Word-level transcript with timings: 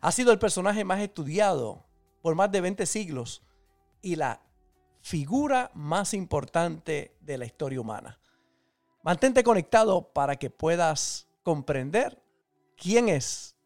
Ha 0.00 0.12
sido 0.12 0.32
el 0.32 0.38
personaje 0.38 0.84
más 0.84 1.00
estudiado 1.00 1.84
por 2.22 2.34
más 2.34 2.50
de 2.50 2.60
20 2.60 2.86
siglos 2.86 3.42
y 4.00 4.16
la 4.16 4.40
figura 5.00 5.70
más 5.74 6.14
importante 6.14 7.16
de 7.20 7.38
la 7.38 7.44
historia 7.44 7.80
humana. 7.80 8.18
Mantente 9.02 9.42
conectado 9.42 10.12
para 10.12 10.36
que 10.36 10.48
puedas 10.48 11.28
comprender 11.42 12.22
quién 12.76 13.08
es 13.08 13.56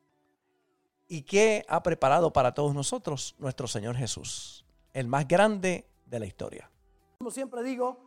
y 1.08 1.22
qué 1.22 1.64
ha 1.68 1.82
preparado 1.82 2.32
para 2.32 2.54
todos 2.54 2.74
nosotros 2.74 3.36
nuestro 3.38 3.68
Señor 3.68 3.96
Jesús, 3.96 4.64
el 4.92 5.06
más 5.08 5.28
grande 5.28 5.88
de 6.06 6.18
la 6.18 6.26
historia. 6.26 6.70
Como 7.18 7.30
siempre 7.30 7.62
digo, 7.62 7.98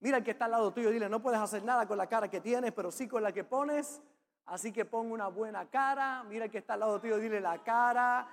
mira 0.00 0.18
el 0.18 0.24
que 0.24 0.30
está 0.30 0.46
al 0.46 0.52
lado 0.52 0.72
tuyo, 0.72 0.90
dile, 0.90 1.08
no 1.08 1.20
puedes 1.20 1.40
hacer 1.40 1.64
nada 1.64 1.86
con 1.86 1.98
la 1.98 2.08
cara 2.08 2.30
que 2.30 2.40
tienes, 2.40 2.72
pero 2.72 2.90
sí 2.90 3.08
con 3.08 3.22
la 3.22 3.32
que 3.32 3.44
pones 3.44 4.00
Así 4.50 4.72
que 4.72 4.84
pon 4.84 5.12
una 5.12 5.28
buena 5.28 5.70
cara. 5.70 6.24
Mira 6.24 6.48
que 6.48 6.58
está 6.58 6.74
al 6.74 6.80
lado 6.80 7.00
tuyo, 7.00 7.18
dile 7.18 7.40
la 7.40 7.62
cara, 7.62 8.26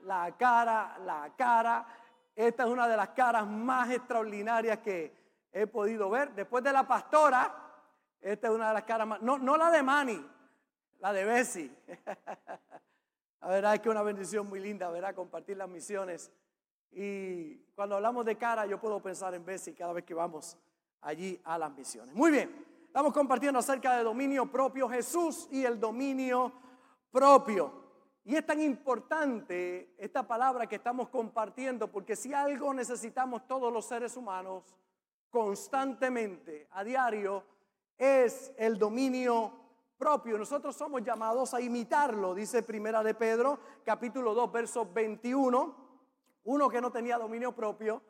la 0.00 0.34
cara, 0.34 0.96
la 1.04 1.30
cara. 1.36 1.86
Esta 2.34 2.62
es 2.62 2.70
una 2.70 2.88
de 2.88 2.96
las 2.96 3.10
caras 3.10 3.46
más 3.46 3.90
extraordinarias 3.90 4.78
que 4.78 5.14
he 5.52 5.66
podido 5.66 6.08
ver. 6.08 6.34
Después 6.34 6.64
de 6.64 6.72
la 6.72 6.88
pastora, 6.88 7.54
esta 8.18 8.48
es 8.48 8.54
una 8.54 8.68
de 8.68 8.74
las 8.74 8.84
caras 8.84 9.06
más. 9.06 9.20
No, 9.20 9.36
no 9.36 9.58
la 9.58 9.70
de 9.70 9.82
Manny, 9.82 10.26
la 11.00 11.12
de 11.12 11.24
Bessie. 11.24 11.70
La 13.40 13.46
verdad 13.46 13.74
es 13.74 13.80
que 13.80 13.88
es 13.88 13.92
una 13.92 14.02
bendición 14.02 14.48
muy 14.48 14.58
linda, 14.58 14.90
¿verdad? 14.90 15.14
Compartir 15.14 15.56
las 15.56 15.68
misiones. 15.68 16.32
Y 16.90 17.54
cuando 17.76 17.94
hablamos 17.94 18.24
de 18.24 18.34
cara, 18.34 18.66
yo 18.66 18.80
puedo 18.80 19.00
pensar 19.00 19.32
en 19.32 19.44
Bessie 19.44 19.76
cada 19.76 19.92
vez 19.92 20.04
que 20.04 20.12
vamos 20.12 20.58
allí 21.02 21.40
a 21.44 21.56
las 21.56 21.72
misiones. 21.72 22.16
Muy 22.16 22.32
bien. 22.32 22.66
Estamos 22.98 23.14
compartiendo 23.14 23.60
acerca 23.60 23.96
de 23.96 24.02
dominio 24.02 24.50
propio, 24.50 24.88
Jesús 24.88 25.46
y 25.52 25.64
el 25.64 25.78
dominio 25.78 26.52
propio. 27.12 27.72
Y 28.24 28.34
es 28.34 28.44
tan 28.44 28.60
importante 28.60 29.94
esta 29.96 30.26
palabra 30.26 30.66
que 30.66 30.74
estamos 30.74 31.08
compartiendo 31.08 31.86
porque 31.92 32.16
si 32.16 32.34
algo 32.34 32.74
necesitamos 32.74 33.46
todos 33.46 33.72
los 33.72 33.84
seres 33.84 34.16
humanos 34.16 34.64
constantemente, 35.30 36.66
a 36.72 36.82
diario, 36.82 37.44
es 37.96 38.52
el 38.58 38.76
dominio 38.76 39.52
propio. 39.96 40.36
Nosotros 40.36 40.74
somos 40.74 41.00
llamados 41.04 41.54
a 41.54 41.60
imitarlo, 41.60 42.34
dice 42.34 42.64
Primera 42.64 43.04
de 43.04 43.14
Pedro, 43.14 43.60
capítulo 43.84 44.34
2, 44.34 44.50
verso 44.50 44.90
21. 44.92 45.76
Uno 46.42 46.68
que 46.68 46.80
no 46.80 46.90
tenía 46.90 47.16
dominio 47.16 47.54
propio, 47.54 48.02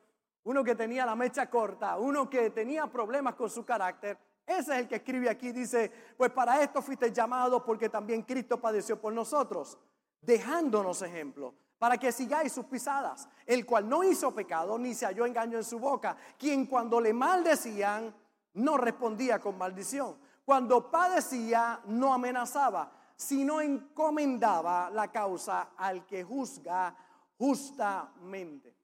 uno 0.45 0.65
que 0.65 0.75
tenía 0.75 1.05
la 1.05 1.15
mecha 1.15 1.51
corta, 1.51 1.99
uno 1.99 2.31
que 2.31 2.49
tenía 2.49 2.87
problemas 2.87 3.35
con 3.35 3.51
su 3.51 3.67
carácter, 3.67 4.17
ese 4.49 4.73
es 4.73 4.79
el 4.79 4.89
que 4.89 4.97
escribe 4.97 5.29
aquí, 5.29 5.53
dice, 5.53 5.93
pues 6.17 6.31
para 6.31 6.63
esto 6.63 6.81
fuiste 6.81 7.13
llamado 7.13 7.63
porque 7.63 7.91
también 7.91 8.23
Cristo 8.23 8.59
padeció 8.59 8.99
por 8.99 9.13
nosotros, 9.13 9.77
dejándonos 10.23 11.03
ejemplo, 11.03 11.55
para 11.79 11.99
que 11.99 12.11
sigáis 12.11 12.53
sus 12.53 12.65
pisadas, 12.65 13.29
el 13.45 13.67
cual 13.67 13.87
no 13.87 14.03
hizo 14.03 14.35
pecado 14.35 14.79
ni 14.79 14.95
se 14.95 15.05
halló 15.05 15.27
engaño 15.27 15.59
en 15.59 15.65
su 15.65 15.79
boca, 15.79 16.17
quien 16.39 16.65
cuando 16.65 16.99
le 16.99 17.13
maldecían 17.13 18.15
no 18.55 18.79
respondía 18.79 19.39
con 19.39 19.59
maldición, 19.59 20.17
cuando 20.47 20.91
padecía 20.91 21.83
no 21.85 22.15
amenazaba, 22.15 22.91
sino 23.15 23.61
encomendaba 23.61 24.89
la 24.89 25.13
causa 25.13 25.73
al 25.77 26.07
que 26.07 26.25
juzga 26.25 26.97
justamente. 27.37 28.75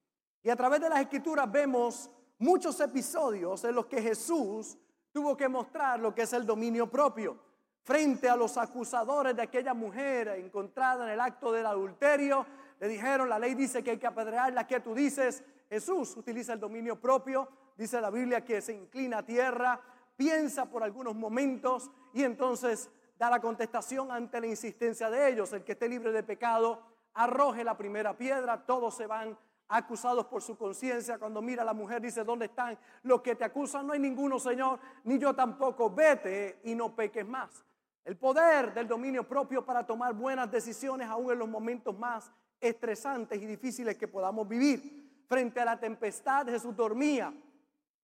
Y 0.43 0.51
a 0.51 0.57
través 0.57 0.79
de 0.83 0.91
las 0.91 1.01
escrituras 1.01 1.51
vemos 1.51 2.11
muchos 2.39 2.79
episodios 2.81 3.65
en 3.65 3.75
los 3.75 3.87
que 3.87 4.03
Jesús 4.03 4.77
tuvo 5.15 5.37
que 5.37 5.49
mostrar 5.49 6.01
lo 6.01 6.13
que 6.13 6.23
es 6.23 6.33
el 6.33 6.45
dominio 6.45 6.91
propio 6.91 7.39
frente 7.85 8.29
a 8.29 8.35
los 8.35 8.59
acusadores 8.59 9.37
de 9.37 9.43
aquella 9.43 9.73
mujer 9.73 10.27
encontrada 10.27 11.05
en 11.07 11.13
el 11.13 11.21
acto 11.21 11.53
del 11.53 11.67
adulterio. 11.67 12.45
Le 12.81 12.89
dijeron, 12.89 13.29
la 13.29 13.39
ley 13.39 13.55
dice 13.55 13.85
que 13.85 13.93
hay 13.93 13.99
que 13.99 14.09
apedrearla, 14.09 14.67
¿qué 14.67 14.81
tú 14.81 14.93
dices? 14.93 15.45
Jesús 15.69 16.17
utiliza 16.17 16.55
el 16.55 16.59
dominio 16.59 17.01
propio, 17.01 17.49
dice 17.79 18.01
la 18.01 18.11
Biblia 18.11 18.45
que 18.45 18.61
se 18.61 18.73
inclina 18.73 19.19
a 19.19 19.23
tierra, 19.25 19.81
piensa 20.17 20.67
por 20.67 20.83
algunos 20.83 21.15
momentos 21.15 21.93
y 22.13 22.25
entonces 22.25 22.91
da 23.17 23.31
la 23.31 23.41
contestación 23.41 24.11
ante 24.11 24.41
la 24.41 24.49
insistencia 24.49 25.11
de 25.11 25.29
ellos. 25.29 25.53
El 25.53 25.63
que 25.63 25.73
esté 25.73 25.89
libre 25.89 26.11
de 26.11 26.25
pecado, 26.25 26.83
arroje 27.15 27.63
la 27.63 27.77
primera 27.77 28.19
piedra, 28.19 28.67
todos 28.67 28.97
se 28.97 29.07
van 29.07 29.39
acusados 29.69 30.27
por 30.27 30.43
su 30.43 30.57
conciencia. 30.57 31.19
Cuando 31.19 31.41
mira 31.43 31.63
a 31.63 31.65
la 31.65 31.75
mujer 31.75 32.01
dice, 32.01 32.25
¿dónde 32.25 32.47
están 32.47 32.79
los 33.03 33.21
que 33.23 33.35
te 33.35 33.45
acusan? 33.45 33.87
No 33.87 33.93
hay 33.93 33.99
ninguno, 33.99 34.39
Señor, 34.39 34.79
ni 35.05 35.19
yo 35.19 35.35
tampoco. 35.35 35.91
Vete 35.91 36.61
y 36.65 36.75
no 36.75 36.95
peques 36.95 37.27
más. 37.27 37.65
El 38.05 38.17
poder 38.17 38.75
del 38.75 38.87
dominio 38.87 39.27
propio 39.27 39.65
para 39.65 39.87
tomar 39.87 40.13
buenas 40.13 40.51
decisiones 40.51 41.09
aún 41.09 41.33
en 41.33 41.39
los 41.39 41.49
momentos 41.49 41.99
más 41.99 42.31
estresantes 42.61 43.41
y 43.41 43.47
difíciles 43.47 43.97
que 43.97 44.09
podamos 44.09 44.47
vivir. 44.47 45.25
Frente 45.27 45.61
a 45.61 45.65
la 45.65 45.81
tempestad 45.81 46.47
Jesús 46.47 46.77
dormía. 46.77 47.33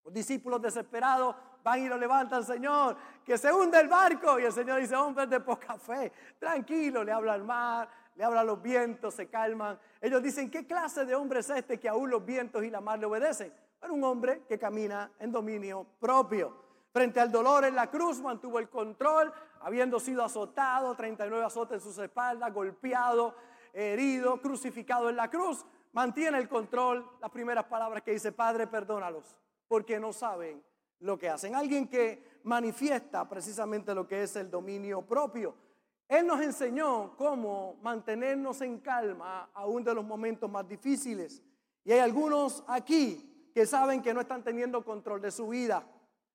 Los 0.05 0.15
discípulos 0.15 0.63
desesperados 0.63 1.37
van 1.63 1.85
y 1.85 1.89
lo 1.89 1.99
levantan, 1.99 2.45
Señor, 2.45 2.97
que 3.25 3.37
se 3.37 3.53
hunde 3.53 3.79
el 3.79 3.89
barco. 3.89 4.39
Y 4.41 4.45
el 4.45 4.53
Señor 4.53 4.81
dice, 4.81 4.97
hombre 4.97 5.27
de 5.27 5.41
poca 5.41 5.77
fe, 5.77 6.13
tranquilo, 6.39 7.05
le 7.05 7.13
habla 7.13 7.35
al 7.35 7.45
mar, 7.45 7.89
le 8.21 8.27
habla 8.27 8.45
los 8.45 8.61
vientos, 8.61 9.15
se 9.15 9.29
calman. 9.31 9.81
Ellos 9.99 10.23
dicen, 10.23 10.51
¿qué 10.51 10.67
clase 10.67 11.07
de 11.07 11.15
hombre 11.15 11.41
es 11.41 11.49
este 11.49 11.81
que 11.81 11.89
aún 11.89 12.11
los 12.11 12.23
vientos 12.23 12.63
y 12.63 12.69
la 12.69 12.83
mar 12.83 12.99
le 12.99 13.07
obedecen? 13.07 13.51
Era 13.81 13.91
un 13.91 14.05
hombre 14.05 14.43
que 14.47 14.59
camina 14.59 15.11
en 15.19 15.33
dominio 15.33 15.87
propio. 15.99 16.55
Frente 16.93 17.19
al 17.19 17.33
dolor 17.33 17.65
en 17.65 17.75
la 17.75 17.91
cruz 17.91 18.21
mantuvo 18.21 18.59
el 18.59 18.69
control, 18.69 19.33
habiendo 19.63 19.99
sido 19.99 20.23
azotado, 20.23 20.95
39 20.95 21.47
azotes 21.47 21.77
en 21.77 21.81
sus 21.81 21.97
espaldas, 21.97 22.53
golpeado, 22.53 23.35
herido, 23.73 24.39
crucificado 24.43 25.09
en 25.09 25.17
la 25.17 25.31
cruz. 25.31 25.65
Mantiene 25.95 26.37
el 26.37 26.47
control. 26.47 27.11
Las 27.23 27.31
primeras 27.31 27.65
palabras 27.65 28.03
que 28.03 28.13
dice, 28.13 28.33
Padre, 28.33 28.67
perdónalos, 28.67 29.35
porque 29.67 29.99
no 29.99 30.13
saben 30.13 30.63
lo 30.99 31.19
que 31.19 31.31
hacen. 31.31 31.55
Alguien 31.55 31.89
que 31.89 32.43
manifiesta 32.43 33.27
precisamente 33.27 33.95
lo 33.95 34.07
que 34.07 34.25
es 34.25 34.37
el 34.37 34.51
dominio 34.51 35.01
propio. 35.01 35.70
Él 36.11 36.27
nos 36.27 36.41
enseñó 36.41 37.17
cómo 37.17 37.77
mantenernos 37.83 38.61
en 38.63 38.81
calma 38.81 39.49
aún 39.55 39.85
de 39.85 39.95
los 39.95 40.05
momentos 40.05 40.51
más 40.51 40.67
difíciles. 40.67 41.41
Y 41.85 41.93
hay 41.93 42.01
algunos 42.01 42.65
aquí 42.67 43.49
que 43.55 43.65
saben 43.65 44.03
que 44.03 44.13
no 44.13 44.21
están 44.21 44.43
teniendo 44.43 44.85
control 44.85 45.23
de 45.23 45.31
su 45.31 45.47
vida. 45.47 45.85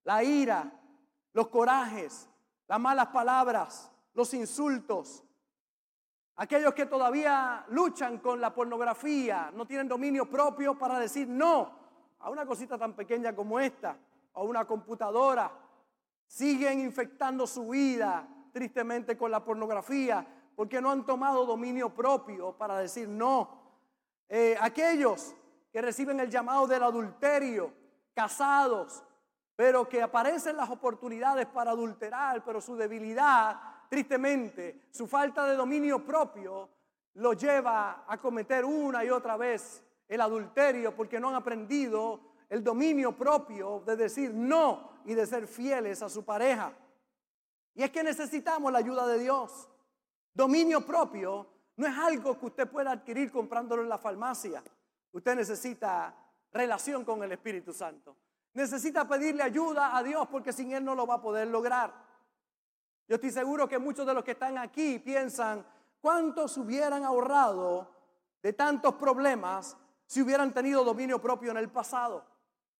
La 0.05 0.23
ira, 0.23 0.71
los 1.33 1.49
corajes, 1.49 2.29
las 2.69 2.79
malas 2.79 3.07
palabras, 3.07 3.91
los 4.13 4.33
insultos. 4.33 5.25
Aquellos 6.37 6.73
que 6.73 6.85
todavía 6.85 7.65
luchan 7.67 8.19
con 8.19 8.39
la 8.39 8.53
pornografía, 8.53 9.51
no 9.53 9.67
tienen 9.67 9.89
dominio 9.89 10.29
propio 10.29 10.79
para 10.79 10.97
decir 10.99 11.27
no 11.27 11.69
a 12.19 12.29
una 12.29 12.45
cosita 12.45 12.77
tan 12.77 12.93
pequeña 12.93 13.35
como 13.35 13.59
esta, 13.59 13.97
o 14.31 14.45
una 14.45 14.63
computadora. 14.63 15.51
Siguen 16.27 16.79
infectando 16.79 17.45
su 17.45 17.67
vida 17.67 18.29
tristemente 18.55 19.17
con 19.17 19.31
la 19.31 19.43
pornografía, 19.43 20.25
porque 20.55 20.79
no 20.79 20.89
han 20.89 21.05
tomado 21.05 21.45
dominio 21.45 21.93
propio 21.93 22.53
para 22.53 22.77
decir 22.77 23.05
no. 23.05 23.49
Eh, 24.29 24.55
aquellos 24.61 25.35
que 25.73 25.81
reciben 25.81 26.21
el 26.21 26.29
llamado 26.29 26.65
del 26.65 26.83
adulterio, 26.83 27.73
casados, 28.13 29.03
pero 29.57 29.89
que 29.89 30.01
aparecen 30.01 30.55
las 30.55 30.69
oportunidades 30.69 31.47
para 31.47 31.71
adulterar, 31.71 32.45
pero 32.45 32.61
su 32.61 32.77
debilidad, 32.77 33.59
tristemente, 33.89 34.87
su 34.89 35.05
falta 35.05 35.45
de 35.45 35.57
dominio 35.57 36.05
propio, 36.05 36.69
lo 37.15 37.33
lleva 37.33 38.05
a 38.07 38.17
cometer 38.21 38.63
una 38.63 39.03
y 39.03 39.09
otra 39.09 39.35
vez 39.35 39.83
el 40.07 40.21
adulterio 40.21 40.95
porque 40.95 41.19
no 41.19 41.27
han 41.27 41.35
aprendido 41.35 42.21
el 42.47 42.63
dominio 42.63 43.17
propio 43.17 43.83
de 43.85 43.97
decir 43.97 44.33
no 44.33 44.91
y 45.03 45.13
de 45.13 45.25
ser 45.25 45.45
fieles 45.45 46.01
a 46.01 46.07
su 46.07 46.23
pareja. 46.23 46.71
Y 47.75 47.83
es 47.83 47.91
que 47.91 48.03
necesitamos 48.03 48.71
la 48.71 48.79
ayuda 48.79 49.05
de 49.05 49.19
Dios. 49.19 49.69
Dominio 50.33 50.85
propio 50.85 51.47
no 51.75 51.85
es 51.85 51.97
algo 51.97 52.39
que 52.39 52.45
usted 52.45 52.69
pueda 52.69 52.91
adquirir 52.91 53.31
comprándolo 53.31 53.83
en 53.83 53.89
la 53.89 53.97
farmacia. 53.97 54.63
Usted 55.11 55.35
necesita 55.35 56.15
relación 56.51 57.03
con 57.03 57.21
el 57.21 57.33
Espíritu 57.33 57.73
Santo. 57.73 58.15
Necesita 58.53 59.05
pedirle 59.07 59.43
ayuda 59.43 59.95
a 59.95 60.01
Dios 60.01 60.27
porque 60.29 60.53
sin 60.53 60.71
Él 60.71 60.85
no 60.85 60.95
lo 60.95 61.05
va 61.05 61.15
a 61.15 61.21
poder 61.21 61.49
lograr. 61.49 61.93
Yo 63.07 63.15
estoy 63.15 63.31
seguro 63.31 63.67
que 63.67 63.77
muchos 63.77 64.07
de 64.07 64.13
los 64.13 64.23
que 64.23 64.31
están 64.31 64.57
aquí 64.57 64.99
piensan 64.99 65.65
cuántos 65.99 66.57
hubieran 66.57 67.03
ahorrado 67.03 67.93
de 68.41 68.53
tantos 68.53 68.95
problemas 68.95 69.77
si 70.05 70.21
hubieran 70.21 70.53
tenido 70.53 70.83
dominio 70.83 71.21
propio 71.21 71.51
en 71.51 71.57
el 71.57 71.69
pasado. 71.69 72.25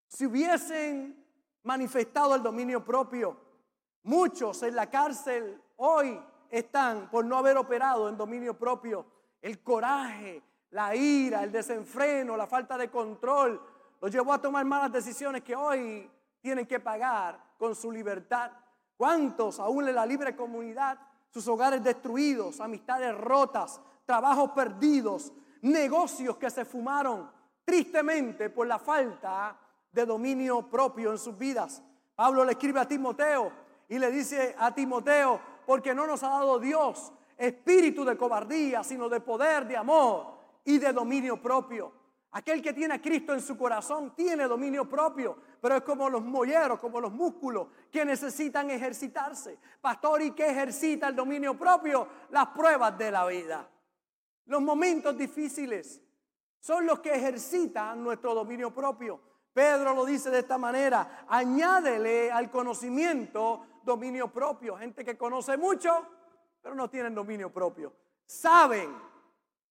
Si 0.08 0.26
hubiesen 0.26 1.26
manifestado 1.64 2.36
el 2.36 2.44
dominio 2.44 2.84
propio. 2.86 3.45
Muchos 4.06 4.62
en 4.62 4.76
la 4.76 4.88
cárcel 4.88 5.60
hoy 5.78 6.22
están 6.52 7.10
por 7.10 7.26
no 7.26 7.40
haber 7.40 7.58
operado 7.58 8.08
en 8.08 8.16
dominio 8.16 8.56
propio. 8.56 9.04
El 9.42 9.64
coraje, 9.64 10.44
la 10.70 10.96
ira, 10.96 11.44
el 11.44 11.52
desenfreno, 11.52 12.38
la 12.38 12.46
falta 12.46 12.78
de 12.78 12.92
control, 12.92 13.60
los 14.00 14.12
llevó 14.12 14.32
a 14.32 14.40
tomar 14.40 14.64
malas 14.64 14.92
decisiones 14.92 15.42
que 15.42 15.56
hoy 15.56 16.08
tienen 16.40 16.68
que 16.68 16.80
pagar 16.80 17.56
con 17.58 17.74
su 17.74 17.92
libertad. 17.92 18.52
¿Cuántos, 18.96 19.60
aún 19.60 19.88
en 19.88 19.96
la 19.96 20.06
libre 20.06 20.36
comunidad, 20.36 21.00
sus 21.32 21.48
hogares 21.48 21.84
destruidos, 21.84 22.60
amistades 22.60 23.18
rotas, 23.18 23.82
trabajos 24.06 24.52
perdidos, 24.52 25.34
negocios 25.64 26.38
que 26.38 26.52
se 26.52 26.64
fumaron 26.64 27.28
tristemente 27.64 28.52
por 28.52 28.68
la 28.68 28.78
falta 28.78 29.58
de 29.92 30.06
dominio 30.06 30.70
propio 30.70 31.12
en 31.12 31.18
sus 31.18 31.36
vidas? 31.36 31.82
Pablo 32.16 32.46
le 32.46 32.52
escribe 32.52 32.80
a 32.80 32.88
Timoteo 32.88 33.65
y 33.90 34.00
le 34.00 34.12
dice 34.12 34.56
a 34.58 34.74
Timoteo, 34.74 35.40
porque 35.66 35.94
no 35.94 36.06
nos 36.08 36.24
ha 36.24 36.30
dado 36.30 36.60
Dios 36.60 37.12
espíritu 37.38 38.06
de 38.06 38.18
cobardía, 38.18 38.84
sino 38.84 39.10
de 39.10 39.20
poder, 39.20 39.68
de 39.68 39.78
amor 39.78 40.36
y 40.64 40.78
de 40.78 40.94
dominio 40.94 41.42
propio. 41.42 41.92
Aquel 42.32 42.62
que 42.62 42.74
tiene 42.74 42.96
a 42.96 43.02
Cristo 43.02 43.34
en 43.34 43.42
su 43.42 43.58
corazón 43.58 44.14
tiene 44.14 44.46
dominio 44.46 44.90
propio, 44.90 45.38
pero 45.62 45.78
es 45.78 45.84
como 45.84 46.10
los 46.10 46.22
molleros, 46.22 46.80
como 46.80 47.00
los 47.00 47.12
músculos 47.12 47.68
que 47.90 48.04
necesitan 48.04 48.70
ejercitarse. 48.70 49.58
Pastor, 49.80 50.22
¿y 50.22 50.32
qué 50.32 50.50
ejercita 50.50 51.08
el 51.08 51.16
dominio 51.16 51.58
propio? 51.58 52.08
Las 52.32 52.48
pruebas 52.48 52.98
de 52.98 53.12
la 53.12 53.26
vida. 53.26 53.70
Los 54.48 54.62
momentos 54.62 55.18
difíciles 55.18 56.02
son 56.60 56.86
los 56.86 57.00
que 57.00 57.14
ejercitan 57.14 58.04
nuestro 58.04 58.34
dominio 58.34 58.74
propio. 58.74 59.22
Pedro 59.54 59.96
lo 59.96 60.04
dice 60.04 60.30
de 60.30 60.40
esta 60.40 60.58
manera, 60.58 61.26
añádele 61.30 62.30
al 62.30 62.52
conocimiento 62.52 63.66
dominio 63.86 64.28
propio. 64.32 64.76
Gente 64.78 65.06
que 65.06 65.18
conoce 65.18 65.56
mucho, 65.56 66.06
pero 66.62 66.76
no 66.76 66.90
tienen 66.90 67.14
dominio 67.14 67.54
propio. 67.54 67.94
Saben, 68.26 68.94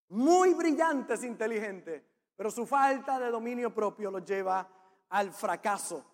muy 0.08 0.54
brillantes, 0.54 1.24
inteligentes, 1.24 2.02
pero 2.36 2.50
su 2.50 2.66
falta 2.66 3.18
de 3.18 3.30
dominio 3.30 3.74
propio 3.74 4.10
los 4.10 4.24
lleva 4.24 4.66
al 5.08 5.32
fracaso. 5.32 6.04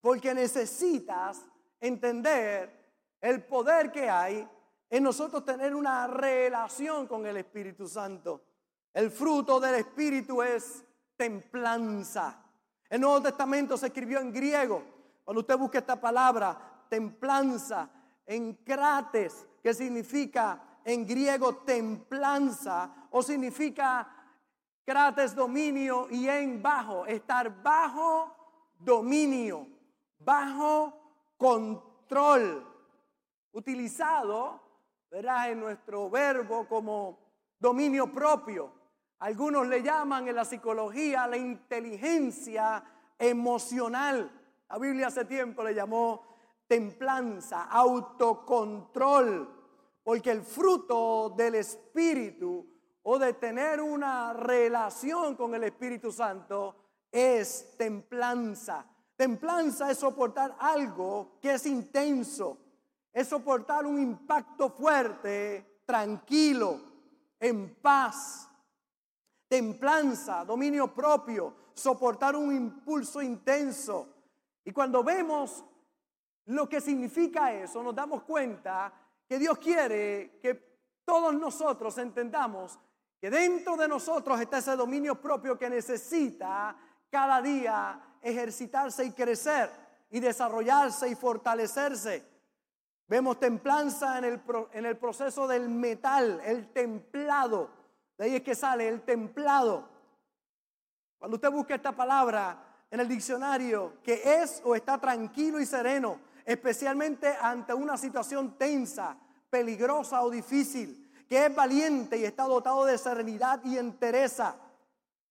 Porque 0.00 0.34
necesitas 0.34 1.44
entender 1.80 2.70
el 3.20 3.42
poder 3.44 3.90
que 3.90 4.08
hay 4.08 4.48
en 4.88 5.02
nosotros 5.02 5.44
tener 5.44 5.74
una 5.74 6.06
relación 6.06 7.06
con 7.06 7.24
el 7.26 7.36
Espíritu 7.36 7.86
Santo. 7.86 8.42
El 8.92 9.10
fruto 9.10 9.60
del 9.60 9.76
Espíritu 9.76 10.42
es 10.42 10.84
templanza. 11.16 12.42
El 12.88 13.00
Nuevo 13.00 13.22
Testamento 13.22 13.76
se 13.76 13.86
escribió 13.86 14.18
en 14.18 14.32
griego. 14.32 14.82
Cuando 15.24 15.40
usted 15.40 15.56
busca 15.56 15.78
esta 15.78 16.00
palabra, 16.00 16.69
templanza, 16.90 17.88
en 18.26 18.52
crates, 18.64 19.46
que 19.62 19.72
significa 19.72 20.80
en 20.84 21.06
griego 21.06 21.56
templanza, 21.56 23.08
o 23.10 23.22
significa 23.22 24.06
crates 24.84 25.34
dominio 25.34 26.08
y 26.10 26.28
en 26.28 26.62
bajo, 26.62 27.06
estar 27.06 27.62
bajo 27.62 28.34
dominio, 28.78 29.66
bajo 30.18 31.32
control, 31.36 32.66
utilizado, 33.52 34.60
verá, 35.10 35.48
en 35.48 35.60
nuestro 35.60 36.10
verbo 36.10 36.66
como 36.66 37.18
dominio 37.58 38.12
propio. 38.12 38.72
Algunos 39.20 39.66
le 39.66 39.82
llaman 39.82 40.28
en 40.28 40.36
la 40.36 40.44
psicología 40.44 41.26
la 41.26 41.36
inteligencia 41.36 42.82
emocional. 43.18 44.30
La 44.68 44.78
Biblia 44.78 45.08
hace 45.08 45.24
tiempo 45.26 45.62
le 45.62 45.74
llamó 45.74 46.30
templanza, 46.70 47.64
autocontrol, 47.64 49.48
porque 50.04 50.30
el 50.30 50.42
fruto 50.42 51.34
del 51.36 51.56
Espíritu 51.56 52.64
o 53.02 53.18
de 53.18 53.32
tener 53.32 53.80
una 53.80 54.32
relación 54.32 55.34
con 55.34 55.52
el 55.56 55.64
Espíritu 55.64 56.12
Santo 56.12 56.76
es 57.10 57.76
templanza. 57.76 58.86
Templanza 59.16 59.90
es 59.90 59.98
soportar 59.98 60.56
algo 60.60 61.40
que 61.42 61.54
es 61.54 61.66
intenso, 61.66 62.56
es 63.12 63.26
soportar 63.26 63.84
un 63.84 64.00
impacto 64.00 64.70
fuerte, 64.70 65.82
tranquilo, 65.84 66.78
en 67.40 67.74
paz 67.82 68.46
templanza, 69.48 70.44
dominio 70.44 70.94
propio, 70.94 71.52
soportar 71.74 72.36
un 72.36 72.54
impulso 72.54 73.20
intenso. 73.20 74.06
Y 74.64 74.70
cuando 74.70 75.02
vemos 75.02 75.64
lo 76.50 76.68
que 76.68 76.80
significa 76.80 77.52
eso, 77.52 77.82
nos 77.82 77.94
damos 77.94 78.22
cuenta 78.22 78.92
que 79.26 79.38
Dios 79.38 79.58
quiere 79.58 80.38
que 80.40 80.54
todos 81.04 81.34
nosotros 81.34 81.96
entendamos 81.98 82.78
que 83.20 83.30
dentro 83.30 83.76
de 83.76 83.86
nosotros 83.86 84.40
está 84.40 84.58
ese 84.58 84.76
dominio 84.76 85.20
propio 85.20 85.58
que 85.58 85.68
necesita 85.68 86.74
cada 87.10 87.42
día 87.42 88.00
ejercitarse 88.22 89.04
y 89.04 89.12
crecer 89.12 89.70
y 90.10 90.20
desarrollarse 90.20 91.08
y 91.08 91.14
fortalecerse. 91.14 92.24
Vemos 93.06 93.38
templanza 93.38 94.18
en 94.18 94.24
el, 94.24 94.42
en 94.72 94.86
el 94.86 94.96
proceso 94.96 95.46
del 95.46 95.68
metal, 95.68 96.40
el 96.44 96.72
templado 96.72 97.80
de 98.20 98.26
ahí 98.26 98.34
es 98.36 98.42
que 98.42 98.54
sale 98.54 98.86
el 98.86 99.00
templado. 99.00 99.88
Cuando 101.18 101.36
usted 101.36 101.50
busca 101.50 101.74
esta 101.74 101.92
palabra 101.92 102.84
en 102.90 103.00
el 103.00 103.08
diccionario, 103.08 103.94
que 104.02 104.20
es 104.42 104.60
o 104.62 104.76
está 104.76 105.00
tranquilo 105.00 105.58
y 105.58 105.64
sereno, 105.64 106.20
especialmente 106.52 107.28
ante 107.40 107.72
una 107.72 107.96
situación 107.96 108.58
tensa, 108.58 109.16
peligrosa 109.48 110.20
o 110.22 110.30
difícil, 110.30 111.08
que 111.28 111.46
es 111.46 111.54
valiente 111.54 112.18
y 112.18 112.24
está 112.24 112.42
dotado 112.42 112.84
de 112.86 112.98
serenidad 112.98 113.64
y 113.64 113.78
entereza. 113.78 114.56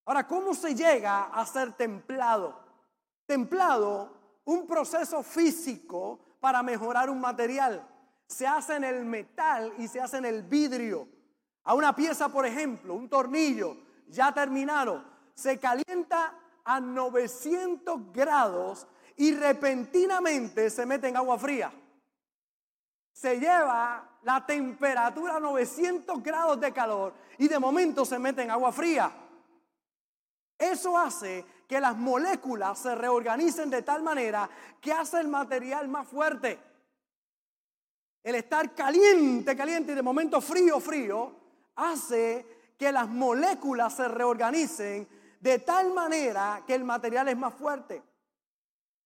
Ahora, 0.06 0.26
¿cómo 0.26 0.54
se 0.54 0.74
llega 0.74 1.26
a 1.26 1.46
ser 1.46 1.74
templado? 1.74 2.58
Templado, 3.26 4.14
un 4.46 4.66
proceso 4.66 5.22
físico 5.22 6.38
para 6.40 6.64
mejorar 6.64 7.10
un 7.10 7.20
material. 7.20 7.86
Se 8.26 8.48
hace 8.48 8.78
en 8.78 8.86
el 8.86 9.04
metal 9.04 9.74
y 9.78 9.90
se 9.90 10.00
hace 10.00 10.20
en 10.20 10.26
el 10.26 10.44
vidrio. 10.44 11.06
A 11.66 11.74
una 11.74 11.94
pieza, 11.94 12.30
por 12.30 12.46
ejemplo, 12.46 12.94
un 12.94 13.10
tornillo 13.10 13.76
ya 14.08 14.34
terminado, 14.34 15.04
se 15.36 15.60
calienta 15.60 16.34
a 16.64 16.80
900 16.80 18.14
grados 18.14 18.88
y 19.20 19.34
repentinamente 19.34 20.70
se 20.70 20.86
mete 20.86 21.10
en 21.10 21.18
agua 21.18 21.38
fría. 21.38 21.74
Se 23.12 23.38
lleva 23.38 24.18
la 24.24 24.46
temperatura 24.46 25.36
a 25.36 25.40
900 25.42 26.24
grados 26.24 26.62
de 26.62 26.72
calor 26.72 27.14
y 27.38 27.50
de 27.50 27.60
momento 27.60 28.06
se 28.06 28.18
mete 28.18 28.44
en 28.44 28.52
agua 28.52 28.72
fría. 28.72 29.12
Eso 30.58 30.98
hace 30.98 31.44
que 31.68 31.82
las 31.82 31.98
moléculas 31.98 32.80
se 32.80 32.96
reorganicen 32.96 33.70
de 33.70 33.82
tal 33.82 34.04
manera 34.04 34.50
que 34.80 34.94
hace 34.94 35.20
el 35.20 35.28
material 35.28 35.90
más 35.90 36.08
fuerte. 36.08 36.58
El 38.24 38.36
estar 38.36 38.74
caliente, 38.74 39.54
caliente 39.54 39.92
y 39.92 39.96
de 39.96 40.02
momento 40.02 40.40
frío, 40.40 40.80
frío, 40.80 41.36
hace 41.76 42.74
que 42.78 42.90
las 42.90 43.10
moléculas 43.10 43.98
se 43.98 44.08
reorganicen 44.08 45.06
de 45.42 45.60
tal 45.60 45.94
manera 45.94 46.64
que 46.66 46.76
el 46.76 46.86
material 46.86 47.28
es 47.28 47.38
más 47.38 47.54
fuerte. 47.54 48.09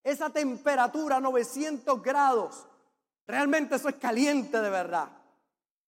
Esa 0.04 0.30
temperatura, 0.30 1.20
900 1.20 2.02
grados, 2.02 2.68
realmente 3.26 3.76
eso 3.76 3.90
es 3.90 3.96
caliente 3.96 4.60
de 4.60 4.70
verdad. 4.70 5.10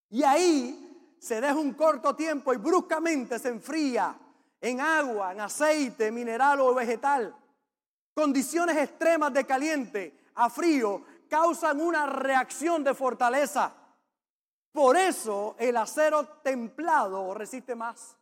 Y 0.10 0.24
ahí 0.24 1.16
se 1.20 1.42
deja 1.42 1.56
un 1.56 1.74
corto 1.74 2.16
tiempo 2.16 2.54
y 2.54 2.58
bruscamente 2.58 3.38
se 3.40 3.50
enfría 3.50 4.16
en 4.62 4.80
agua, 4.80 5.34
en 5.34 5.42
aceite, 5.42 6.12
mineral 6.12 6.62
o 6.62 6.74
vegetal. 6.74 7.36
Condiciones 8.14 8.78
extremas 8.78 9.34
de 9.34 9.46
caliente 9.46 10.18
a 10.36 10.50
frío 10.50 11.04
causan 11.30 11.82
una 11.82 12.06
reacción 12.06 12.84
de 12.84 12.94
fortaleza. 12.94 13.74
Por 14.72 14.96
eso 14.96 15.56
el 15.60 15.76
acero 15.78 16.26
templado 16.42 17.34
resiste 17.34 17.76
más. 17.76 18.16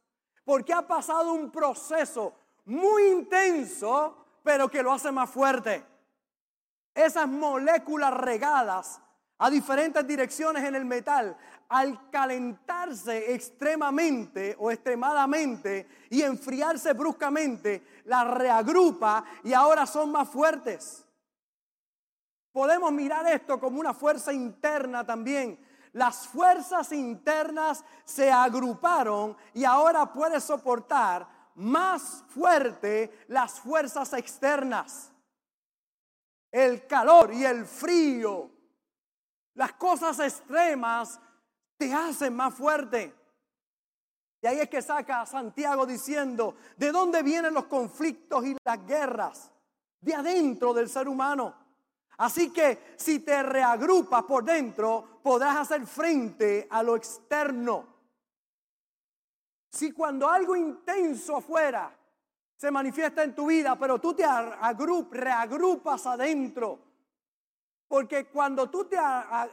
Porque 0.43 0.73
ha 0.73 0.85
pasado 0.85 1.33
un 1.33 1.51
proceso 1.51 2.33
muy 2.65 3.07
intenso, 3.07 4.22
pero 4.43 4.69
que 4.69 4.83
lo 4.83 4.91
hace 4.91 5.11
más 5.11 5.29
fuerte. 5.29 5.83
Esas 6.93 7.27
moléculas 7.27 8.13
regadas 8.13 9.01
a 9.39 9.49
diferentes 9.49 10.05
direcciones 10.07 10.63
en 10.63 10.75
el 10.75 10.85
metal, 10.85 11.35
al 11.69 12.11
calentarse 12.11 13.33
extremadamente 13.33 14.55
o 14.59 14.69
extremadamente 14.69 15.87
y 16.11 16.21
enfriarse 16.21 16.93
bruscamente, 16.93 17.83
las 18.05 18.27
reagrupa 18.27 19.25
y 19.43 19.53
ahora 19.53 19.87
son 19.87 20.11
más 20.11 20.29
fuertes. 20.29 21.03
Podemos 22.51 22.91
mirar 22.91 23.25
esto 23.27 23.59
como 23.59 23.79
una 23.79 23.95
fuerza 23.95 24.31
interna 24.31 25.03
también 25.03 25.57
las 25.93 26.27
fuerzas 26.27 26.91
internas 26.91 27.85
se 28.03 28.31
agruparon 28.31 29.37
y 29.53 29.63
ahora 29.63 30.11
puede 30.11 30.41
soportar 30.41 31.27
más 31.55 32.23
fuerte 32.29 33.25
las 33.27 33.59
fuerzas 33.59 34.13
externas. 34.13 35.11
El 36.51 36.85
calor 36.85 37.33
y 37.33 37.45
el 37.45 37.65
frío, 37.65 38.51
las 39.55 39.73
cosas 39.73 40.19
extremas 40.19 41.19
te 41.77 41.93
hacen 41.93 42.35
más 42.35 42.53
fuerte. 42.53 43.13
Y 44.41 44.47
ahí 44.47 44.59
es 44.59 44.69
que 44.69 44.81
saca 44.81 45.21
a 45.21 45.25
Santiago 45.25 45.85
diciendo, 45.85 46.55
¿de 46.75 46.91
dónde 46.91 47.23
vienen 47.23 47.53
los 47.53 47.65
conflictos 47.65 48.45
y 48.45 48.55
las 48.63 48.85
guerras? 48.85 49.49
De 50.01 50.13
adentro 50.13 50.73
del 50.73 50.89
ser 50.89 51.07
humano. 51.07 51.55
Así 52.17 52.51
que 52.51 52.93
si 52.97 53.19
te 53.19 53.41
reagrupas 53.41 54.23
por 54.23 54.43
dentro, 54.43 55.21
podrás 55.23 55.57
hacer 55.57 55.87
frente 55.87 56.67
a 56.69 56.83
lo 56.83 56.95
externo. 56.95 57.92
Si 59.73 59.91
cuando 59.91 60.29
algo 60.29 60.55
intenso 60.55 61.37
afuera 61.37 61.91
se 62.55 62.69
manifiesta 62.69 63.23
en 63.23 63.33
tu 63.33 63.47
vida, 63.47 63.75
pero 63.75 63.99
tú 63.99 64.13
te 64.13 64.23
reagrupas 65.09 66.05
adentro, 66.05 66.79
porque 67.87 68.27
cuando 68.27 68.69
tú 68.69 68.85
te 68.85 68.97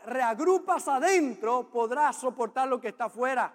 reagrupas 0.05 0.87
adentro, 0.89 1.71
podrás 1.71 2.17
soportar 2.17 2.69
lo 2.69 2.79
que 2.79 2.89
está 2.89 3.07
afuera. 3.07 3.51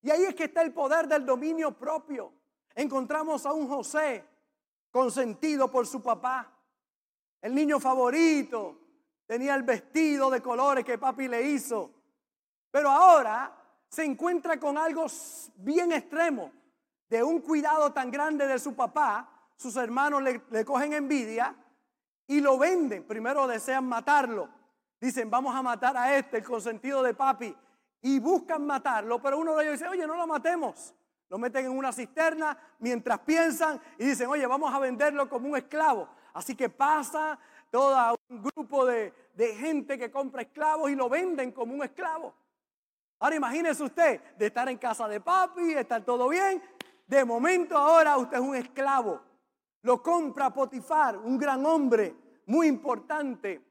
Y 0.00 0.10
ahí 0.10 0.22
es 0.22 0.34
que 0.36 0.44
está 0.44 0.62
el 0.62 0.72
poder 0.72 1.08
del 1.08 1.26
dominio 1.26 1.76
propio. 1.76 2.32
Encontramos 2.76 3.46
a 3.46 3.52
un 3.52 3.68
José 3.68 4.24
consentido 4.92 5.68
por 5.68 5.88
su 5.88 6.00
papá, 6.00 6.56
el 7.42 7.52
niño 7.52 7.80
favorito, 7.80 8.78
tenía 9.26 9.56
el 9.56 9.64
vestido 9.64 10.30
de 10.30 10.40
colores 10.40 10.84
que 10.84 10.98
papi 10.98 11.26
le 11.26 11.42
hizo, 11.42 11.90
pero 12.70 12.90
ahora 12.90 13.57
se 13.88 14.04
encuentra 14.04 14.58
con 14.58 14.78
algo 14.78 15.06
bien 15.56 15.92
extremo, 15.92 16.52
de 17.08 17.22
un 17.22 17.40
cuidado 17.40 17.92
tan 17.92 18.10
grande 18.10 18.46
de 18.46 18.58
su 18.58 18.74
papá, 18.74 19.50
sus 19.56 19.76
hermanos 19.76 20.22
le, 20.22 20.42
le 20.50 20.64
cogen 20.64 20.92
envidia 20.92 21.56
y 22.26 22.40
lo 22.40 22.58
venden, 22.58 23.04
primero 23.04 23.46
desean 23.46 23.86
matarlo, 23.86 24.48
dicen 25.00 25.30
vamos 25.30 25.54
a 25.54 25.62
matar 25.62 25.96
a 25.96 26.16
este, 26.16 26.38
el 26.38 26.44
consentido 26.44 27.02
de 27.02 27.14
papi, 27.14 27.56
y 28.02 28.18
buscan 28.18 28.64
matarlo, 28.64 29.20
pero 29.20 29.38
uno 29.38 29.56
de 29.56 29.64
ellos 29.64 29.78
dice, 29.78 29.88
oye, 29.88 30.06
no 30.06 30.16
lo 30.16 30.26
matemos. 30.26 30.94
Lo 31.28 31.38
meten 31.38 31.66
en 31.66 31.72
una 31.72 31.92
cisterna 31.92 32.56
mientras 32.78 33.18
piensan 33.20 33.80
y 33.98 34.06
dicen, 34.06 34.28
oye, 34.28 34.46
vamos 34.46 34.72
a 34.72 34.78
venderlo 34.78 35.28
como 35.28 35.48
un 35.48 35.56
esclavo. 35.56 36.08
Así 36.32 36.54
que 36.54 36.70
pasa 36.70 37.38
todo 37.70 38.18
un 38.30 38.42
grupo 38.42 38.86
de, 38.86 39.12
de 39.34 39.54
gente 39.56 39.98
que 39.98 40.10
compra 40.10 40.42
esclavos 40.42 40.90
y 40.90 40.94
lo 40.94 41.08
venden 41.08 41.52
como 41.52 41.74
un 41.74 41.82
esclavo. 41.82 42.34
Ahora 43.20 43.36
imagínese 43.36 43.82
usted 43.82 44.20
de 44.36 44.46
estar 44.46 44.68
en 44.68 44.78
casa 44.78 45.08
de 45.08 45.20
papi, 45.20 45.72
estar 45.72 46.04
todo 46.04 46.28
bien. 46.28 46.62
De 47.06 47.24
momento 47.24 47.76
ahora 47.76 48.16
usted 48.16 48.36
es 48.36 48.42
un 48.42 48.54
esclavo. 48.54 49.20
Lo 49.82 50.02
compra 50.02 50.52
Potifar, 50.52 51.16
un 51.16 51.38
gran 51.38 51.64
hombre 51.64 52.14
muy 52.46 52.66
importante 52.66 53.62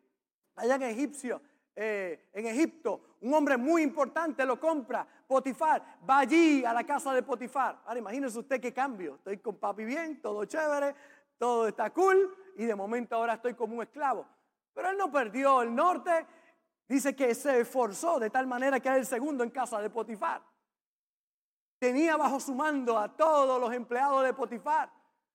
allá 0.55 0.75
en 0.75 0.83
Egipcio, 0.83 1.41
eh, 1.75 2.29
en 2.33 2.47
Egipto, 2.47 3.01
un 3.21 3.33
hombre 3.33 3.57
muy 3.57 3.83
importante 3.83 4.45
lo 4.45 4.59
compra, 4.59 5.07
Potifar, 5.27 5.99
va 6.09 6.19
allí 6.19 6.63
a 6.65 6.73
la 6.73 6.83
casa 6.83 7.13
de 7.13 7.23
Potifar. 7.23 7.81
Ahora 7.85 7.99
imagínese 7.99 8.39
usted 8.39 8.59
qué 8.59 8.73
cambio, 8.73 9.15
estoy 9.15 9.37
con 9.37 9.57
papi 9.57 9.85
bien, 9.85 10.21
todo 10.21 10.45
chévere, 10.45 10.95
todo 11.37 11.67
está 11.67 11.91
cool 11.91 12.35
y 12.55 12.65
de 12.65 12.75
momento 12.75 13.15
ahora 13.15 13.35
estoy 13.35 13.53
como 13.53 13.75
un 13.75 13.83
esclavo. 13.83 14.25
Pero 14.73 14.89
él 14.89 14.97
no 14.97 15.11
perdió 15.11 15.61
el 15.61 15.73
norte, 15.73 16.25
dice 16.87 17.15
que 17.15 17.33
se 17.35 17.61
esforzó 17.61 18.19
de 18.19 18.29
tal 18.29 18.47
manera 18.47 18.79
que 18.79 18.87
era 18.87 18.97
el 18.97 19.05
segundo 19.05 19.43
en 19.43 19.49
casa 19.49 19.81
de 19.81 19.89
Potifar. 19.89 20.41
Tenía 21.79 22.17
bajo 22.17 22.39
su 22.39 22.55
mando 22.55 22.97
a 22.97 23.15
todos 23.15 23.59
los 23.59 23.71
empleados 23.73 24.23
de 24.23 24.33
Potifar. 24.33 24.89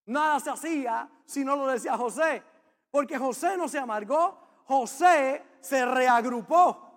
Nada 0.06 0.40
se 0.40 0.50
hacía 0.50 1.08
si 1.24 1.44
no 1.44 1.54
lo 1.56 1.68
decía 1.68 1.96
José, 1.96 2.42
porque 2.90 3.16
José 3.16 3.56
no 3.56 3.68
se 3.68 3.78
amargó, 3.78 4.38
José 4.64 5.42
se 5.60 5.84
reagrupó. 5.84 6.90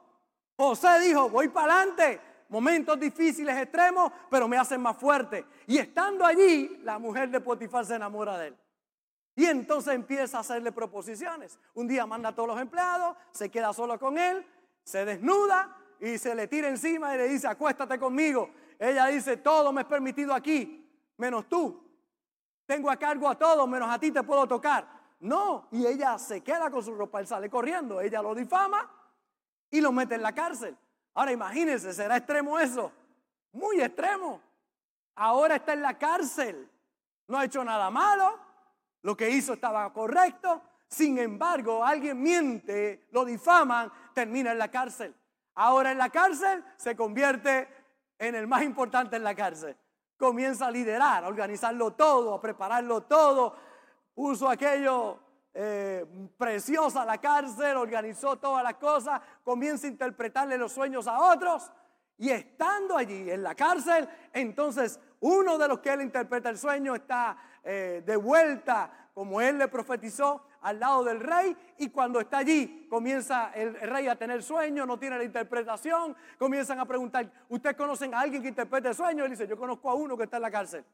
José 0.57 0.99
dijo, 0.99 1.29
voy 1.29 1.49
para 1.49 1.73
adelante, 1.73 2.21
momentos 2.49 2.99
difíciles, 2.99 3.55
extremos, 3.57 4.11
pero 4.29 4.47
me 4.47 4.57
hacen 4.57 4.81
más 4.81 4.97
fuerte. 4.97 5.45
Y 5.67 5.77
estando 5.77 6.25
allí, 6.25 6.79
la 6.83 6.97
mujer 6.97 7.29
de 7.29 7.41
Potifar 7.41 7.85
se 7.85 7.95
enamora 7.95 8.37
de 8.37 8.47
él. 8.47 8.57
Y 9.35 9.45
entonces 9.45 9.93
empieza 9.93 10.37
a 10.37 10.41
hacerle 10.41 10.71
proposiciones. 10.71 11.59
Un 11.73 11.87
día 11.87 12.05
manda 12.05 12.29
a 12.29 12.35
todos 12.35 12.49
los 12.49 12.59
empleados, 12.59 13.17
se 13.31 13.49
queda 13.49 13.73
solo 13.73 13.99
con 13.99 14.17
él, 14.17 14.45
se 14.83 15.03
desnuda 15.03 15.75
y 15.99 16.17
se 16.17 16.33
le 16.33 16.47
tira 16.47 16.69
encima 16.69 17.13
y 17.13 17.17
le 17.17 17.27
dice, 17.27 17.47
acuéstate 17.47 17.99
conmigo. 17.99 18.49
Ella 18.79 19.07
dice, 19.07 19.37
todo 19.37 19.73
me 19.73 19.81
es 19.81 19.87
permitido 19.87 20.33
aquí, 20.33 20.89
menos 21.17 21.47
tú. 21.49 21.83
Tengo 22.65 22.89
a 22.89 22.95
cargo 22.97 23.29
a 23.29 23.37
todos, 23.37 23.67
menos 23.67 23.89
a 23.89 23.99
ti 23.99 24.11
te 24.11 24.23
puedo 24.23 24.47
tocar. 24.47 24.87
No, 25.19 25.67
y 25.71 25.85
ella 25.85 26.17
se 26.17 26.41
queda 26.41 26.69
con 26.69 26.83
su 26.83 26.93
ropa, 26.93 27.19
él 27.19 27.27
sale 27.27 27.49
corriendo, 27.49 27.99
ella 27.99 28.21
lo 28.21 28.35
difama 28.35 28.89
y 29.69 29.81
lo 29.81 29.91
mete 29.91 30.15
en 30.15 30.21
la 30.21 30.33
cárcel. 30.33 30.77
Ahora 31.13 31.31
imagínense, 31.31 31.93
¿será 31.93 32.17
extremo 32.17 32.59
eso? 32.59 32.91
Muy 33.53 33.81
extremo. 33.81 34.41
Ahora 35.15 35.55
está 35.55 35.73
en 35.73 35.81
la 35.81 35.97
cárcel, 35.97 36.69
no 37.27 37.37
ha 37.37 37.45
hecho 37.45 37.63
nada 37.63 37.89
malo, 37.89 38.37
lo 39.05 39.15
que 39.15 39.29
hizo 39.29 39.53
estaba 39.53 39.93
correcto, 39.93 40.63
sin 40.87 41.19
embargo, 41.19 41.85
alguien 41.85 42.19
miente, 42.19 43.05
lo 43.11 43.23
difaman, 43.23 43.91
termina 44.15 44.51
en 44.51 44.57
la 44.57 44.71
cárcel. 44.71 45.15
Ahora 45.53 45.91
en 45.91 45.99
la 45.99 46.09
cárcel 46.09 46.65
se 46.75 46.95
convierte 46.95 47.67
en 48.17 48.33
el 48.33 48.47
más 48.47 48.63
importante 48.63 49.15
en 49.15 49.23
la 49.23 49.35
cárcel. 49.35 49.77
Comienza 50.17 50.65
a 50.65 50.71
liderar, 50.71 51.23
a 51.23 51.27
organizarlo 51.27 51.93
todo, 51.93 52.33
a 52.33 52.41
prepararlo 52.41 53.01
todo, 53.01 53.55
puso 54.15 54.49
aquello 54.49 55.19
eh, 55.53 56.03
preciosa 56.35 57.05
la 57.05 57.19
cárcel, 57.19 57.77
organizó 57.77 58.37
todas 58.37 58.63
las 58.63 58.73
cosas, 58.77 59.21
comienza 59.43 59.85
a 59.85 59.91
interpretarle 59.91 60.57
los 60.57 60.71
sueños 60.71 61.05
a 61.05 61.19
otros. 61.19 61.71
Y 62.17 62.31
estando 62.31 62.97
allí 62.97 63.29
en 63.29 63.43
la 63.43 63.53
cárcel, 63.53 64.09
entonces 64.33 64.99
uno 65.19 65.59
de 65.59 65.67
los 65.67 65.79
que 65.79 65.93
él 65.93 66.01
interpreta 66.01 66.49
el 66.49 66.57
sueño 66.57 66.95
está 66.95 67.37
eh, 67.65 68.03
de 68.05 68.15
vuelta, 68.15 69.09
como 69.13 69.41
él 69.41 69.57
le 69.57 69.67
profetizó, 69.67 70.45
al 70.61 70.79
lado 70.79 71.03
del 71.03 71.19
rey. 71.19 71.57
Y 71.79 71.89
cuando 71.89 72.19
está 72.19 72.37
allí, 72.37 72.87
comienza 72.89 73.51
el, 73.53 73.73
rey 73.75 74.07
a 74.07 74.15
tener 74.15 74.43
sueño, 74.43 74.85
no 74.85 74.99
tiene 74.99 75.17
la 75.17 75.23
interpretación. 75.23 76.15
Comienzan 76.37 76.79
a 76.79 76.85
preguntar, 76.85 77.29
¿ustedes 77.49 77.75
conocen 77.75 78.13
a 78.13 78.21
alguien 78.21 78.41
que 78.41 78.49
interprete 78.49 78.89
el 78.89 78.95
sueño? 78.95 79.25
Él 79.25 79.31
dice, 79.31 79.47
yo 79.47 79.57
conozco 79.57 79.89
a 79.89 79.95
uno 79.95 80.15
que 80.15 80.23
está 80.23 80.37
en 80.37 80.43
la 80.43 80.51
cárcel. 80.51 80.85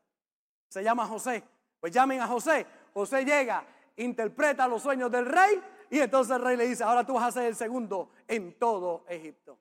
Se 0.70 0.82
llama 0.82 1.06
José. 1.06 1.44
Pues 1.80 1.92
llamen 1.92 2.22
a 2.22 2.28
José. 2.28 2.66
José 2.94 3.26
llega, 3.26 3.66
interpreta 3.98 4.68
los 4.68 4.82
sueños 4.82 5.12
del 5.12 5.26
rey 5.26 5.62
y 5.90 6.00
entonces 6.00 6.36
el 6.36 6.42
rey 6.42 6.56
le 6.56 6.68
dice, 6.68 6.84
ahora 6.86 7.06
tú 7.06 7.16
vas 7.16 7.26
a 7.26 7.32
ser 7.32 7.44
el 7.48 7.56
segundo 7.56 8.12
en 8.28 8.58
todo 8.58 9.04
Egipto. 9.10 9.60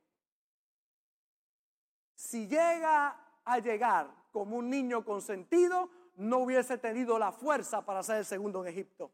Si 2.15 2.47
llega 2.47 3.17
a 3.45 3.59
llegar 3.59 4.09
como 4.31 4.57
un 4.57 4.71
niño 4.71 5.05
consentido, 5.05 5.91
no 6.21 6.39
hubiese 6.39 6.77
tenido 6.79 7.19
la 7.19 7.33
fuerza 7.33 7.85
para 7.85 8.03
ser 8.03 8.19
el 8.19 8.25
segundo 8.25 8.63
en 8.63 8.69
Egipto. 8.69 9.11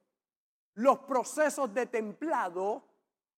Los 0.75 0.99
procesos 1.01 1.73
de 1.73 1.87
templado 1.87 2.83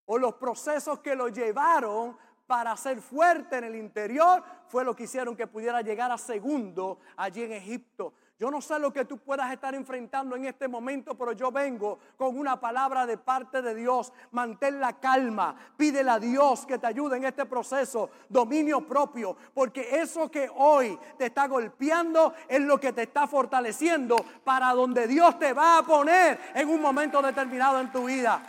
o 0.06 0.18
los 0.18 0.34
procesos 0.34 1.00
que 1.00 1.14
lo 1.14 1.28
llevaron 1.28 2.16
para 2.46 2.74
ser 2.78 3.02
fuerte 3.02 3.58
en 3.58 3.64
el 3.64 3.76
interior 3.76 4.42
fue 4.68 4.84
lo 4.84 4.96
que 4.96 5.04
hicieron 5.04 5.36
que 5.36 5.46
pudiera 5.46 5.82
llegar 5.82 6.10
a 6.10 6.16
segundo 6.16 6.98
allí 7.16 7.42
en 7.42 7.52
Egipto. 7.52 8.14
Yo 8.38 8.52
no 8.52 8.60
sé 8.60 8.78
lo 8.78 8.92
que 8.92 9.04
tú 9.04 9.18
puedas 9.18 9.50
estar 9.52 9.74
enfrentando 9.74 10.36
en 10.36 10.44
este 10.44 10.68
momento, 10.68 11.16
pero 11.16 11.32
yo 11.32 11.50
vengo 11.50 11.98
con 12.16 12.38
una 12.38 12.60
palabra 12.60 13.04
de 13.04 13.18
parte 13.18 13.62
de 13.62 13.74
Dios. 13.74 14.12
Mantén 14.30 14.78
la 14.78 14.92
calma, 15.00 15.56
pídele 15.76 16.08
a 16.08 16.20
Dios 16.20 16.64
que 16.64 16.78
te 16.78 16.86
ayude 16.86 17.16
en 17.16 17.24
este 17.24 17.46
proceso, 17.46 18.10
dominio 18.28 18.86
propio, 18.86 19.36
porque 19.52 20.00
eso 20.00 20.30
que 20.30 20.48
hoy 20.54 20.96
te 21.16 21.26
está 21.26 21.48
golpeando 21.48 22.32
es 22.46 22.60
lo 22.60 22.78
que 22.78 22.92
te 22.92 23.02
está 23.02 23.26
fortaleciendo 23.26 24.14
para 24.44 24.72
donde 24.72 25.08
Dios 25.08 25.36
te 25.36 25.52
va 25.52 25.78
a 25.78 25.82
poner 25.82 26.38
en 26.54 26.68
un 26.68 26.80
momento 26.80 27.20
determinado 27.20 27.80
en 27.80 27.90
tu 27.90 28.04
vida. 28.04 28.40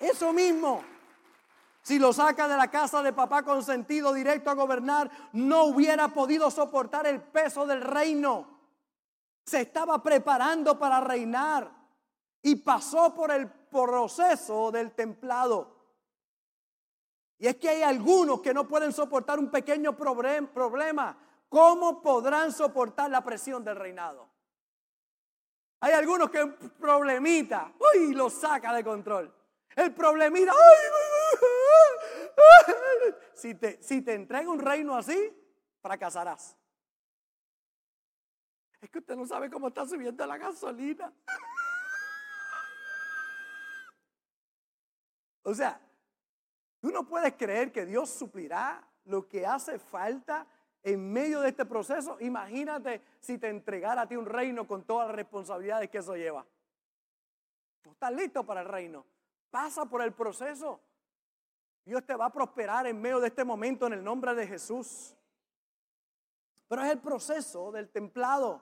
Eso 0.00 0.32
mismo. 0.32 0.89
Si 1.82 1.98
lo 1.98 2.12
saca 2.12 2.46
de 2.46 2.56
la 2.56 2.70
casa 2.70 3.02
de 3.02 3.12
papá 3.12 3.42
con 3.42 3.62
sentido 3.62 4.12
directo 4.12 4.50
a 4.50 4.54
gobernar, 4.54 5.10
no 5.32 5.64
hubiera 5.64 6.08
podido 6.08 6.50
soportar 6.50 7.06
el 7.06 7.22
peso 7.22 7.66
del 7.66 7.80
reino. 7.80 8.60
Se 9.44 9.62
estaba 9.62 10.02
preparando 10.02 10.78
para 10.78 11.00
reinar 11.00 11.70
y 12.42 12.56
pasó 12.56 13.14
por 13.14 13.30
el 13.30 13.48
proceso 13.48 14.70
del 14.70 14.92
templado. 14.92 15.80
Y 17.38 17.46
es 17.46 17.56
que 17.56 17.70
hay 17.70 17.82
algunos 17.82 18.42
que 18.42 18.52
no 18.52 18.68
pueden 18.68 18.92
soportar 18.92 19.38
un 19.38 19.50
pequeño 19.50 19.96
problema. 19.96 21.16
¿Cómo 21.48 22.02
podrán 22.02 22.52
soportar 22.52 23.10
la 23.10 23.24
presión 23.24 23.64
del 23.64 23.76
reinado? 23.76 24.28
Hay 25.80 25.92
algunos 25.92 26.30
que 26.30 26.46
problemita, 26.46 27.72
uy, 27.94 28.12
lo 28.12 28.28
saca 28.28 28.74
de 28.74 28.84
control. 28.84 29.34
El 29.74 29.94
problemita, 29.94 30.52
uy, 30.52 30.58
Si 33.34 33.54
te, 33.54 33.82
si 33.82 34.02
te 34.02 34.12
entrega 34.12 34.50
un 34.50 34.58
reino 34.58 34.94
así, 34.94 35.34
fracasarás. 35.80 36.56
Es 38.80 38.90
que 38.90 38.98
usted 38.98 39.16
no 39.16 39.26
sabe 39.26 39.50
cómo 39.50 39.68
está 39.68 39.86
subiendo 39.86 40.26
la 40.26 40.36
gasolina. 40.38 41.12
O 45.42 45.54
sea, 45.54 45.80
tú 46.80 46.90
no 46.90 47.08
puedes 47.08 47.32
creer 47.34 47.72
que 47.72 47.86
Dios 47.86 48.10
suplirá 48.10 48.86
lo 49.04 49.26
que 49.26 49.46
hace 49.46 49.78
falta 49.78 50.46
en 50.82 51.12
medio 51.12 51.40
de 51.40 51.48
este 51.48 51.64
proceso. 51.64 52.18
Imagínate 52.20 53.02
si 53.20 53.38
te 53.38 53.48
entregara 53.48 54.02
a 54.02 54.06
ti 54.06 54.16
un 54.16 54.26
reino 54.26 54.66
con 54.66 54.84
todas 54.84 55.08
las 55.08 55.16
responsabilidades 55.16 55.90
que 55.90 55.98
eso 55.98 56.14
lleva. 56.14 56.46
No 57.84 57.92
estás 57.92 58.12
listo 58.12 58.44
para 58.44 58.60
el 58.60 58.68
reino. 58.68 59.06
Pasa 59.50 59.86
por 59.86 60.02
el 60.02 60.12
proceso. 60.12 60.80
Dios 61.84 62.04
te 62.04 62.14
va 62.14 62.26
a 62.26 62.32
prosperar 62.32 62.86
en 62.86 63.00
medio 63.00 63.20
de 63.20 63.28
este 63.28 63.44
momento 63.44 63.86
en 63.86 63.94
el 63.94 64.04
nombre 64.04 64.34
de 64.34 64.46
Jesús. 64.46 65.14
Pero 66.68 66.82
es 66.82 66.90
el 66.90 67.00
proceso 67.00 67.72
del 67.72 67.88
templado. 67.88 68.60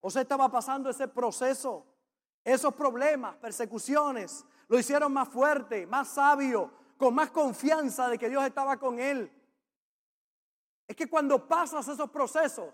José 0.00 0.22
estaba 0.22 0.48
pasando 0.50 0.88
ese 0.88 1.08
proceso, 1.08 1.86
esos 2.44 2.74
problemas, 2.74 3.36
persecuciones, 3.36 4.44
lo 4.68 4.78
hicieron 4.78 5.12
más 5.12 5.28
fuerte, 5.28 5.86
más 5.86 6.08
sabio, 6.08 6.72
con 6.96 7.14
más 7.14 7.30
confianza 7.30 8.08
de 8.08 8.18
que 8.18 8.28
Dios 8.28 8.44
estaba 8.44 8.78
con 8.78 8.98
él. 8.98 9.30
Es 10.86 10.96
que 10.96 11.08
cuando 11.08 11.46
pasas 11.46 11.86
esos 11.88 12.10
procesos 12.10 12.72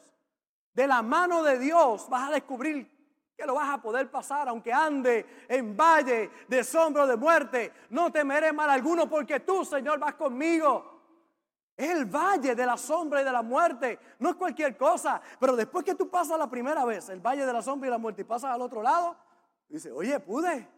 de 0.75 0.87
la 0.87 1.03
mano 1.03 1.43
de 1.43 1.59
Dios, 1.59 2.09
vas 2.09 2.29
a 2.29 2.33
descubrir 2.33 3.02
que 3.37 3.47
lo 3.47 3.55
vas 3.55 3.71
a 3.71 3.81
poder 3.81 4.11
pasar, 4.11 4.49
aunque 4.49 4.73
ande 4.73 5.45
en 5.49 5.77
valle 5.77 6.31
de 6.49 6.65
sombra 6.65 7.07
de 7.07 7.17
muerte. 7.17 7.73
No 7.91 8.13
temeré 8.13 8.53
mal 8.53 8.71
alguno 8.71 9.09
porque 9.09 9.41
tú, 9.41 9.65
Señor, 9.65 9.99
vas 9.99 10.15
conmigo. 10.15 10.93
Es 11.77 11.91
el 11.91 12.05
valle 12.05 12.55
de 12.55 12.67
la 12.67 12.77
sombra 12.77 13.23
y 13.23 13.25
de 13.25 13.33
la 13.33 13.43
muerte. 13.43 13.99
No 14.19 14.31
es 14.31 14.37
cualquier 14.37 14.77
cosa. 14.77 15.21
Pero 15.41 15.57
después 15.57 15.85
que 15.85 15.95
tú 15.95 16.09
pasas 16.09 16.39
la 16.39 16.49
primera 16.49 16.85
vez, 16.85 17.09
el 17.09 17.21
valle 17.21 17.47
de 17.47 17.53
la 17.53 17.63
sombra 17.63 17.89
y 17.89 17.91
la 17.91 17.99
muerte, 17.99 18.23
y 18.23 18.25
pasas 18.25 18.53
al 18.53 18.61
otro 18.61 18.83
lado, 18.83 19.17
dice, 19.69 19.91
oye, 19.91 20.21
pude. 20.21 20.69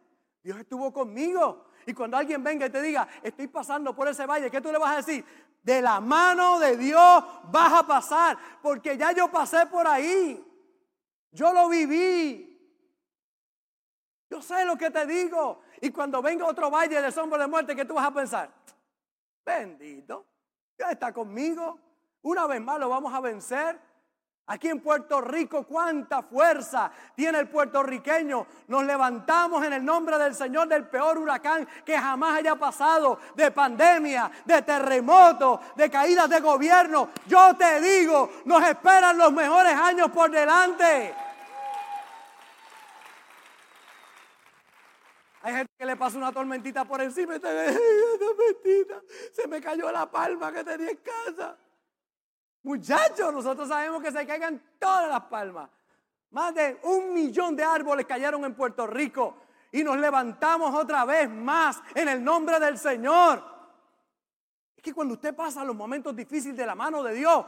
Dios 0.43 0.59
estuvo 0.59 0.93
conmigo. 0.93 1.67
Y 1.87 1.93
cuando 1.93 2.17
alguien 2.17 2.43
venga 2.43 2.67
y 2.67 2.71
te 2.71 2.81
diga, 2.81 3.09
estoy 3.23 3.49
pasando 3.49 3.95
por 3.95 4.09
ese 4.09 4.27
valle, 4.27 4.51
¿qué 4.51 4.61
tú 4.61 4.71
le 4.71 4.79
vas 4.79 4.93
a 4.93 4.97
decir? 4.97 5.25
De 5.63 5.83
la 5.83 6.01
mano 6.01 6.59
de 6.59 6.77
Dios 6.77 7.25
vas 7.51 7.73
a 7.73 7.87
pasar, 7.87 8.39
porque 8.63 8.97
ya 8.97 9.13
yo 9.13 9.31
pasé 9.31 9.67
por 9.67 9.87
ahí. 9.87 10.43
Yo 11.35 11.53
lo 11.53 11.69
viví. 11.69 12.51
Yo 14.31 14.41
sé 14.41 14.65
lo 14.65 14.77
que 14.77 14.91
te 14.91 15.05
digo. 15.05 15.63
Y 15.81 15.91
cuando 15.91 16.23
venga 16.23 16.47
otro 16.47 16.71
valle 16.71 17.03
de 17.03 17.11
sombra 17.11 17.39
de 17.39 17.49
muerte, 17.49 17.75
¿qué 17.75 17.85
tú 17.85 17.95
vas 17.95 18.07
a 18.07 18.15
pensar? 18.15 18.51
Bendito. 19.45 20.27
Dios 20.79 20.91
está 20.91 21.13
conmigo. 21.13 21.79
Una 22.23 22.47
vez 22.47 22.61
más 22.63 22.79
lo 22.79 22.89
vamos 22.89 23.13
a 23.13 23.21
vencer. 23.21 23.79
Aquí 24.47 24.69
en 24.69 24.81
Puerto 24.81 25.23
Rico, 25.23 25.65
cuánta 25.65 26.23
fuerza 26.23 26.91
tiene 27.17 27.39
el 27.41 27.49
puertorriqueño. 27.49 28.47
Nos 28.69 28.85
levantamos 28.85 29.65
en 29.65 29.73
el 29.73 29.85
nombre 29.85 30.19
del 30.19 30.35
Señor 30.35 30.69
del 30.69 30.87
peor 30.87 31.19
huracán 31.19 31.67
que 31.85 31.99
jamás 31.99 32.39
haya 32.39 32.55
pasado, 32.55 33.19
de 33.35 33.51
pandemia, 33.51 34.31
de 34.45 34.63
terremoto, 34.63 35.61
de 35.75 35.91
caídas 35.91 36.29
de 36.29 36.41
gobierno. 36.41 37.09
Yo 37.27 37.57
te 37.57 37.81
digo, 37.81 38.31
nos 38.45 38.63
esperan 38.69 39.17
los 39.17 39.33
mejores 39.33 39.73
años 39.75 40.11
por 40.11 40.31
delante. 40.31 41.15
Hay 45.45 45.53
gente 45.53 45.75
que 45.77 45.85
le 45.85 45.95
pasa 45.95 46.17
una 46.17 46.33
tormentita 46.33 46.87
por 46.87 47.03
encima 47.03 47.37
y 47.37 47.39
te 47.39 47.49
tormentita, 48.19 49.03
se 49.31 49.47
me 49.47 49.61
cayó 49.61 49.93
la 49.93 50.11
palma 50.11 50.51
que 50.51 50.65
tenía 50.65 50.89
en 50.89 50.97
casa. 50.97 51.59
Muchachos, 52.63 53.31
nosotros 53.31 53.69
sabemos 53.69 54.03
que 54.03 54.11
se 54.11 54.27
caigan 54.27 54.59
todas 54.79 55.07
las 55.07 55.21
palmas. 55.25 55.69
Más 56.31 56.55
de 56.55 56.81
un 56.85 57.13
millón 57.13 57.55
de 57.55 57.63
árboles 57.63 58.07
cayeron 58.07 58.43
en 58.47 58.55
Puerto 58.55 58.87
Rico 58.87 59.37
y 59.71 59.85
nos 59.85 59.99
levantamos 59.99 60.75
otra 60.75 61.05
vez 61.05 61.29
más 61.29 61.79
en 61.95 62.09
el 62.09 62.25
nombre 62.25 62.59
del 62.59 62.79
Señor. 62.79 63.45
Es 64.75 64.83
que 64.83 64.95
cuando 64.95 65.13
usted 65.13 65.37
pasa 65.37 65.63
los 65.63 65.77
momentos 65.77 66.17
difíciles 66.17 66.57
de 66.57 66.65
la 66.65 66.75
mano 66.75 67.03
de 67.03 67.13
Dios, 67.13 67.45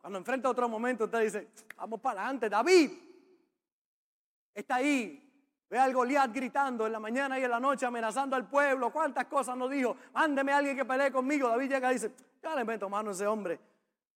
cuando 0.00 0.18
enfrenta 0.18 0.50
otro 0.50 0.68
momento, 0.68 1.04
usted 1.04 1.20
dice, 1.20 1.52
vamos 1.76 2.00
para 2.00 2.22
adelante, 2.22 2.48
David 2.48 2.90
está 4.52 4.74
ahí. 4.74 5.25
Ve 5.68 5.78
al 5.78 5.92
Goliat 5.92 6.32
gritando 6.32 6.86
en 6.86 6.92
la 6.92 7.00
mañana 7.00 7.38
y 7.40 7.44
en 7.44 7.50
la 7.50 7.58
noche 7.58 7.86
amenazando 7.86 8.36
al 8.36 8.48
pueblo. 8.48 8.90
¿Cuántas 8.92 9.24
cosas 9.26 9.56
nos 9.56 9.70
dijo? 9.70 9.96
Mándeme 10.14 10.52
a 10.52 10.58
alguien 10.58 10.76
que 10.76 10.84
pelee 10.84 11.10
conmigo. 11.10 11.48
David 11.48 11.70
llega 11.70 11.90
y 11.90 11.94
dice, 11.94 12.12
ya 12.42 12.54
le 12.54 12.64
meto 12.64 12.88
mano 12.88 13.10
a 13.10 13.12
ese 13.12 13.26
hombre. 13.26 13.58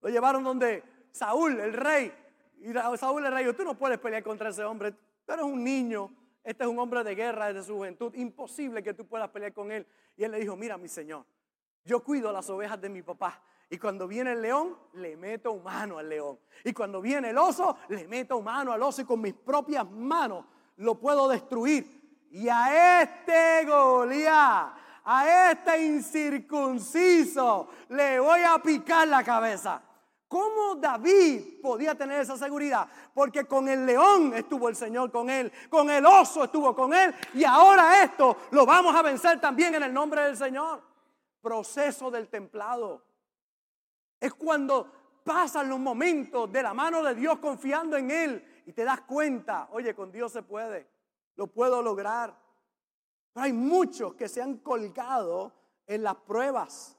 Lo 0.00 0.08
llevaron 0.08 0.44
donde 0.44 0.84
Saúl, 1.10 1.58
el 1.58 1.72
rey. 1.72 2.12
Y 2.60 2.72
Saúl, 2.96 3.26
el 3.26 3.32
rey, 3.32 3.52
tú 3.52 3.64
no 3.64 3.74
puedes 3.74 3.98
pelear 3.98 4.22
contra 4.22 4.50
ese 4.50 4.62
hombre. 4.62 4.92
Tú 4.92 5.32
eres 5.32 5.44
un 5.44 5.64
niño. 5.64 6.10
Este 6.44 6.64
es 6.64 6.70
un 6.70 6.78
hombre 6.78 7.02
de 7.02 7.14
guerra 7.16 7.48
desde 7.48 7.64
su 7.64 7.74
juventud. 7.74 8.14
Imposible 8.14 8.82
que 8.82 8.94
tú 8.94 9.06
puedas 9.06 9.28
pelear 9.30 9.52
con 9.52 9.72
él. 9.72 9.86
Y 10.16 10.22
él 10.22 10.30
le 10.30 10.38
dijo, 10.38 10.54
mira 10.56 10.78
mi 10.78 10.88
señor, 10.88 11.24
yo 11.84 12.04
cuido 12.04 12.30
las 12.30 12.48
ovejas 12.48 12.80
de 12.80 12.88
mi 12.88 13.02
papá. 13.02 13.42
Y 13.68 13.78
cuando 13.78 14.06
viene 14.06 14.32
el 14.32 14.42
león, 14.42 14.76
le 14.94 15.16
meto 15.16 15.56
mano 15.56 15.98
al 15.98 16.08
león. 16.08 16.38
Y 16.64 16.72
cuando 16.72 17.00
viene 17.00 17.30
el 17.30 17.38
oso, 17.38 17.76
le 17.88 18.06
meto 18.06 18.40
mano 18.40 18.72
al 18.72 18.82
oso 18.82 19.02
y 19.02 19.04
con 19.04 19.20
mis 19.20 19.34
propias 19.34 19.88
manos 19.90 20.44
lo 20.80 20.96
puedo 20.96 21.28
destruir. 21.28 22.28
Y 22.32 22.48
a 22.48 23.02
este 23.02 23.64
Goliat, 23.66 24.72
a 25.04 25.50
este 25.50 25.84
incircunciso, 25.84 27.68
le 27.90 28.20
voy 28.20 28.40
a 28.40 28.58
picar 28.58 29.08
la 29.08 29.22
cabeza. 29.22 29.82
¿Cómo 30.28 30.76
David 30.76 31.60
podía 31.60 31.94
tener 31.96 32.20
esa 32.20 32.36
seguridad? 32.36 32.86
Porque 33.12 33.44
con 33.46 33.68
el 33.68 33.84
león 33.84 34.32
estuvo 34.34 34.68
el 34.68 34.76
Señor 34.76 35.10
con 35.10 35.28
él, 35.28 35.52
con 35.68 35.90
el 35.90 36.06
oso 36.06 36.44
estuvo 36.44 36.74
con 36.74 36.94
él 36.94 37.12
y 37.34 37.42
ahora 37.42 38.04
esto 38.04 38.36
lo 38.52 38.64
vamos 38.64 38.94
a 38.94 39.02
vencer 39.02 39.40
también 39.40 39.74
en 39.74 39.82
el 39.82 39.92
nombre 39.92 40.22
del 40.22 40.36
Señor. 40.36 40.82
Proceso 41.42 42.10
del 42.12 42.28
templado. 42.28 43.02
Es 44.20 44.32
cuando 44.34 45.20
pasan 45.24 45.68
los 45.68 45.80
momentos 45.80 46.50
de 46.52 46.62
la 46.62 46.74
mano 46.74 47.02
de 47.02 47.14
Dios 47.14 47.38
confiando 47.38 47.96
en 47.96 48.10
Él 48.10 48.49
y 48.70 48.72
te 48.72 48.84
das 48.84 49.00
cuenta, 49.00 49.68
oye, 49.72 49.96
con 49.96 50.12
Dios 50.12 50.30
se 50.30 50.44
puede, 50.44 50.88
lo 51.34 51.48
puedo 51.48 51.82
lograr. 51.82 52.40
Pero 53.32 53.44
hay 53.44 53.52
muchos 53.52 54.14
que 54.14 54.28
se 54.28 54.40
han 54.40 54.58
colgado 54.58 55.52
en 55.88 56.04
las 56.04 56.14
pruebas. 56.14 56.96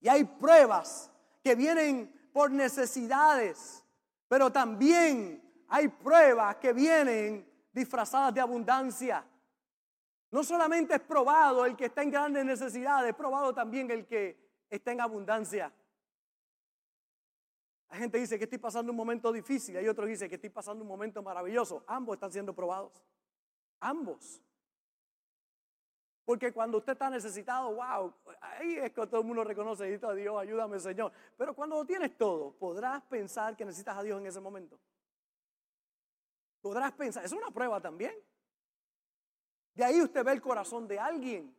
Y 0.00 0.08
hay 0.08 0.24
pruebas 0.24 1.08
que 1.40 1.54
vienen 1.54 2.28
por 2.32 2.50
necesidades, 2.50 3.84
pero 4.26 4.50
también 4.50 5.40
hay 5.68 5.86
pruebas 5.86 6.56
que 6.56 6.72
vienen 6.72 7.48
disfrazadas 7.70 8.34
de 8.34 8.40
abundancia. 8.40 9.24
No 10.32 10.42
solamente 10.42 10.96
es 10.96 11.00
probado 11.00 11.64
el 11.64 11.76
que 11.76 11.84
está 11.84 12.02
en 12.02 12.10
grandes 12.10 12.44
necesidades, 12.44 13.10
es 13.10 13.16
probado 13.16 13.54
también 13.54 13.88
el 13.92 14.04
que 14.04 14.36
está 14.68 14.90
en 14.90 15.00
abundancia. 15.00 15.72
Hay 17.88 18.00
gente 18.00 18.18
dice 18.18 18.38
que 18.38 18.44
estoy 18.44 18.58
pasando 18.58 18.90
un 18.90 18.96
momento 18.96 19.32
difícil, 19.32 19.76
hay 19.76 19.86
otros 19.88 20.08
dicen 20.08 20.28
que 20.28 20.34
estoy 20.34 20.50
pasando 20.50 20.82
un 20.82 20.88
momento 20.88 21.22
maravilloso. 21.22 21.84
Ambos 21.86 22.14
están 22.14 22.32
siendo 22.32 22.54
probados. 22.54 23.02
Ambos. 23.80 24.42
Porque 26.24 26.52
cuando 26.52 26.78
usted 26.78 26.94
está 26.94 27.08
necesitado, 27.08 27.72
wow, 27.72 28.12
ahí 28.40 28.78
es 28.78 28.92
que 28.92 29.06
todo 29.06 29.20
el 29.20 29.26
mundo 29.26 29.44
reconoce, 29.44 29.84
a 30.02 30.12
Dios, 30.12 30.40
ayúdame 30.40 30.80
Señor. 30.80 31.12
Pero 31.36 31.54
cuando 31.54 31.76
lo 31.76 31.86
tienes 31.86 32.18
todo, 32.18 32.52
podrás 32.58 33.00
pensar 33.04 33.56
que 33.56 33.64
necesitas 33.64 33.96
a 33.96 34.02
Dios 34.02 34.20
en 34.20 34.26
ese 34.26 34.40
momento. 34.40 34.76
Podrás 36.60 36.90
pensar, 36.92 37.24
es 37.24 37.30
una 37.30 37.52
prueba 37.52 37.80
también. 37.80 38.12
De 39.72 39.84
ahí 39.84 40.02
usted 40.02 40.24
ve 40.24 40.32
el 40.32 40.40
corazón 40.40 40.88
de 40.88 40.98
alguien. 40.98 41.56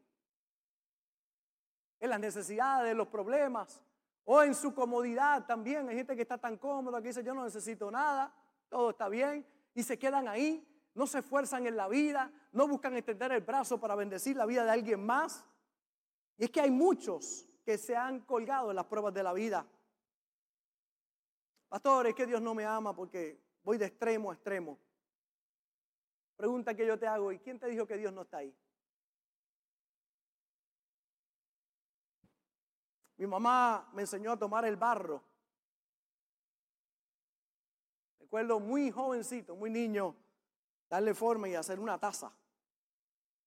En 2.01 2.09
las 2.09 2.19
necesidades, 2.19 2.93
los 2.93 3.07
problemas, 3.07 3.81
o 4.29 4.43
en 4.43 4.53
su 4.53 4.75
comodidad 4.75 5.45
también. 5.45 5.89
Hay 5.89 5.95
gente 5.95 6.15
que 6.15 6.21
está 6.21 6.37
tan 6.37 6.57
cómoda 6.57 7.01
que 7.01 7.07
dice, 7.07 7.23
yo 7.23 7.33
no 7.33 7.43
necesito 7.43 7.89
nada, 7.89 8.31
todo 8.69 8.91
está 8.91 9.09
bien, 9.09 9.45
y 9.73 9.81
se 9.83 9.97
quedan 9.97 10.27
ahí 10.27 10.65
no 10.97 11.05
se 11.05 11.19
esfuerzan 11.19 11.67
en 11.67 11.77
la 11.77 11.87
vida, 11.87 12.31
no 12.53 12.67
buscan 12.67 12.97
extender 12.97 13.31
el 13.31 13.41
brazo 13.41 13.79
para 13.79 13.93
bendecir 13.93 14.35
la 14.35 14.47
vida 14.47 14.65
de 14.65 14.71
alguien 14.71 15.05
más. 15.05 15.45
Y 16.37 16.45
es 16.45 16.49
que 16.49 16.59
hay 16.59 16.71
muchos 16.71 17.47
que 17.63 17.77
se 17.77 17.95
han 17.95 18.21
colgado 18.21 18.71
en 18.71 18.77
las 18.77 18.85
pruebas 18.85 19.13
de 19.13 19.21
la 19.21 19.31
vida. 19.31 19.63
Pastor, 21.69 22.07
es 22.07 22.15
que 22.15 22.25
Dios 22.25 22.41
no 22.41 22.55
me 22.55 22.65
ama 22.65 22.95
porque 22.95 23.39
voy 23.61 23.77
de 23.77 23.85
extremo 23.85 24.31
a 24.31 24.33
extremo. 24.33 24.79
Pregunta 26.35 26.73
que 26.73 26.87
yo 26.87 26.97
te 26.97 27.05
hago, 27.05 27.31
¿y 27.31 27.37
quién 27.37 27.59
te 27.59 27.67
dijo 27.67 27.85
que 27.85 27.97
Dios 27.97 28.11
no 28.11 28.23
está 28.23 28.37
ahí? 28.37 28.55
Mi 33.17 33.25
mamá 33.25 33.89
me 33.93 34.03
enseñó 34.03 34.31
a 34.31 34.37
tomar 34.37 34.65
el 34.65 34.75
barro. 34.75 35.23
Recuerdo 38.19 38.59
muy 38.59 38.91
jovencito, 38.91 39.55
muy 39.55 39.69
niño, 39.69 40.15
darle 40.89 41.13
forma 41.13 41.49
y 41.49 41.55
hacer 41.55 41.79
una 41.79 41.97
taza 41.97 42.31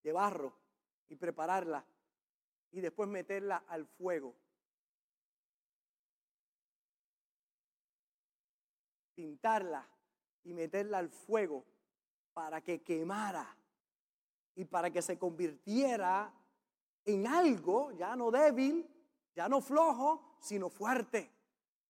de 0.02 0.12
barro 0.12 0.52
y 1.08 1.16
prepararla. 1.16 1.84
y 2.72 2.80
después 2.80 3.08
meterla 3.08 3.64
al 3.66 3.84
fuego. 3.84 4.32
Pintarla 9.14 9.88
y 10.44 10.52
meterla 10.52 10.98
al 10.98 11.08
fuego 11.08 11.64
para 12.32 12.60
que 12.60 12.80
quemara 12.80 13.56
y 14.54 14.64
para 14.64 14.90
que 14.90 15.02
se 15.02 15.18
convirtiera 15.18 16.32
en 17.04 17.26
algo 17.26 17.90
ya 17.92 18.14
no 18.14 18.30
débil, 18.30 18.88
ya 19.40 19.48
no 19.48 19.62
flojo, 19.62 20.36
sino 20.38 20.68
fuerte. 20.68 21.32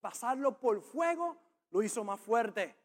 Pasarlo 0.00 0.60
por 0.60 0.80
fuego 0.82 1.36
lo 1.72 1.82
hizo 1.82 2.04
más 2.04 2.20
fuerte. 2.20 2.76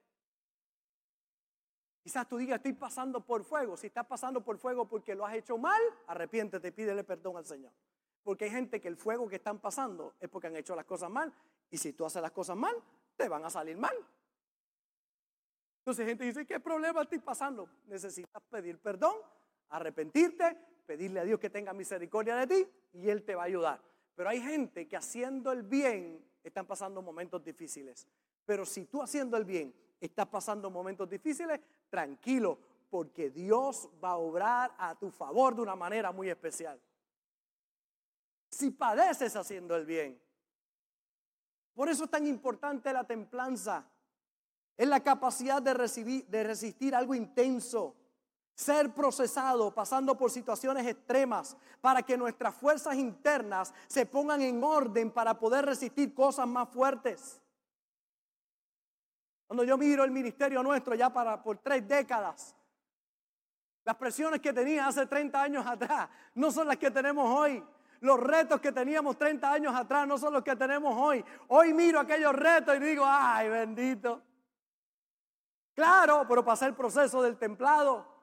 Quizás 2.01 2.27
tú 2.27 2.37
digas, 2.37 2.55
estoy 2.57 2.73
pasando 2.73 3.23
por 3.23 3.43
fuego. 3.43 3.77
Si 3.77 3.85
estás 3.85 4.07
pasando 4.07 4.43
por 4.43 4.57
fuego 4.57 4.87
porque 4.87 5.13
lo 5.13 5.23
has 5.23 5.35
hecho 5.35 5.59
mal, 5.59 5.79
arrepiéntete, 6.07 6.71
pídele 6.71 7.03
perdón 7.03 7.37
al 7.37 7.45
Señor. 7.45 7.71
Porque 8.23 8.45
hay 8.45 8.49
gente 8.49 8.81
que 8.81 8.87
el 8.87 8.97
fuego 8.97 9.29
que 9.29 9.35
están 9.35 9.59
pasando 9.59 10.15
es 10.19 10.29
porque 10.29 10.47
han 10.47 10.55
hecho 10.55 10.75
las 10.75 10.85
cosas 10.85 11.11
mal. 11.11 11.31
Y 11.69 11.77
si 11.77 11.93
tú 11.93 12.03
haces 12.03 12.23
las 12.23 12.31
cosas 12.31 12.57
mal, 12.57 12.75
te 13.15 13.29
van 13.29 13.45
a 13.45 13.51
salir 13.51 13.77
mal. 13.77 13.95
Entonces 15.77 16.07
gente 16.07 16.23
dice, 16.23 16.43
¿qué 16.47 16.59
problema 16.59 17.03
estoy 17.03 17.19
pasando? 17.19 17.69
Necesitas 17.85 18.41
pedir 18.49 18.79
perdón, 18.79 19.15
arrepentirte, 19.69 20.57
pedirle 20.87 21.19
a 21.19 21.23
Dios 21.23 21.39
que 21.39 21.51
tenga 21.51 21.71
misericordia 21.71 22.35
de 22.37 22.47
ti 22.47 22.67
y 22.93 23.09
Él 23.11 23.23
te 23.23 23.35
va 23.35 23.43
a 23.43 23.45
ayudar. 23.45 23.94
Pero 24.15 24.29
hay 24.29 24.41
gente 24.41 24.87
que 24.87 24.97
haciendo 24.97 25.51
el 25.51 25.63
bien 25.63 26.25
están 26.43 26.65
pasando 26.65 27.01
momentos 27.01 27.43
difíciles. 27.43 28.07
Pero 28.45 28.65
si 28.65 28.85
tú 28.85 29.01
haciendo 29.01 29.35
el 29.37 29.45
bien 29.45 29.73
estás 29.99 30.27
pasando 30.27 30.69
momentos 30.69 31.09
difíciles, 31.09 31.59
tranquilo, 31.89 32.57
porque 32.89 33.29
Dios 33.29 33.89
va 34.03 34.11
a 34.11 34.17
obrar 34.17 34.73
a 34.77 34.95
tu 34.95 35.11
favor 35.11 35.55
de 35.55 35.61
una 35.61 35.75
manera 35.75 36.11
muy 36.11 36.29
especial. 36.29 36.79
Si 38.49 38.71
padeces 38.71 39.35
haciendo 39.35 39.75
el 39.75 39.85
bien. 39.85 40.21
Por 41.73 41.89
eso 41.89 42.05
es 42.05 42.09
tan 42.09 42.25
importante 42.25 42.93
la 42.93 43.03
templanza. 43.03 43.85
Es 44.77 44.87
la 44.87 45.01
capacidad 45.01 45.61
de, 45.61 45.73
recibir, 45.73 46.25
de 46.27 46.43
resistir 46.43 46.95
algo 46.95 47.15
intenso. 47.15 47.95
Ser 48.55 48.93
procesado 48.93 49.71
pasando 49.73 50.17
por 50.17 50.31
situaciones 50.31 50.87
extremas 50.87 51.57
para 51.81 52.01
que 52.01 52.17
nuestras 52.17 52.55
fuerzas 52.55 52.95
internas 52.95 53.73
se 53.85 54.05
pongan 54.05 54.41
en 54.41 54.63
orden 54.63 55.11
para 55.11 55.37
poder 55.37 55.65
resistir 55.65 56.13
cosas 56.13 56.47
más 56.47 56.69
fuertes. 56.69 57.41
Cuando 59.45 59.63
yo 59.63 59.77
miro 59.77 60.03
el 60.03 60.11
ministerio 60.11 60.63
nuestro 60.63 60.95
ya 60.95 61.11
para 61.11 61.43
por 61.43 61.57
tres 61.57 61.87
décadas, 61.87 62.55
las 63.83 63.95
presiones 63.97 64.41
que 64.41 64.51
tenía 64.51 64.87
hace 64.87 65.05
30 65.05 65.41
años 65.41 65.65
atrás 65.67 66.09
no 66.33 66.51
son 66.51 66.67
las 66.67 66.77
que 66.77 66.89
tenemos 66.89 67.29
hoy. 67.29 67.63
Los 67.99 68.19
retos 68.19 68.59
que 68.59 68.71
teníamos 68.71 69.17
30 69.17 69.51
años 69.51 69.75
atrás 69.75 70.07
no 70.07 70.17
son 70.17 70.33
los 70.33 70.43
que 70.43 70.55
tenemos 70.55 70.95
hoy. 70.97 71.23
Hoy 71.49 71.73
miro 71.73 71.99
aquellos 71.99 72.33
retos 72.33 72.75
y 72.77 72.79
digo, 72.79 73.03
ay, 73.05 73.49
bendito. 73.49 74.21
Claro, 75.75 76.25
pero 76.27 76.43
pasé 76.43 76.65
el 76.65 76.73
proceso 76.73 77.21
del 77.21 77.37
templado, 77.37 78.14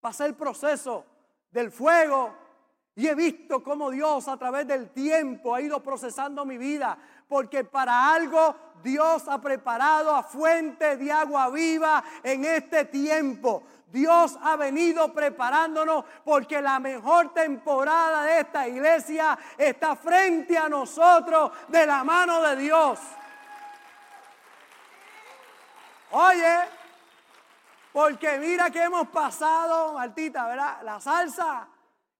pasé 0.00 0.26
el 0.26 0.34
proceso 0.34 1.04
del 1.50 1.70
fuego 1.70 2.34
y 2.94 3.06
he 3.06 3.14
visto 3.14 3.62
cómo 3.62 3.90
Dios 3.90 4.26
a 4.26 4.36
través 4.36 4.66
del 4.66 4.90
tiempo 4.90 5.54
ha 5.54 5.60
ido 5.60 5.80
procesando 5.80 6.44
mi 6.44 6.58
vida, 6.58 6.98
porque 7.28 7.62
para 7.62 8.12
algo 8.12 8.56
Dios 8.82 9.28
ha 9.28 9.40
preparado 9.40 10.14
a 10.14 10.24
fuente 10.24 10.96
de 10.96 11.12
agua 11.12 11.48
viva 11.50 12.02
en 12.22 12.44
este 12.44 12.86
tiempo. 12.86 13.62
Dios 13.86 14.36
ha 14.42 14.56
venido 14.56 15.12
preparándonos 15.14 16.04
porque 16.24 16.60
la 16.60 16.78
mejor 16.78 17.32
temporada 17.32 18.24
de 18.24 18.40
esta 18.40 18.68
iglesia 18.68 19.38
está 19.56 19.96
frente 19.96 20.58
a 20.58 20.68
nosotros 20.68 21.52
de 21.68 21.86
la 21.86 22.04
mano 22.04 22.42
de 22.42 22.56
Dios. 22.56 22.98
Oye, 26.10 26.77
porque 27.98 28.38
mira 28.38 28.70
que 28.70 28.80
hemos 28.80 29.08
pasado, 29.08 29.94
Martita, 29.94 30.46
¿verdad? 30.46 30.82
La 30.84 31.00
salsa 31.00 31.68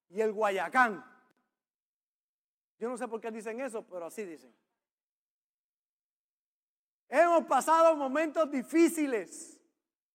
y 0.09 0.21
el 0.21 0.33
guayacán. 0.33 1.05
Yo 2.81 2.89
no 2.89 2.99
sé 2.99 3.07
por 3.07 3.21
qué 3.21 3.31
dicen 3.31 3.61
eso, 3.61 3.87
pero 3.87 4.07
así 4.07 4.25
dicen. 4.25 4.53
Hemos 7.09 7.45
pasado 7.45 7.95
momentos 7.95 8.51
difíciles, 8.51 9.61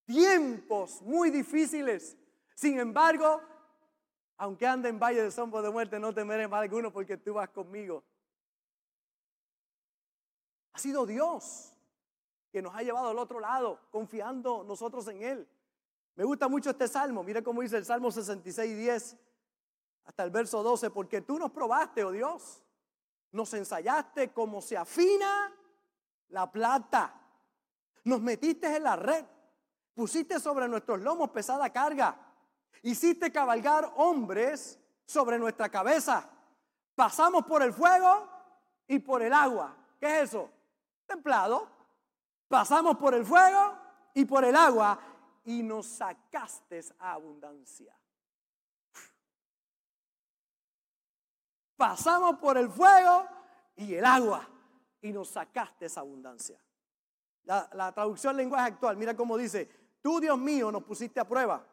tiempos 0.04 1.02
muy 1.02 1.30
difíciles. 1.30 2.18
Sin 2.56 2.78
embargo, 2.78 3.42
aunque 4.36 4.68
ande 4.68 4.90
en 4.90 5.00
valle 5.00 5.24
de 5.24 5.32
sombra 5.32 5.62
de 5.62 5.70
muerte, 5.70 5.98
no 5.98 6.14
temeré 6.14 6.46
mal 6.46 6.64
alguno 6.64 6.92
porque 6.92 7.16
tú 7.16 7.36
vas 7.36 7.48
conmigo. 7.48 8.04
Ha 10.74 10.80
sido 10.80 11.06
Dios 11.06 11.74
que 12.52 12.62
nos 12.62 12.76
ha 12.76 12.82
llevado 12.82 13.08
al 13.12 13.18
otro 13.18 13.40
lado, 13.40 13.80
confiando 13.92 14.66
nosotros 14.66 15.08
en 15.08 15.24
Él. 15.24 15.48
Me 16.16 16.24
gusta 16.24 16.48
mucho 16.48 16.70
este 16.70 16.88
salmo. 16.88 17.24
Mira 17.24 17.42
cómo 17.42 17.62
dice 17.62 17.78
el 17.78 17.86
Salmo 17.86 18.12
66, 18.12 18.78
10 18.78 19.18
hasta 20.06 20.24
el 20.24 20.30
verso 20.30 20.62
12. 20.62 20.92
Porque 20.92 21.22
tú 21.22 21.40
nos 21.40 21.52
probaste, 21.52 22.04
oh 22.04 22.12
Dios. 22.12 22.64
Nos 23.32 23.54
ensayaste 23.54 24.32
como 24.32 24.62
se 24.62 24.78
afina 24.78 25.52
la 26.30 26.52
plata. 26.52 27.20
Nos 28.04 28.22
metiste 28.22 28.76
en 28.76 28.84
la 28.84 28.96
red, 28.96 29.26
pusiste 29.94 30.40
sobre 30.40 30.68
nuestros 30.68 31.00
lomos 31.00 31.30
pesada 31.30 31.72
carga, 31.72 32.18
hiciste 32.82 33.32
cabalgar 33.32 33.94
hombres 33.96 34.78
sobre 35.06 35.40
nuestra 35.40 35.70
cabeza. 35.70 36.30
Pasamos 36.96 37.46
por 37.46 37.64
el 37.64 37.74
fuego 37.74 38.28
y 38.88 39.00
por 39.00 39.22
el 39.24 39.34
agua. 39.34 39.76
¿Qué 40.00 40.18
es 40.18 40.30
eso? 40.30 40.50
Templado. 41.06 41.70
Pasamos 42.50 42.98
por 42.98 43.14
el 43.14 43.26
fuego 43.26 43.78
y 44.14 44.26
por 44.26 44.44
el 44.44 44.56
agua 44.56 45.00
y 45.46 45.64
nos 45.64 45.86
sacaste 45.88 46.82
a 47.00 47.14
abundancia. 47.14 47.98
Pasamos 51.76 52.38
por 52.40 52.58
el 52.58 52.70
fuego 52.70 53.28
y 53.76 53.96
el 53.96 54.06
agua 54.06 54.48
y 55.02 55.12
nos 55.12 55.30
sacaste 55.30 55.86
esa 55.86 56.00
abundancia. 56.00 56.60
La, 57.44 57.92
traducción 57.92 58.38
lenguaje 58.38 58.68
actual, 58.68 58.96
mira 58.96 59.16
cómo 59.16 59.36
dice, 59.38 59.70
tú 60.02 60.22
Dios 60.22 60.38
mío 60.38 60.72
nos 60.72 60.84
pusiste 60.84 61.20
a 61.20 61.28
prueba 61.28 61.66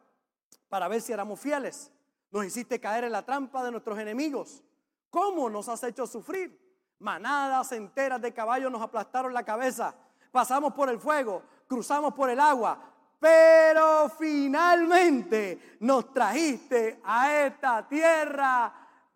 para 0.67 0.87
ver 0.89 1.01
si 1.01 1.13
éramos 1.13 1.39
fieles. 1.39 1.91
Nos 2.29 2.45
hiciste 2.45 2.79
caer 2.79 3.05
en 3.05 3.13
la 3.13 3.25
trampa 3.25 3.63
de 3.63 3.71
nuestros 3.71 3.97
enemigos. 3.99 4.63
¿Cómo 5.09 5.49
nos 5.49 5.69
has 5.69 5.83
hecho 5.83 6.05
sufrir? 6.05 6.59
Manadas 6.99 7.71
enteras 7.71 8.21
de 8.21 8.33
caballos 8.33 8.71
nos 8.71 8.81
aplastaron 8.81 9.33
la 9.33 9.43
cabeza. 9.43 9.95
Pasamos 10.31 10.73
por 10.73 10.89
el 10.89 10.99
fuego, 10.99 11.43
cruzamos 11.67 12.13
por 12.13 12.29
el 12.29 12.39
agua, 12.39 12.90
pero 13.21 14.09
finalmente 14.09 15.77
nos 15.81 16.11
trajiste 16.11 16.99
a 17.03 17.45
esta 17.45 17.87
tierra 17.87 18.73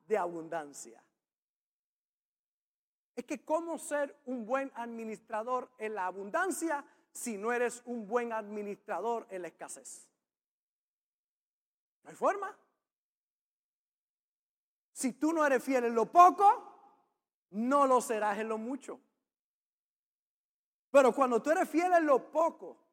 de 0.08 0.16
abundancia. 0.16 1.04
Es 3.16 3.26
que 3.26 3.44
cómo 3.44 3.80
ser 3.80 4.22
un 4.26 4.46
buen 4.46 4.72
administrador 4.76 5.72
en 5.80 5.96
la 5.96 6.06
abundancia 6.06 6.86
si 7.14 7.36
no 7.36 7.52
eres 7.52 7.82
un 7.86 8.06
buen 8.08 8.32
administrador 8.32 9.26
en 9.32 9.42
la 9.42 9.48
escasez. 9.48 10.08
No 12.04 12.12
hay 12.12 12.16
forma. 12.16 12.56
Si 14.92 15.14
tú 15.14 15.34
no 15.34 15.44
eres 15.44 15.64
fiel 15.64 15.86
en 15.86 15.96
lo 15.96 16.06
poco, 16.12 16.76
no 17.50 17.88
lo 17.88 18.00
serás 18.02 18.38
en 18.38 18.50
lo 18.50 18.60
mucho. 18.60 19.00
Pero 20.92 21.12
cuando 21.12 21.42
tú 21.42 21.50
eres 21.50 21.68
fiel 21.68 21.92
en 21.94 22.06
lo 22.06 22.30
poco, 22.30 22.85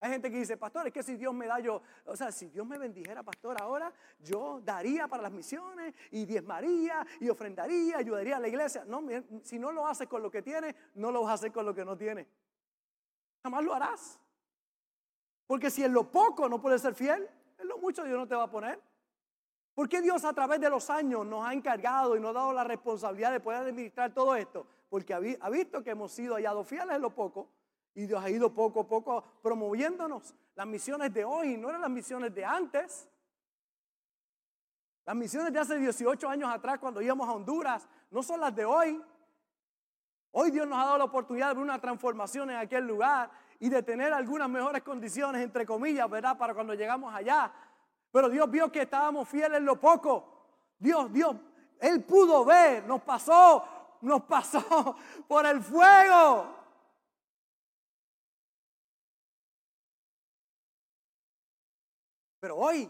hay 0.00 0.10
gente 0.10 0.30
que 0.30 0.38
dice, 0.38 0.56
pastor, 0.56 0.86
es 0.86 0.92
que 0.92 1.02
si 1.02 1.16
Dios 1.16 1.32
me 1.32 1.46
da 1.46 1.58
yo, 1.58 1.80
o 2.04 2.16
sea, 2.16 2.30
si 2.30 2.48
Dios 2.48 2.66
me 2.66 2.76
bendijera, 2.76 3.22
pastor, 3.22 3.56
ahora 3.60 3.92
yo 4.18 4.60
daría 4.62 5.08
para 5.08 5.22
las 5.22 5.32
misiones 5.32 5.94
y 6.10 6.26
diezmaría 6.26 7.06
y 7.18 7.30
ofrendaría, 7.30 7.96
ayudaría 7.96 8.36
a 8.36 8.40
la 8.40 8.48
iglesia. 8.48 8.84
No, 8.86 9.02
si 9.42 9.58
no 9.58 9.72
lo 9.72 9.86
haces 9.86 10.06
con 10.06 10.22
lo 10.22 10.30
que 10.30 10.42
tienes, 10.42 10.74
no 10.94 11.10
lo 11.10 11.22
vas 11.22 11.30
a 11.30 11.34
hacer 11.34 11.52
con 11.52 11.64
lo 11.64 11.74
que 11.74 11.84
no 11.84 11.96
tienes. 11.96 12.26
Jamás 13.42 13.64
lo 13.64 13.74
harás. 13.74 14.20
Porque 15.46 15.70
si 15.70 15.82
en 15.82 15.94
lo 15.94 16.10
poco 16.10 16.48
no 16.48 16.60
puedes 16.60 16.82
ser 16.82 16.94
fiel, 16.94 17.28
en 17.58 17.68
lo 17.68 17.78
mucho 17.78 18.04
Dios 18.04 18.18
no 18.18 18.28
te 18.28 18.34
va 18.34 18.44
a 18.44 18.50
poner. 18.50 18.78
¿Por 19.74 19.88
qué 19.88 20.02
Dios 20.02 20.24
a 20.24 20.32
través 20.34 20.60
de 20.60 20.68
los 20.68 20.90
años 20.90 21.24
nos 21.24 21.46
ha 21.46 21.54
encargado 21.54 22.16
y 22.16 22.20
nos 22.20 22.30
ha 22.30 22.34
dado 22.34 22.52
la 22.52 22.64
responsabilidad 22.64 23.32
de 23.32 23.40
poder 23.40 23.60
administrar 23.60 24.12
todo 24.12 24.34
esto? 24.36 24.66
Porque 24.90 25.14
ha 25.14 25.50
visto 25.50 25.82
que 25.82 25.90
hemos 25.90 26.12
sido 26.12 26.34
hallados 26.34 26.66
fieles 26.66 26.96
en 26.96 27.02
lo 27.02 27.14
poco 27.14 27.55
y 27.96 28.06
Dios 28.06 28.22
ha 28.22 28.28
ido 28.28 28.52
poco 28.52 28.80
a 28.80 28.86
poco 28.86 29.24
promoviéndonos. 29.42 30.34
Las 30.54 30.66
misiones 30.66 31.12
de 31.14 31.24
hoy 31.24 31.56
no 31.56 31.70
eran 31.70 31.80
las 31.80 31.90
misiones 31.90 32.32
de 32.34 32.44
antes. 32.44 33.08
Las 35.06 35.16
misiones 35.16 35.50
de 35.50 35.58
hace 35.58 35.78
18 35.78 36.28
años 36.28 36.50
atrás 36.50 36.78
cuando 36.78 37.00
íbamos 37.00 37.26
a 37.26 37.32
Honduras 37.32 37.88
no 38.10 38.22
son 38.22 38.40
las 38.40 38.54
de 38.54 38.66
hoy. 38.66 39.02
Hoy 40.32 40.50
Dios 40.50 40.68
nos 40.68 40.78
ha 40.78 40.84
dado 40.84 40.98
la 40.98 41.04
oportunidad 41.04 41.48
de 41.48 41.54
ver 41.54 41.62
una 41.62 41.80
transformación 41.80 42.50
en 42.50 42.58
aquel 42.58 42.86
lugar 42.86 43.30
y 43.58 43.70
de 43.70 43.82
tener 43.82 44.12
algunas 44.12 44.50
mejores 44.50 44.82
condiciones, 44.82 45.42
entre 45.42 45.64
comillas, 45.64 46.08
¿verdad? 46.10 46.36
Para 46.36 46.52
cuando 46.52 46.74
llegamos 46.74 47.14
allá. 47.14 47.50
Pero 48.12 48.28
Dios 48.28 48.50
vio 48.50 48.70
que 48.70 48.82
estábamos 48.82 49.26
fieles 49.26 49.56
en 49.56 49.64
lo 49.64 49.80
poco. 49.80 50.50
Dios, 50.78 51.10
Dios, 51.10 51.34
Él 51.80 52.04
pudo 52.04 52.44
ver, 52.44 52.84
nos 52.86 53.00
pasó, 53.00 53.64
nos 54.02 54.22
pasó 54.24 54.94
por 55.28 55.46
el 55.46 55.62
fuego. 55.62 56.55
Pero 62.46 62.58
hoy 62.58 62.88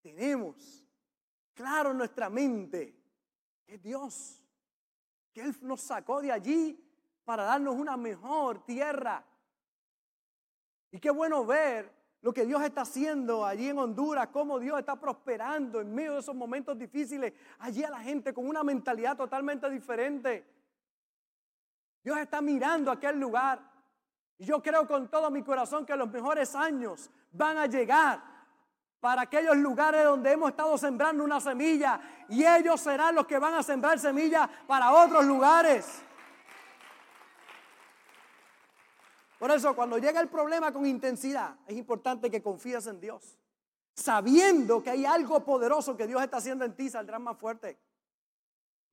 tenemos 0.00 0.82
claro 1.52 1.90
en 1.90 1.98
nuestra 1.98 2.30
mente 2.30 2.98
que 3.66 3.76
Dios, 3.76 4.42
que 5.30 5.42
Él 5.42 5.54
nos 5.60 5.82
sacó 5.82 6.22
de 6.22 6.32
allí 6.32 6.82
para 7.22 7.44
darnos 7.44 7.74
una 7.74 7.98
mejor 7.98 8.64
tierra. 8.64 9.22
Y 10.90 10.98
qué 10.98 11.10
bueno 11.10 11.44
ver 11.44 11.92
lo 12.22 12.32
que 12.32 12.46
Dios 12.46 12.62
está 12.62 12.80
haciendo 12.80 13.44
allí 13.44 13.68
en 13.68 13.78
Honduras, 13.78 14.28
cómo 14.28 14.58
Dios 14.58 14.78
está 14.78 14.98
prosperando 14.98 15.82
en 15.82 15.94
medio 15.94 16.14
de 16.14 16.20
esos 16.20 16.34
momentos 16.34 16.78
difíciles, 16.78 17.34
allí 17.58 17.84
a 17.84 17.90
la 17.90 18.00
gente 18.00 18.32
con 18.32 18.48
una 18.48 18.64
mentalidad 18.64 19.18
totalmente 19.18 19.68
diferente. 19.68 20.50
Dios 22.02 22.16
está 22.16 22.40
mirando 22.40 22.90
aquel 22.90 23.20
lugar. 23.20 23.60
Y 24.38 24.46
yo 24.46 24.62
creo 24.62 24.86
con 24.86 25.10
todo 25.10 25.30
mi 25.30 25.42
corazón 25.42 25.84
que 25.84 25.94
los 25.94 26.10
mejores 26.10 26.54
años 26.54 27.10
van 27.32 27.58
a 27.58 27.66
llegar 27.66 28.29
para 29.00 29.22
aquellos 29.22 29.56
lugares 29.56 30.04
donde 30.04 30.32
hemos 30.32 30.50
estado 30.50 30.76
sembrando 30.76 31.24
una 31.24 31.40
semilla 31.40 32.00
y 32.28 32.44
ellos 32.44 32.80
serán 32.80 33.14
los 33.14 33.26
que 33.26 33.38
van 33.38 33.54
a 33.54 33.62
sembrar 33.62 33.98
semillas 33.98 34.48
para 34.66 34.92
otros 34.92 35.24
lugares. 35.24 36.02
Por 39.38 39.50
eso 39.50 39.74
cuando 39.74 39.96
llega 39.96 40.20
el 40.20 40.28
problema 40.28 40.70
con 40.70 40.84
intensidad, 40.84 41.56
es 41.66 41.74
importante 41.76 42.30
que 42.30 42.42
confíes 42.42 42.86
en 42.86 43.00
Dios. 43.00 43.38
Sabiendo 43.94 44.82
que 44.82 44.90
hay 44.90 45.06
algo 45.06 45.42
poderoso 45.44 45.96
que 45.96 46.06
Dios 46.06 46.22
está 46.22 46.36
haciendo 46.36 46.66
en 46.66 46.76
ti, 46.76 46.90
saldrás 46.90 47.20
más 47.20 47.38
fuerte. 47.38 47.78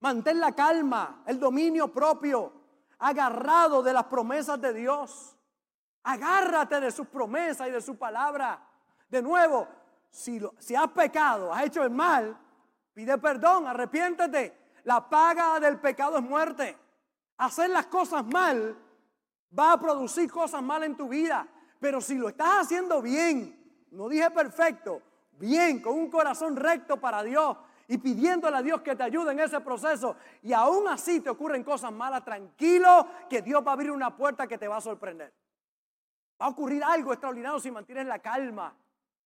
Mantén 0.00 0.40
la 0.40 0.52
calma, 0.52 1.22
el 1.26 1.38
dominio 1.38 1.92
propio, 1.92 2.52
agarrado 2.98 3.82
de 3.82 3.92
las 3.92 4.04
promesas 4.04 4.58
de 4.58 4.72
Dios. 4.72 5.36
Agárrate 6.04 6.80
de 6.80 6.90
sus 6.92 7.06
promesas 7.08 7.68
y 7.68 7.72
de 7.72 7.82
su 7.82 7.98
palabra. 7.98 8.66
De 9.08 9.20
nuevo, 9.20 9.68
si, 10.10 10.40
si 10.58 10.74
has 10.74 10.90
pecado, 10.92 11.52
has 11.52 11.64
hecho 11.64 11.82
el 11.82 11.90
mal, 11.90 12.36
pide 12.94 13.18
perdón, 13.18 13.66
arrepiéntete. 13.66 14.56
La 14.84 15.08
paga 15.08 15.60
del 15.60 15.78
pecado 15.78 16.18
es 16.18 16.22
muerte. 16.22 16.76
Hacer 17.36 17.70
las 17.70 17.86
cosas 17.86 18.24
mal 18.26 18.76
va 19.56 19.72
a 19.72 19.80
producir 19.80 20.30
cosas 20.30 20.62
malas 20.62 20.86
en 20.86 20.96
tu 20.96 21.08
vida. 21.08 21.46
Pero 21.80 22.00
si 22.00 22.16
lo 22.16 22.28
estás 22.28 22.66
haciendo 22.66 23.00
bien, 23.00 23.86
no 23.90 24.08
dije 24.08 24.30
perfecto, 24.30 25.02
bien, 25.32 25.80
con 25.80 25.94
un 25.94 26.10
corazón 26.10 26.56
recto 26.56 26.98
para 26.98 27.22
Dios 27.22 27.56
y 27.86 27.98
pidiéndole 27.98 28.56
a 28.56 28.62
Dios 28.62 28.82
que 28.82 28.96
te 28.96 29.02
ayude 29.02 29.32
en 29.32 29.40
ese 29.40 29.60
proceso 29.60 30.16
y 30.42 30.52
aún 30.52 30.88
así 30.88 31.20
te 31.20 31.30
ocurren 31.30 31.64
cosas 31.64 31.92
malas, 31.92 32.24
tranquilo 32.24 33.08
que 33.30 33.40
Dios 33.40 33.64
va 33.66 33.70
a 33.70 33.74
abrir 33.74 33.90
una 33.90 34.14
puerta 34.14 34.46
que 34.46 34.58
te 34.58 34.68
va 34.68 34.76
a 34.76 34.80
sorprender. 34.80 35.32
Va 36.40 36.46
a 36.46 36.50
ocurrir 36.50 36.84
algo 36.84 37.12
extraordinario 37.12 37.58
si 37.58 37.70
mantienes 37.70 38.06
la 38.06 38.18
calma, 38.18 38.74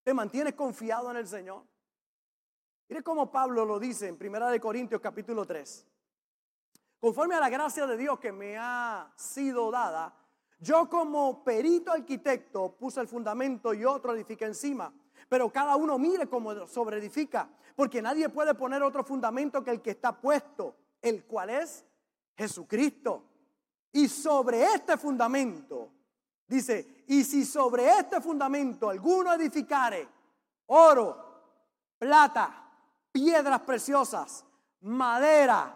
te 0.03 0.15
mantienes 0.15 0.55
confiado 0.55 1.11
en 1.11 1.17
el 1.17 1.27
Señor. 1.27 1.63
Mire 2.89 3.03
cómo 3.03 3.31
Pablo 3.31 3.65
lo 3.65 3.79
dice 3.79 4.09
en 4.09 4.17
Primera 4.17 4.51
de 4.51 4.61
Corintios 4.61 5.01
capítulo 5.01 5.45
3. 5.45 5.87
Conforme 7.01 7.35
a 7.35 7.41
la 7.41 7.49
gracia 7.49 7.87
de 7.87 7.97
Dios 7.97 8.19
que 8.19 8.33
me 8.33 8.57
ha 8.59 9.13
sido 9.17 9.71
dada, 9.71 10.15
yo 10.61 10.89
como 10.89 11.43
perito 11.43 11.91
arquitecto 11.91 12.77
puse 12.77 13.01
el 13.01 13.09
fundamento 13.09 13.75
y 13.75 13.85
otro 13.85 14.15
edifica 14.15 14.47
encima. 14.47 14.93
Pero 15.29 15.51
cada 15.51 15.77
uno 15.77 15.99
mire 15.99 16.29
cómo 16.29 16.67
sobre 16.67 16.99
edifica, 16.99 17.49
porque 17.75 18.03
nadie 18.03 18.29
puede 18.29 18.55
poner 18.55 18.83
otro 18.83 19.03
fundamento 19.03 19.65
que 19.65 19.71
el 19.71 19.81
que 19.81 19.91
está 19.91 20.13
puesto, 20.21 20.77
el 21.01 21.25
cual 21.25 21.51
es 21.51 21.85
Jesucristo. 22.37 23.25
Y 23.93 24.09
sobre 24.09 24.63
este 24.63 24.97
fundamento, 24.97 25.91
dice, 26.47 27.05
y 27.09 27.25
si 27.25 27.45
sobre 27.45 27.89
este 27.99 28.21
fundamento 28.21 28.89
alguno 28.89 29.33
edificare 29.33 30.09
oro, 30.67 31.17
plata, 31.99 32.71
piedras 33.11 33.61
preciosas, 33.61 34.45
madera, 34.81 35.75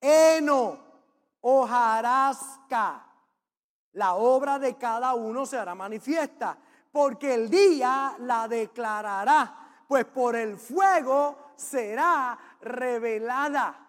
heno, 0.00 0.78
hojarasca. 1.40 3.06
La 3.92 4.14
obra 4.14 4.58
de 4.58 4.76
cada 4.76 5.14
uno 5.14 5.44
se 5.46 5.58
hará 5.58 5.74
manifiesta, 5.74 6.56
porque 6.92 7.34
el 7.34 7.50
día 7.50 8.14
la 8.20 8.48
declarará, 8.48 9.84
pues 9.86 10.04
por 10.06 10.36
el 10.36 10.56
fuego 10.56 11.52
será 11.56 12.38
revelada. 12.60 13.88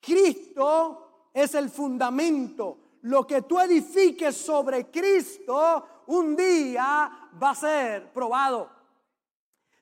Cristo 0.00 1.28
es 1.32 1.54
el 1.54 1.70
fundamento. 1.70 2.78
Lo 3.02 3.26
que 3.26 3.42
tú 3.42 3.58
edifiques 3.58 4.36
sobre 4.36 4.90
Cristo 4.90 6.04
un 6.06 6.36
día 6.36 7.30
va 7.42 7.50
a 7.50 7.54
ser 7.54 8.12
probado. 8.12 8.70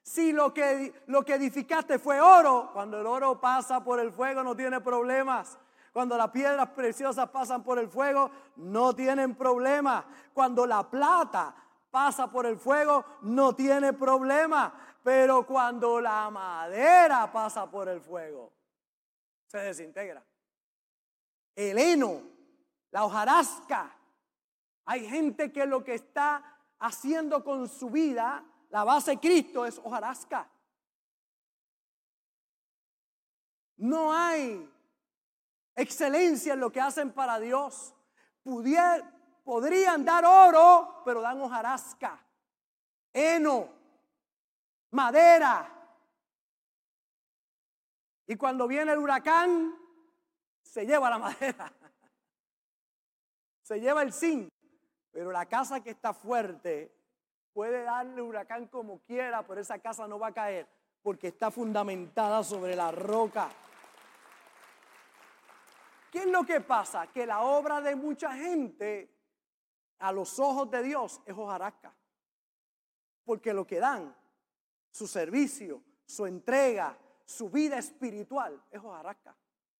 Si 0.02 0.33
lo 0.33 0.52
que, 0.52 1.02
lo 1.06 1.24
que 1.24 1.35
edificaste 1.35 1.98
fue 1.98 2.20
oro, 2.20 2.70
cuando 2.72 3.00
el 3.00 3.06
oro 3.06 3.40
pasa 3.40 3.85
por 3.85 4.00
el 4.00 4.12
fuego 4.12 4.42
no 4.42 4.56
tiene 4.56 4.80
problemas. 4.80 5.59
Cuando 5.92 6.16
las 6.16 6.30
piedras 6.30 6.70
preciosas 6.70 7.28
pasan 7.30 7.62
por 7.62 7.78
el 7.78 7.88
fuego, 7.88 8.30
no 8.56 8.94
tienen 8.94 9.35
problema. 9.35 10.04
Cuando 10.33 10.66
la 10.66 10.88
plata 10.88 11.54
pasa 11.90 12.30
por 12.30 12.46
el 12.46 12.56
fuego, 12.56 13.04
no 13.22 13.54
tiene 13.54 13.92
problema. 13.92 14.72
Pero 15.02 15.46
cuando 15.46 16.00
la 16.00 16.30
madera 16.30 17.30
pasa 17.33 17.70
por 17.70 17.88
el 17.88 18.00
fuego, 18.00 18.52
se 19.46 19.59
desintegra. 19.59 20.22
El 21.56 21.78
heno, 21.78 22.22
la 22.90 23.05
hojarasca. 23.05 23.96
Hay 24.85 25.09
gente 25.09 25.53
que 25.53 25.66
lo 25.66 25.85
que 25.85 25.94
está 25.94 26.59
haciendo 26.79 27.44
con 27.44 27.68
su 27.68 27.90
vida 27.90 28.44
la 28.70 28.85
base 28.85 29.12
de 29.12 29.20
Cristo 29.20 29.66
es 29.66 29.79
hojarasca. 29.83 30.48
No 33.76 34.14
hay 34.14 34.70
excelencia 35.74 36.55
en 36.55 36.61
lo 36.61 36.70
que 36.70 36.81
hacen 36.81 37.12
para 37.12 37.38
Dios. 37.38 37.94
podrían 39.44 40.05
dar 40.05 40.24
oro, 40.24 41.03
pero 41.05 41.20
dan 41.20 41.40
hojarasca, 41.40 42.24
heno, 43.12 43.68
madera. 44.92 45.68
Y 48.26 48.37
cuando 48.37 48.68
viene 48.68 48.92
el 48.92 48.98
huracán, 48.98 49.76
se 50.62 50.87
lleva 50.87 51.11
la 51.11 51.18
madera. 51.26 51.72
Se 53.70 53.80
lleva 53.80 54.02
el 54.02 54.12
zinc. 54.12 54.50
Pero 55.12 55.30
la 55.30 55.46
casa 55.46 55.80
que 55.80 55.90
está 55.90 56.12
fuerte 56.12 57.00
Puede 57.52 57.83
darle 57.83 58.22
huracán 58.22 58.68
como 58.68 59.00
quiera, 59.00 59.46
pero 59.46 59.61
esa 59.61 59.78
casa 59.78 60.06
no 60.06 60.18
va 60.18 60.28
a 60.28 60.35
caer 60.35 60.68
porque 61.02 61.28
está 61.28 61.50
fundamentada 61.50 62.44
sobre 62.44 62.76
la 62.76 62.92
roca. 62.92 63.50
¿Qué 66.12 66.20
es 66.20 66.26
lo 66.26 66.44
que 66.44 66.61
pasa? 66.61 67.06
Que 67.09 67.26
la 67.26 67.42
obra 67.42 67.80
de 67.80 67.96
mucha 67.96 68.33
gente 68.33 69.14
a 69.98 70.12
los 70.12 70.38
ojos 70.38 70.70
de 70.70 70.83
Dios 70.83 71.20
es 71.24 71.35
hojarasca. 71.37 71.94
Porque 73.24 73.52
lo 73.52 73.66
que 73.66 73.78
dan, 73.78 74.14
su 74.90 75.06
servicio, 75.06 75.83
su 76.04 76.26
entrega, 76.26 76.96
su 77.24 77.50
vida 77.50 77.78
espiritual 77.78 78.62
es 78.70 78.80
hojarasca. 78.80 79.37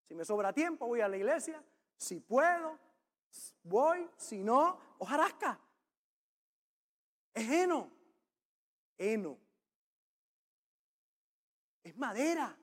Si 0.07 0.15
me 0.15 0.25
sobra 0.25 0.53
tiempo, 0.53 0.87
voy 0.87 1.01
a 1.01 1.09
la 1.09 1.17
iglesia. 1.17 1.63
Si 1.97 2.21
puedo, 2.21 2.79
voy. 3.63 4.09
Si 4.17 4.43
no, 4.43 4.79
hojarasca. 4.99 5.59
Es 7.35 7.49
heno. 7.49 7.91
Heno. 8.99 9.39
Es 11.83 11.97
madera. 11.97 12.57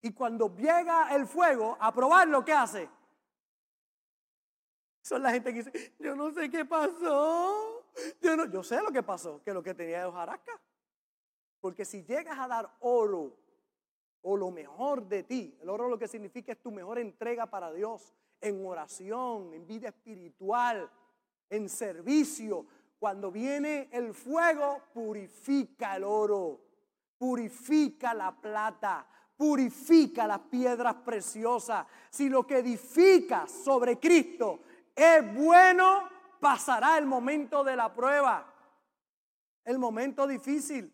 Y 0.00 0.12
cuando 0.12 0.54
llega 0.54 1.14
el 1.14 1.26
fuego 1.26 1.76
a 1.80 1.92
probarlo, 1.92 2.44
¿qué 2.44 2.52
hace? 2.52 2.90
Son 5.02 5.22
la 5.22 5.32
gente 5.32 5.52
que 5.52 5.62
dice, 5.62 5.94
yo 5.98 6.14
no 6.14 6.30
sé 6.32 6.50
qué 6.50 6.64
pasó. 6.64 7.84
Yo, 8.20 8.36
no, 8.36 8.46
yo 8.46 8.62
sé 8.62 8.82
lo 8.82 8.90
que 8.90 9.02
pasó, 9.02 9.42
que 9.42 9.52
lo 9.52 9.62
que 9.62 9.74
tenía 9.74 10.00
es 10.00 10.06
hojarasca. 10.06 10.60
Porque 11.60 11.84
si 11.84 12.02
llegas 12.04 12.38
a 12.38 12.48
dar 12.48 12.76
oro 12.80 13.36
o 14.22 14.36
lo 14.36 14.50
mejor 14.50 15.06
de 15.06 15.22
ti, 15.22 15.56
el 15.60 15.68
oro 15.68 15.88
lo 15.88 15.98
que 15.98 16.08
significa 16.08 16.52
es 16.52 16.60
tu 16.60 16.70
mejor 16.70 16.98
entrega 16.98 17.46
para 17.46 17.72
Dios, 17.72 18.14
en 18.44 18.64
oración, 18.66 19.54
en 19.54 19.66
vida 19.66 19.88
espiritual, 19.88 20.90
en 21.48 21.66
servicio, 21.66 22.66
cuando 22.98 23.30
viene 23.30 23.88
el 23.90 24.12
fuego, 24.12 24.82
purifica 24.92 25.96
el 25.96 26.04
oro, 26.04 26.60
purifica 27.16 28.12
la 28.12 28.32
plata, 28.32 29.06
purifica 29.34 30.26
las 30.26 30.40
piedras 30.40 30.94
preciosas. 30.96 31.86
Si 32.10 32.28
lo 32.28 32.46
que 32.46 32.58
edificas 32.58 33.50
sobre 33.50 33.98
Cristo 33.98 34.60
es 34.94 35.34
bueno, 35.34 36.08
pasará 36.38 36.98
el 36.98 37.06
momento 37.06 37.64
de 37.64 37.76
la 37.76 37.94
prueba, 37.94 38.46
el 39.64 39.78
momento 39.78 40.26
difícil. 40.26 40.92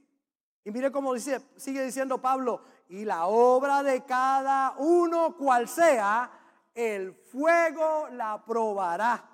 Y 0.62 0.70
mire 0.70 0.92
cómo 0.92 1.14
dice, 1.14 1.40
sigue 1.56 1.84
diciendo 1.84 2.18
Pablo, 2.18 2.62
y 2.88 3.04
la 3.04 3.26
obra 3.26 3.82
de 3.82 4.04
cada 4.04 4.74
uno 4.78 5.36
cual 5.36 5.68
sea, 5.68 6.39
el 6.74 7.14
fuego 7.14 8.08
la 8.12 8.44
probará. 8.44 9.26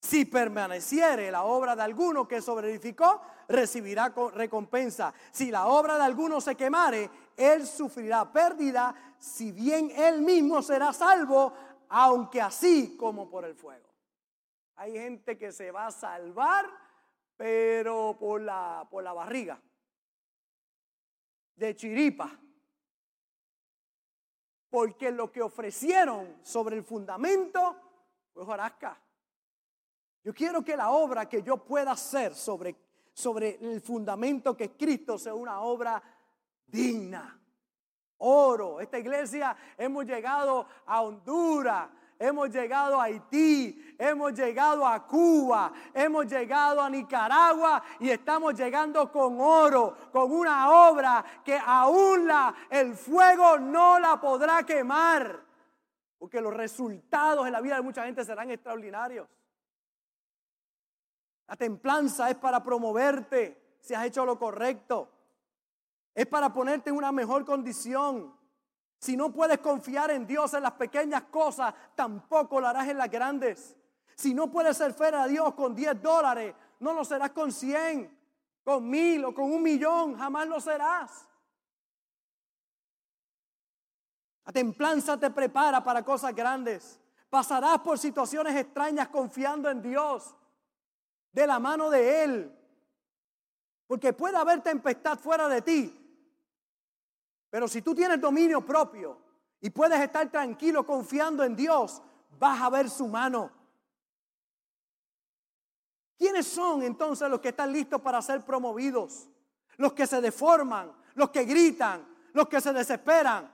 Si 0.00 0.26
permaneciere 0.26 1.30
la 1.30 1.44
obra 1.44 1.74
de 1.74 1.82
alguno 1.82 2.28
que 2.28 2.42
sobreedificó, 2.42 3.22
recibirá 3.48 4.12
recompensa. 4.34 5.14
Si 5.32 5.50
la 5.50 5.66
obra 5.66 5.96
de 5.96 6.04
alguno 6.04 6.40
se 6.40 6.54
quemare, 6.54 7.10
él 7.36 7.66
sufrirá 7.66 8.30
pérdida, 8.30 8.94
si 9.18 9.50
bien 9.50 9.90
él 9.96 10.20
mismo 10.20 10.60
será 10.60 10.92
salvo, 10.92 11.54
aunque 11.88 12.42
así 12.42 12.96
como 12.98 13.30
por 13.30 13.44
el 13.46 13.54
fuego. 13.54 13.88
Hay 14.76 14.92
gente 14.92 15.38
que 15.38 15.52
se 15.52 15.70
va 15.70 15.86
a 15.86 15.90
salvar, 15.90 16.66
pero 17.36 18.16
por 18.18 18.40
la, 18.40 18.86
por 18.90 19.02
la 19.02 19.12
barriga, 19.12 19.60
de 21.56 21.74
chiripa. 21.74 22.38
Porque 24.74 25.12
lo 25.12 25.30
que 25.30 25.40
ofrecieron 25.40 26.38
sobre 26.42 26.76
el 26.76 26.82
fundamento 26.82 27.76
fue 28.32 28.44
jarasca. 28.44 29.00
Yo 30.24 30.34
quiero 30.34 30.64
que 30.64 30.76
la 30.76 30.90
obra 30.90 31.28
que 31.28 31.44
yo 31.44 31.58
pueda 31.58 31.92
hacer 31.92 32.34
sobre, 32.34 32.74
sobre 33.12 33.50
el 33.60 33.80
fundamento 33.80 34.56
que 34.56 34.72
Cristo 34.72 35.16
sea 35.16 35.32
una 35.32 35.60
obra 35.60 36.02
digna. 36.66 37.40
Oro. 38.18 38.80
Esta 38.80 38.98
iglesia 38.98 39.56
hemos 39.78 40.06
llegado 40.06 40.66
a 40.86 41.02
Honduras, 41.02 41.88
hemos 42.18 42.50
llegado 42.50 43.00
a 43.00 43.04
Haití, 43.04 43.94
hemos 43.98 44.32
llegado 44.32 44.86
a 44.86 45.06
Cuba, 45.06 45.72
hemos 45.92 46.26
llegado 46.26 46.80
a 46.80 46.90
Nicaragua 46.90 47.82
y 48.00 48.10
estamos 48.10 48.54
llegando 48.54 49.10
con 49.10 49.40
oro, 49.40 49.96
con 50.12 50.30
una 50.32 50.88
obra 50.88 51.24
que 51.44 51.58
aún 51.64 52.26
la, 52.26 52.54
el 52.70 52.94
fuego 52.94 53.58
no 53.58 53.98
la 53.98 54.20
podrá 54.20 54.62
quemar, 54.64 55.40
porque 56.18 56.40
los 56.40 56.54
resultados 56.54 57.46
en 57.46 57.52
la 57.52 57.60
vida 57.60 57.76
de 57.76 57.82
mucha 57.82 58.04
gente 58.04 58.24
serán 58.24 58.50
extraordinarios. 58.50 59.28
La 61.46 61.56
templanza 61.56 62.30
es 62.30 62.36
para 62.36 62.62
promoverte 62.62 63.76
si 63.80 63.94
has 63.94 64.06
hecho 64.06 64.24
lo 64.24 64.38
correcto. 64.38 65.10
Es 66.14 66.26
para 66.26 66.52
ponerte 66.52 66.90
en 66.90 66.96
una 66.96 67.12
mejor 67.12 67.44
condición. 67.44 68.34
Si 69.04 69.18
no 69.18 69.30
puedes 69.30 69.58
confiar 69.58 70.10
en 70.12 70.26
Dios 70.26 70.54
en 70.54 70.62
las 70.62 70.72
pequeñas 70.72 71.24
cosas, 71.24 71.74
tampoco 71.94 72.58
lo 72.58 72.68
harás 72.68 72.88
en 72.88 72.96
las 72.96 73.10
grandes. 73.10 73.76
Si 74.14 74.32
no 74.32 74.50
puedes 74.50 74.78
ser 74.78 74.94
fiel 74.94 75.14
a 75.16 75.26
Dios 75.26 75.52
con 75.52 75.74
10 75.74 76.00
dólares, 76.00 76.54
no 76.80 76.94
lo 76.94 77.04
serás 77.04 77.32
con 77.32 77.52
100, 77.52 78.18
con 78.64 78.88
mil 78.88 79.26
o 79.26 79.34
con 79.34 79.52
un 79.52 79.62
millón, 79.62 80.16
jamás 80.16 80.48
lo 80.48 80.58
serás. 80.58 81.28
La 84.46 84.54
templanza 84.54 85.20
te 85.20 85.30
prepara 85.30 85.84
para 85.84 86.02
cosas 86.02 86.34
grandes. 86.34 86.98
Pasarás 87.28 87.80
por 87.80 87.98
situaciones 87.98 88.56
extrañas 88.56 89.08
confiando 89.08 89.68
en 89.68 89.82
Dios 89.82 90.34
de 91.30 91.46
la 91.46 91.58
mano 91.58 91.90
de 91.90 92.24
Él. 92.24 92.58
Porque 93.86 94.14
puede 94.14 94.38
haber 94.38 94.62
tempestad 94.62 95.18
fuera 95.18 95.46
de 95.46 95.60
ti. 95.60 96.03
Pero 97.54 97.68
si 97.68 97.82
tú 97.82 97.94
tienes 97.94 98.20
dominio 98.20 98.66
propio 98.66 99.16
y 99.60 99.70
puedes 99.70 100.00
estar 100.00 100.28
tranquilo 100.28 100.84
confiando 100.84 101.44
en 101.44 101.54
Dios, 101.54 102.02
vas 102.36 102.60
a 102.60 102.68
ver 102.68 102.90
su 102.90 103.06
mano. 103.06 103.48
¿Quiénes 106.18 106.48
son 106.48 106.82
entonces 106.82 107.30
los 107.30 107.38
que 107.38 107.50
están 107.50 107.72
listos 107.72 108.00
para 108.00 108.20
ser 108.22 108.44
promovidos? 108.44 109.30
Los 109.76 109.92
que 109.92 110.04
se 110.04 110.20
deforman, 110.20 110.92
los 111.14 111.30
que 111.30 111.44
gritan, 111.44 112.04
los 112.32 112.48
que 112.48 112.60
se 112.60 112.72
desesperan, 112.72 113.48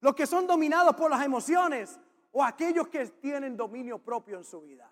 los 0.00 0.14
que 0.14 0.26
son 0.26 0.46
dominados 0.46 0.94
por 0.94 1.10
las 1.10 1.24
emociones 1.24 1.98
o 2.32 2.44
aquellos 2.44 2.88
que 2.88 3.06
tienen 3.06 3.56
dominio 3.56 3.96
propio 3.96 4.36
en 4.36 4.44
su 4.44 4.60
vida 4.60 4.86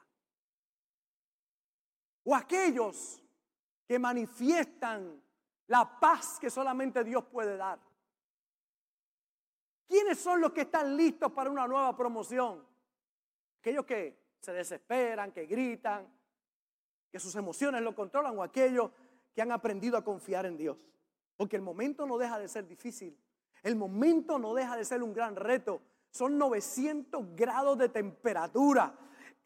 o 2.24 2.34
aquellos 2.34 3.22
que 3.86 3.98
manifiestan 3.98 5.22
la 5.66 6.00
paz 6.00 6.38
que 6.40 6.48
solamente 6.48 7.04
Dios 7.04 7.24
puede 7.30 7.58
dar. 7.58 7.87
¿Quiénes 9.88 10.18
son 10.18 10.40
los 10.40 10.52
que 10.52 10.62
están 10.62 10.96
listos 10.96 11.32
para 11.32 11.50
una 11.50 11.66
nueva 11.66 11.96
promoción? 11.96 12.64
Aquellos 13.58 13.84
que 13.84 14.16
se 14.38 14.52
desesperan, 14.52 15.32
que 15.32 15.46
gritan, 15.46 16.06
que 17.10 17.18
sus 17.18 17.34
emociones 17.34 17.82
lo 17.82 17.94
controlan 17.94 18.38
o 18.38 18.42
aquellos 18.42 18.90
que 19.34 19.42
han 19.42 19.50
aprendido 19.50 19.96
a 19.96 20.04
confiar 20.04 20.46
en 20.46 20.56
Dios. 20.56 20.76
Porque 21.36 21.56
el 21.56 21.62
momento 21.62 22.06
no 22.06 22.18
deja 22.18 22.38
de 22.38 22.48
ser 22.48 22.68
difícil. 22.68 23.18
El 23.62 23.74
momento 23.74 24.38
no 24.38 24.54
deja 24.54 24.76
de 24.76 24.84
ser 24.84 25.02
un 25.02 25.12
gran 25.12 25.34
reto. 25.34 25.80
Son 26.10 26.38
900 26.38 27.34
grados 27.34 27.78
de 27.78 27.88
temperatura 27.88 28.94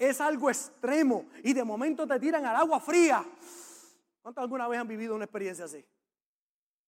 es 0.08 0.20
algo 0.20 0.50
extremo 0.50 1.26
y 1.42 1.52
de 1.52 1.64
momento 1.64 2.06
te 2.06 2.18
tiran 2.18 2.44
al 2.44 2.56
agua 2.56 2.80
fría. 2.80 3.24
¿Cuántos 4.20 4.42
alguna 4.42 4.68
vez 4.68 4.80
han 4.80 4.88
vivido 4.88 5.14
una 5.14 5.24
experiencia 5.24 5.64
así? 5.64 5.84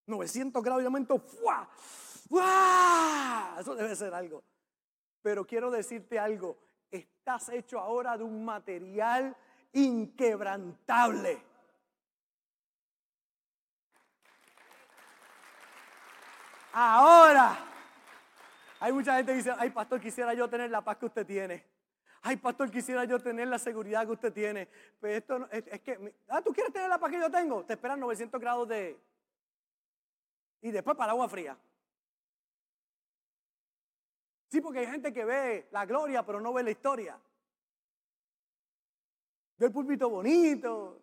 900 0.06 0.62
grados 0.62 0.82
y 0.82 0.84
de 0.84 0.90
momento 0.90 1.18
¡fua! 1.18 1.68
¡Fua! 2.28 3.56
Eso 3.58 3.74
debe 3.74 3.94
ser 3.94 4.14
algo. 4.14 4.42
Pero 5.22 5.46
quiero 5.46 5.70
decirte 5.70 6.18
algo, 6.18 6.58
estás 6.90 7.48
hecho 7.48 7.78
ahora 7.78 8.16
de 8.16 8.24
un 8.24 8.44
material 8.44 9.36
inquebrantable. 9.72 11.42
Ahora, 16.72 17.56
hay 18.80 18.92
mucha 18.92 19.16
gente 19.16 19.32
que 19.32 19.36
dice, 19.36 19.54
ay 19.56 19.70
pastor, 19.70 20.00
quisiera 20.00 20.34
yo 20.34 20.48
tener 20.48 20.70
la 20.70 20.82
paz 20.82 20.98
que 20.98 21.06
usted 21.06 21.26
tiene. 21.26 21.64
Ay, 22.26 22.36
pastor, 22.36 22.70
quisiera 22.70 23.04
yo 23.04 23.20
tener 23.20 23.48
la 23.48 23.58
seguridad 23.58 24.06
que 24.06 24.12
usted 24.12 24.32
tiene. 24.32 24.66
Pues 24.98 25.18
esto 25.18 25.46
es, 25.52 25.62
es 25.66 25.80
que, 25.82 26.14
ah, 26.30 26.40
¿tú 26.40 26.54
quieres 26.54 26.72
tener 26.72 26.88
la 26.88 26.98
paz 26.98 27.10
que 27.10 27.20
yo 27.20 27.30
tengo? 27.30 27.62
Te 27.66 27.74
esperan 27.74 28.00
900 28.00 28.40
grados 28.40 28.66
de... 28.66 28.98
Y 30.62 30.70
después 30.70 30.96
para 30.96 31.12
agua 31.12 31.28
fría. 31.28 31.54
Sí, 34.54 34.60
porque 34.60 34.78
hay 34.78 34.86
gente 34.86 35.12
que 35.12 35.24
ve 35.24 35.66
la 35.72 35.84
gloria, 35.84 36.24
pero 36.24 36.40
no 36.40 36.52
ve 36.52 36.62
la 36.62 36.70
historia. 36.70 37.18
Ve 39.56 39.66
el 39.66 39.72
púlpito 39.72 40.08
bonito. 40.08 41.02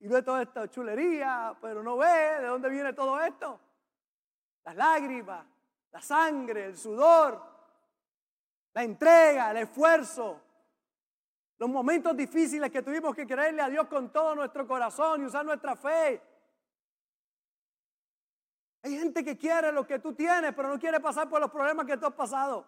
Y 0.00 0.08
ve 0.08 0.20
toda 0.20 0.42
esta 0.42 0.68
chulería, 0.68 1.56
pero 1.62 1.84
no 1.84 1.96
ve 1.96 2.40
de 2.40 2.46
dónde 2.48 2.68
viene 2.68 2.94
todo 2.94 3.20
esto. 3.20 3.60
Las 4.64 4.74
lágrimas, 4.74 5.46
la 5.92 6.02
sangre, 6.02 6.64
el 6.64 6.76
sudor, 6.76 7.40
la 8.74 8.82
entrega, 8.82 9.52
el 9.52 9.58
esfuerzo, 9.58 10.40
los 11.58 11.70
momentos 11.70 12.16
difíciles 12.16 12.72
que 12.72 12.82
tuvimos 12.82 13.14
que 13.14 13.24
creerle 13.24 13.62
a 13.62 13.68
Dios 13.68 13.86
con 13.86 14.12
todo 14.12 14.34
nuestro 14.34 14.66
corazón 14.66 15.22
y 15.22 15.26
usar 15.26 15.44
nuestra 15.44 15.76
fe. 15.76 16.20
Hay 18.82 18.98
gente 18.98 19.22
que 19.22 19.36
quiere 19.36 19.72
lo 19.72 19.86
que 19.86 19.98
tú 19.98 20.14
tienes, 20.14 20.54
pero 20.54 20.68
no 20.68 20.78
quiere 20.78 21.00
pasar 21.00 21.28
por 21.28 21.40
los 21.40 21.50
problemas 21.50 21.86
que 21.86 21.96
tú 21.96 22.06
has 22.06 22.14
pasado. 22.14 22.66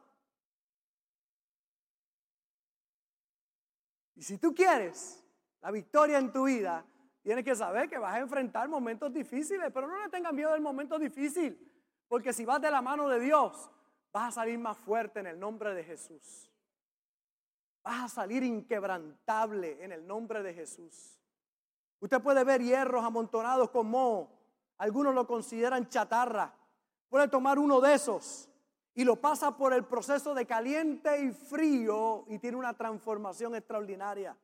Y 4.15 4.23
si 4.23 4.39
tú 4.39 4.55
quieres 4.55 5.25
la 5.63 5.71
victoria 5.71 6.19
en 6.19 6.31
tu 6.31 6.45
vida, 6.45 6.85
tienes 7.23 7.45
que 7.45 7.57
saber 7.57 7.89
que 7.89 7.99
vas 7.99 8.15
a 8.15 8.19
enfrentar 8.19 8.69
momentos 8.69 9.13
difíciles, 9.13 9.71
pero 9.73 9.87
no 9.87 9.99
le 10.03 10.11
tengas 10.11 10.33
miedo 10.33 10.53
del 10.53 10.61
momento 10.61 10.99
difícil, 10.99 11.59
porque 12.09 12.33
si 12.33 12.45
vas 12.45 12.61
de 12.61 12.71
la 12.71 12.83
mano 12.83 13.09
de 13.09 13.19
Dios, 13.19 13.71
vas 14.13 14.29
a 14.29 14.43
salir 14.43 14.59
más 14.59 14.77
fuerte 14.77 15.21
en 15.21 15.27
el 15.27 15.41
nombre 15.41 15.75
de 15.75 15.83
Jesús. 15.83 16.51
Vas 17.83 18.05
a 18.05 18.09
salir 18.09 18.43
inquebrantable 18.43 19.83
en 19.83 19.93
el 19.93 20.07
nombre 20.07 20.43
de 20.43 20.53
Jesús. 20.53 21.19
Usted 22.01 22.21
puede 22.21 22.45
ver 22.45 22.61
hierros 22.61 23.05
amontonados 23.05 23.71
como 23.71 24.42
algunos 24.83 25.15
lo 25.15 25.29
consideran 25.29 25.89
chatarra. 25.89 26.53
Puede 27.09 27.29
tomar 27.29 27.57
uno 27.57 27.81
de 27.81 27.95
esos 27.95 28.49
y 28.95 29.05
lo 29.05 29.15
pasa 29.15 29.57
por 29.57 29.73
el 29.73 29.85
proceso 29.85 30.35
de 30.35 30.45
caliente 30.45 31.23
y 31.23 31.31
frío 31.31 32.25
y 32.27 32.41
tiene 32.41 32.57
una 32.57 32.75
transformación 32.75 33.55
extraordinaria. 33.55 34.37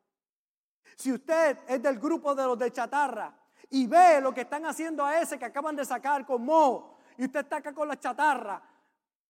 Si 0.95 1.12
usted 1.12 1.59
es 1.66 1.82
del 1.82 1.99
grupo 1.99 2.36
de 2.36 2.45
los 2.45 2.57
de 2.57 2.70
chatarra 2.70 3.34
y 3.68 3.89
ve 3.89 4.20
lo 4.20 4.32
que 4.32 4.43
están 4.43 4.64
haciendo 4.64 5.05
a 5.05 5.20
ese 5.20 5.41
que 5.41 5.45
acaban 5.45 5.74
de 5.74 5.84
sacar 5.84 6.24
con 6.24 6.45
moho 6.45 6.99
y 7.16 7.24
usted 7.24 7.41
está 7.41 7.57
acá 7.57 7.74
con 7.74 7.89
la 7.89 7.99
chatarra, 7.99 8.62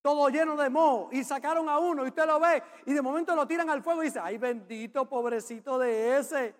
todo 0.03 0.29
lleno 0.29 0.57
de 0.57 0.69
moho, 0.69 1.09
y 1.11 1.25
sacaron 1.25 1.71
a 1.71 1.79
uno, 1.79 2.05
y 2.05 2.09
usted 2.09 2.27
lo 2.27 2.39
ve, 2.39 2.63
y 2.85 2.93
de 2.93 3.01
momento 3.01 3.35
lo 3.35 3.47
tiran 3.47 3.71
al 3.71 3.83
fuego 3.83 4.03
y 4.03 4.07
dice, 4.07 4.21
ay 4.21 4.37
bendito 4.37 5.09
pobrecito 5.09 5.79
de 5.79 6.19
ese. 6.19 6.55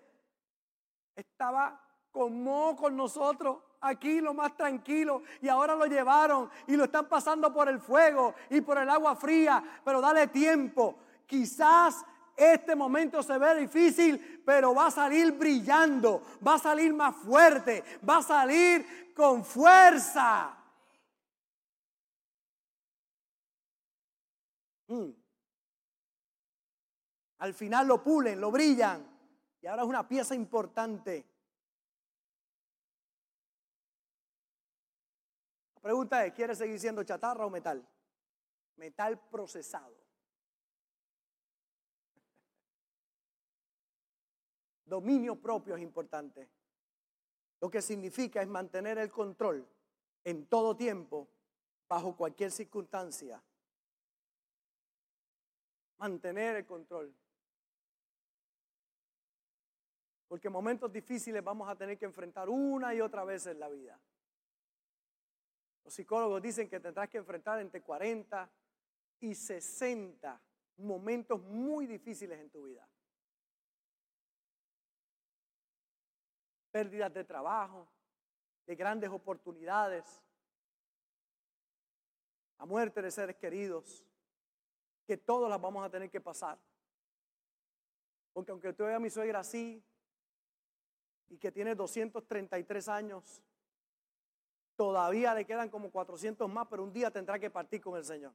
Estaba 1.15 1.79
con 2.09 2.43
moho 2.43 2.75
con 2.75 2.97
nosotros, 2.97 3.68
aquí 3.81 4.21
lo 4.21 4.33
más 4.33 4.55
tranquilo 4.55 5.23
y 5.41 5.47
ahora 5.47 5.75
lo 5.75 5.85
llevaron 5.85 6.49
y 6.67 6.75
lo 6.75 6.85
están 6.85 7.07
pasando 7.07 7.53
por 7.53 7.69
el 7.69 7.79
fuego 7.79 8.35
y 8.49 8.61
por 8.61 8.77
el 8.77 8.89
agua 8.89 9.15
fría, 9.15 9.63
pero 9.83 10.01
dale 10.01 10.27
tiempo. 10.27 10.97
Quizás 11.25 12.05
este 12.35 12.75
momento 12.75 13.21
se 13.21 13.37
ve 13.37 13.61
difícil, 13.61 14.41
pero 14.45 14.73
va 14.73 14.87
a 14.87 14.91
salir 14.91 15.31
brillando, 15.33 16.23
va 16.45 16.55
a 16.55 16.59
salir 16.59 16.93
más 16.93 17.15
fuerte, 17.15 17.83
va 18.07 18.17
a 18.17 18.23
salir 18.23 19.13
con 19.13 19.43
fuerza. 19.43 20.55
Mm. 24.87 25.09
Al 27.39 27.53
final 27.53 27.87
lo 27.87 28.03
pulen, 28.03 28.41
lo 28.41 28.51
brillan 28.51 29.05
y 29.61 29.67
ahora 29.67 29.83
es 29.83 29.89
una 29.89 30.07
pieza 30.07 30.35
importante 30.35 31.25
Pregunta 35.81 36.25
es, 36.25 36.33
¿quiere 36.33 36.55
seguir 36.55 36.79
siendo 36.79 37.03
chatarra 37.03 37.45
o 37.45 37.49
metal? 37.49 37.85
Metal 38.75 39.19
procesado. 39.29 39.95
Dominio 44.85 45.35
propio 45.35 45.75
es 45.75 45.81
importante. 45.81 46.49
Lo 47.61 47.69
que 47.69 47.81
significa 47.81 48.41
es 48.41 48.47
mantener 48.47 48.97
el 48.97 49.11
control 49.11 49.67
en 50.23 50.47
todo 50.47 50.75
tiempo, 50.75 51.27
bajo 51.87 52.15
cualquier 52.15 52.51
circunstancia. 52.51 53.41
Mantener 55.97 56.57
el 56.57 56.65
control. 56.65 57.13
Porque 60.27 60.49
momentos 60.49 60.91
difíciles 60.91 61.43
vamos 61.43 61.67
a 61.67 61.75
tener 61.75 61.97
que 61.97 62.05
enfrentar 62.05 62.49
una 62.49 62.93
y 62.93 63.01
otra 63.01 63.23
vez 63.23 63.47
en 63.47 63.59
la 63.59 63.67
vida. 63.67 63.99
Los 65.83 65.93
psicólogos 65.93 66.41
dicen 66.41 66.69
que 66.69 66.79
tendrás 66.79 67.09
que 67.09 67.17
enfrentar 67.17 67.59
entre 67.59 67.81
40 67.81 68.49
y 69.21 69.35
60 69.35 70.41
momentos 70.77 71.41
muy 71.41 71.87
difíciles 71.87 72.39
en 72.39 72.49
tu 72.49 72.63
vida. 72.63 72.87
Pérdidas 76.71 77.13
de 77.13 77.23
trabajo, 77.23 77.87
de 78.65 78.75
grandes 78.75 79.09
oportunidades, 79.09 80.23
a 82.59 82.65
muerte 82.65 83.01
de 83.01 83.09
seres 83.09 83.35
queridos, 83.37 84.05
que 85.05 85.17
todas 85.17 85.49
las 85.49 85.59
vamos 85.59 85.83
a 85.83 85.89
tener 85.89 86.09
que 86.09 86.21
pasar. 86.21 86.59
Porque 88.33 88.51
aunque 88.51 88.73
tú 88.73 88.83
veas 88.83 88.97
a 88.97 88.99
mi 88.99 89.09
suegra 89.09 89.39
así 89.39 89.83
y 91.29 91.37
que 91.37 91.51
tiene 91.51 91.73
233 91.73 92.87
años, 92.89 93.41
todavía 94.79 95.33
le 95.33 95.43
quedan 95.43 95.69
como 95.69 95.91
400 95.91 96.49
más, 96.49 96.65
pero 96.69 96.85
un 96.85 96.93
día 96.93 97.11
tendrá 97.11 97.37
que 97.37 97.49
partir 97.49 97.81
con 97.81 97.97
el 97.97 98.05
Señor. 98.05 98.33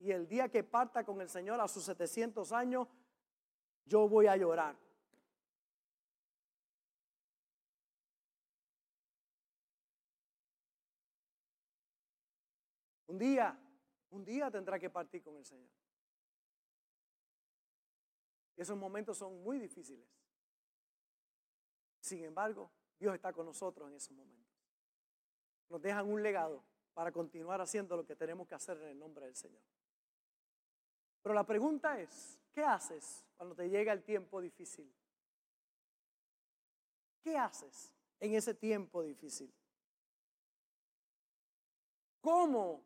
Y 0.00 0.10
el 0.10 0.26
día 0.26 0.48
que 0.48 0.64
parta 0.64 1.04
con 1.04 1.20
el 1.20 1.28
Señor 1.28 1.60
a 1.60 1.68
sus 1.68 1.84
700 1.84 2.50
años, 2.50 2.88
yo 3.84 4.08
voy 4.08 4.26
a 4.26 4.36
llorar. 4.36 4.76
Un 13.06 13.16
día, 13.16 13.56
un 14.10 14.24
día 14.24 14.50
tendrá 14.50 14.80
que 14.80 14.90
partir 14.90 15.22
con 15.22 15.36
el 15.36 15.44
Señor. 15.44 15.70
Y 18.56 18.62
esos 18.62 18.76
momentos 18.76 19.16
son 19.16 19.44
muy 19.44 19.60
difíciles. 19.60 20.08
Sin 22.00 22.24
embargo, 22.24 22.68
Dios 22.98 23.14
está 23.14 23.32
con 23.32 23.46
nosotros 23.46 23.88
en 23.88 23.94
esos 23.94 24.10
momentos. 24.10 24.55
Nos 25.68 25.82
dejan 25.82 26.06
un 26.06 26.22
legado 26.22 26.62
para 26.94 27.12
continuar 27.12 27.60
haciendo 27.60 27.96
lo 27.96 28.06
que 28.06 28.16
tenemos 28.16 28.46
que 28.46 28.54
hacer 28.54 28.76
en 28.78 28.88
el 28.88 28.98
nombre 28.98 29.26
del 29.26 29.36
Señor. 29.36 29.62
Pero 31.22 31.34
la 31.34 31.44
pregunta 31.44 32.00
es, 32.00 32.38
¿qué 32.52 32.62
haces 32.62 33.24
cuando 33.36 33.54
te 33.54 33.68
llega 33.68 33.92
el 33.92 34.02
tiempo 34.02 34.40
difícil? 34.40 34.92
¿Qué 37.22 37.36
haces 37.36 37.92
en 38.20 38.34
ese 38.34 38.54
tiempo 38.54 39.02
difícil? 39.02 39.52
¿Cómo 42.20 42.82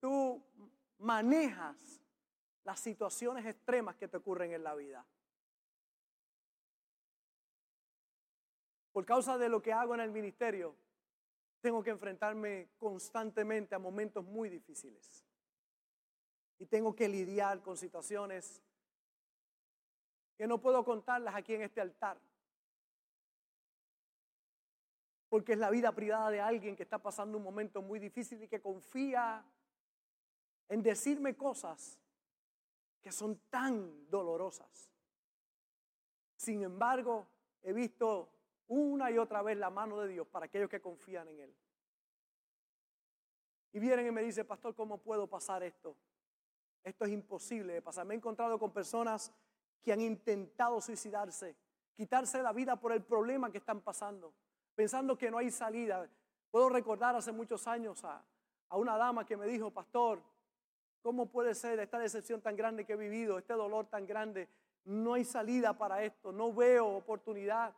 tú 0.00 0.42
manejas 0.98 2.00
las 2.64 2.80
situaciones 2.80 3.46
extremas 3.46 3.96
que 3.96 4.08
te 4.08 4.16
ocurren 4.16 4.52
en 4.52 4.62
la 4.62 4.74
vida. 4.74 5.04
Por 8.92 9.04
causa 9.04 9.38
de 9.38 9.48
lo 9.48 9.62
que 9.62 9.72
hago 9.72 9.94
en 9.94 10.00
el 10.00 10.10
ministerio, 10.10 10.74
tengo 11.60 11.82
que 11.82 11.90
enfrentarme 11.90 12.70
constantemente 12.78 13.74
a 13.74 13.78
momentos 13.78 14.24
muy 14.24 14.48
difíciles. 14.48 15.24
Y 16.58 16.66
tengo 16.66 16.94
que 16.94 17.08
lidiar 17.08 17.62
con 17.62 17.76
situaciones 17.76 18.62
que 20.36 20.46
no 20.46 20.60
puedo 20.60 20.84
contarlas 20.84 21.34
aquí 21.34 21.54
en 21.54 21.62
este 21.62 21.80
altar. 21.80 22.18
Porque 25.28 25.52
es 25.52 25.58
la 25.58 25.70
vida 25.70 25.92
privada 25.92 26.30
de 26.30 26.40
alguien 26.40 26.74
que 26.74 26.82
está 26.82 26.98
pasando 26.98 27.38
un 27.38 27.44
momento 27.44 27.82
muy 27.82 27.98
difícil 27.98 28.42
y 28.42 28.48
que 28.48 28.60
confía 28.60 29.44
en 30.68 30.82
decirme 30.82 31.36
cosas 31.36 31.98
que 33.00 33.12
son 33.12 33.38
tan 33.50 34.10
dolorosas. 34.10 34.90
Sin 36.36 36.62
embargo, 36.62 37.26
he 37.62 37.72
visto 37.72 38.28
una 38.70 39.10
y 39.10 39.18
otra 39.18 39.42
vez 39.42 39.58
la 39.58 39.70
mano 39.70 40.00
de 40.00 40.08
Dios 40.08 40.26
para 40.26 40.46
aquellos 40.46 40.70
que 40.70 40.80
confían 40.80 41.28
en 41.28 41.40
Él. 41.40 41.54
Y 43.72 43.78
vienen 43.78 44.06
y 44.06 44.10
me 44.10 44.22
dicen, 44.22 44.46
pastor, 44.46 44.74
¿cómo 44.74 44.98
puedo 44.98 45.26
pasar 45.26 45.62
esto? 45.62 45.94
Esto 46.82 47.04
es 47.04 47.12
imposible 47.12 47.74
de 47.74 47.82
pasar. 47.82 48.06
Me 48.06 48.14
he 48.14 48.16
encontrado 48.16 48.58
con 48.58 48.72
personas 48.72 49.32
que 49.82 49.92
han 49.92 50.00
intentado 50.00 50.80
suicidarse, 50.80 51.54
quitarse 51.94 52.42
la 52.42 52.52
vida 52.52 52.76
por 52.76 52.92
el 52.92 53.02
problema 53.02 53.52
que 53.52 53.58
están 53.58 53.80
pasando, 53.80 54.32
pensando 54.74 55.16
que 55.16 55.30
no 55.30 55.38
hay 55.38 55.50
salida. 55.50 56.08
Puedo 56.50 56.68
recordar 56.68 57.14
hace 57.14 57.32
muchos 57.32 57.66
años 57.68 58.02
a, 58.04 58.24
a 58.68 58.76
una 58.76 58.96
dama 58.96 59.24
que 59.24 59.36
me 59.36 59.46
dijo, 59.46 59.70
pastor, 59.70 60.20
¿Cómo 61.02 61.26
puede 61.26 61.54
ser 61.54 61.80
esta 61.80 61.98
decepción 61.98 62.42
tan 62.42 62.56
grande 62.56 62.84
que 62.84 62.92
he 62.92 62.96
vivido, 62.96 63.38
este 63.38 63.54
dolor 63.54 63.86
tan 63.86 64.06
grande? 64.06 64.48
No 64.84 65.14
hay 65.14 65.24
salida 65.24 65.72
para 65.72 66.04
esto, 66.04 66.30
no 66.30 66.52
veo 66.52 66.88
oportunidad. 66.88 67.74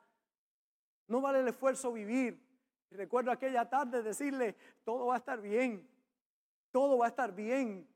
No 1.08 1.20
vale 1.20 1.40
el 1.40 1.48
esfuerzo 1.48 1.92
vivir. 1.92 2.40
Recuerdo 2.90 3.30
aquella 3.30 3.68
tarde 3.68 4.02
decirle, 4.02 4.54
todo 4.84 5.06
va 5.06 5.14
a 5.14 5.18
estar 5.18 5.40
bien, 5.40 5.88
todo 6.70 6.98
va 6.98 7.06
a 7.06 7.08
estar 7.08 7.32
bien. 7.32 7.88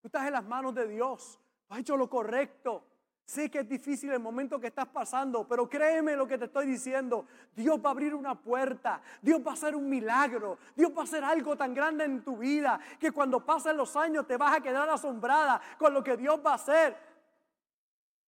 Tú 0.00 0.08
estás 0.08 0.26
en 0.26 0.32
las 0.32 0.44
manos 0.44 0.74
de 0.74 0.86
Dios, 0.86 1.40
has 1.68 1.78
hecho 1.78 1.96
lo 1.96 2.08
correcto. 2.08 2.84
Sé 3.24 3.50
que 3.50 3.58
es 3.58 3.68
difícil 3.68 4.10
el 4.10 4.20
momento 4.20 4.58
que 4.58 4.68
estás 4.68 4.88
pasando, 4.88 5.46
pero 5.46 5.68
créeme 5.68 6.16
lo 6.16 6.26
que 6.26 6.38
te 6.38 6.46
estoy 6.46 6.66
diciendo. 6.66 7.26
Dios 7.54 7.78
va 7.84 7.90
a 7.90 7.92
abrir 7.92 8.14
una 8.14 8.34
puerta, 8.34 9.02
Dios 9.20 9.42
va 9.46 9.50
a 9.50 9.54
hacer 9.54 9.76
un 9.76 9.86
milagro, 9.86 10.56
Dios 10.74 10.90
va 10.96 11.02
a 11.02 11.04
hacer 11.04 11.22
algo 11.22 11.54
tan 11.54 11.74
grande 11.74 12.04
en 12.04 12.24
tu 12.24 12.38
vida 12.38 12.80
que 12.98 13.12
cuando 13.12 13.44
pasen 13.44 13.76
los 13.76 13.94
años 13.96 14.26
te 14.26 14.38
vas 14.38 14.56
a 14.56 14.62
quedar 14.62 14.88
asombrada 14.88 15.60
con 15.76 15.92
lo 15.92 16.02
que 16.02 16.16
Dios 16.16 16.40
va 16.44 16.52
a 16.52 16.54
hacer. 16.54 16.96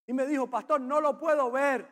Y 0.07 0.13
me 0.13 0.27
dijo, 0.27 0.51
pastor, 0.51 0.83
no 0.83 1.01
lo 1.01 1.19
puedo 1.19 1.51
ver, 1.51 1.89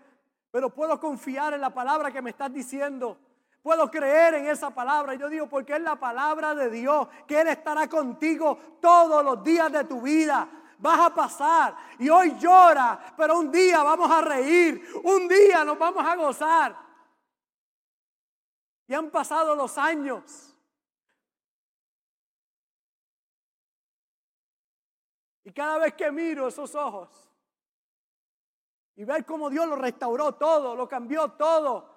pero 0.51 0.70
puedo 0.70 0.99
confiar 0.99 1.55
en 1.55 1.61
la 1.61 1.70
palabra 1.70 2.11
que 2.11 2.22
me 2.22 2.30
estás 2.30 2.53
diciendo. 2.53 3.18
Puedo 3.62 3.90
creer 3.90 4.34
en 4.34 4.46
esa 4.46 4.70
palabra. 4.70 5.14
Yo 5.14 5.28
digo, 5.28 5.46
porque 5.49 5.74
es 5.74 5.82
la 5.82 5.96
palabra 5.96 6.55
de 6.55 6.70
Dios, 6.70 7.09
que 7.26 7.40
Él 7.40 7.49
estará 7.49 7.88
contigo 7.88 8.59
todos 8.80 9.24
los 9.24 9.42
días 9.44 9.70
de 9.70 9.84
tu 9.84 10.01
vida 10.01 10.49
vas 10.78 11.01
a 11.01 11.14
pasar. 11.14 11.76
Y 11.99 12.09
hoy 12.09 12.38
llora, 12.38 13.14
pero 13.16 13.38
un 13.38 13.51
día 13.51 13.82
vamos 13.82 14.11
a 14.11 14.20
reír, 14.20 14.82
un 15.05 15.28
día 15.28 15.64
nos 15.64 15.78
vamos 15.78 16.05
a 16.07 16.16
gozar. 16.16 16.76
Y 18.86 18.94
han 18.94 19.11
pasado 19.11 19.55
los 19.55 19.76
años. 19.76 20.57
Y 25.44 25.53
cada 25.53 25.78
vez 25.78 25.94
que 25.94 26.11
miro 26.11 26.49
esos 26.49 26.74
ojos 26.74 27.27
y 28.99 29.05
ver 29.05 29.24
cómo 29.24 29.49
Dios 29.49 29.64
lo 29.68 29.76
restauró 29.76 30.32
todo, 30.32 30.74
lo 30.74 30.88
cambió 30.88 31.28
todo, 31.28 31.88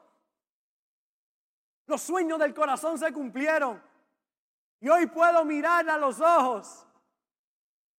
los 1.87 1.99
sueños 1.99 2.37
del 2.37 2.53
corazón 2.53 2.99
se 2.99 3.11
cumplieron. 3.11 3.81
Y 4.79 4.87
hoy 4.87 5.07
puedo 5.07 5.43
mirar 5.43 5.89
a 5.89 5.97
los 5.97 6.21
ojos 6.21 6.85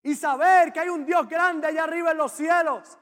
y 0.04 0.14
saber 0.14 0.72
que 0.72 0.78
hay 0.78 0.88
un 0.88 1.04
Dios 1.04 1.28
grande 1.28 1.66
allá 1.66 1.82
arriba 1.82 2.12
en 2.12 2.16
los 2.16 2.30
cielos 2.30 2.96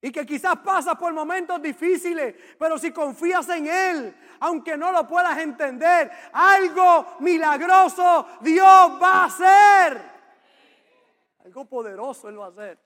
y 0.00 0.10
que 0.10 0.26
quizás 0.26 0.56
pasas 0.58 0.96
por 0.96 1.12
momentos 1.12 1.62
difíciles, 1.62 2.34
pero 2.58 2.76
si 2.76 2.90
confías 2.90 3.48
en 3.50 3.68
Él, 3.68 4.16
aunque 4.40 4.76
no 4.76 4.90
lo 4.90 5.06
puedas 5.06 5.38
entender, 5.38 6.10
algo 6.32 7.18
milagroso 7.20 8.26
Dios 8.40 9.00
va 9.00 9.22
a 9.22 9.24
hacer. 9.26 10.12
Algo 11.44 11.64
poderoso 11.66 12.28
Él 12.28 12.40
va 12.40 12.46
a 12.46 12.48
hacer. 12.48 12.85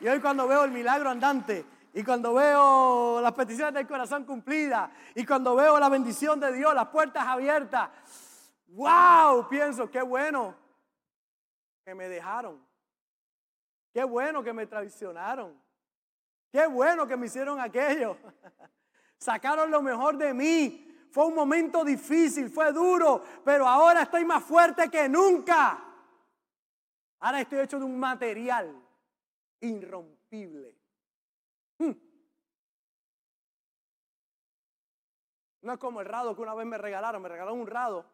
Y 0.00 0.08
hoy 0.08 0.20
cuando 0.20 0.46
veo 0.46 0.64
el 0.64 0.70
milagro 0.70 1.08
andante, 1.08 1.64
y 1.94 2.04
cuando 2.04 2.34
veo 2.34 3.20
las 3.22 3.32
peticiones 3.32 3.72
del 3.72 3.86
corazón 3.86 4.24
cumplidas, 4.24 4.90
y 5.14 5.24
cuando 5.24 5.54
veo 5.54 5.78
la 5.78 5.88
bendición 5.88 6.38
de 6.38 6.52
Dios, 6.52 6.74
las 6.74 6.88
puertas 6.88 7.26
abiertas, 7.26 7.88
wow, 8.68 9.48
pienso, 9.48 9.90
qué 9.90 10.02
bueno 10.02 10.54
que 11.84 11.94
me 11.94 12.08
dejaron. 12.08 12.62
Qué 13.92 14.04
bueno 14.04 14.42
que 14.42 14.52
me 14.52 14.66
traicionaron. 14.66 15.58
Qué 16.52 16.66
bueno 16.66 17.06
que 17.06 17.16
me 17.16 17.26
hicieron 17.26 17.58
aquello. 17.58 18.18
Sacaron 19.18 19.70
lo 19.70 19.80
mejor 19.80 20.18
de 20.18 20.34
mí. 20.34 20.82
Fue 21.10 21.24
un 21.24 21.34
momento 21.34 21.82
difícil, 21.82 22.50
fue 22.50 22.72
duro, 22.72 23.22
pero 23.42 23.66
ahora 23.66 24.02
estoy 24.02 24.26
más 24.26 24.44
fuerte 24.44 24.90
que 24.90 25.08
nunca. 25.08 25.82
Ahora 27.20 27.40
estoy 27.40 27.60
hecho 27.60 27.78
de 27.78 27.86
un 27.86 27.98
material 27.98 28.85
irrompible. 29.60 30.74
Hmm. 31.78 31.92
No 35.62 35.72
es 35.72 35.78
como 35.78 36.00
el 36.00 36.06
rado 36.06 36.34
que 36.34 36.42
una 36.42 36.54
vez 36.54 36.66
me 36.66 36.78
regalaron, 36.78 37.20
me 37.20 37.28
regalaron 37.28 37.60
un 37.60 37.66
rado 37.66 38.06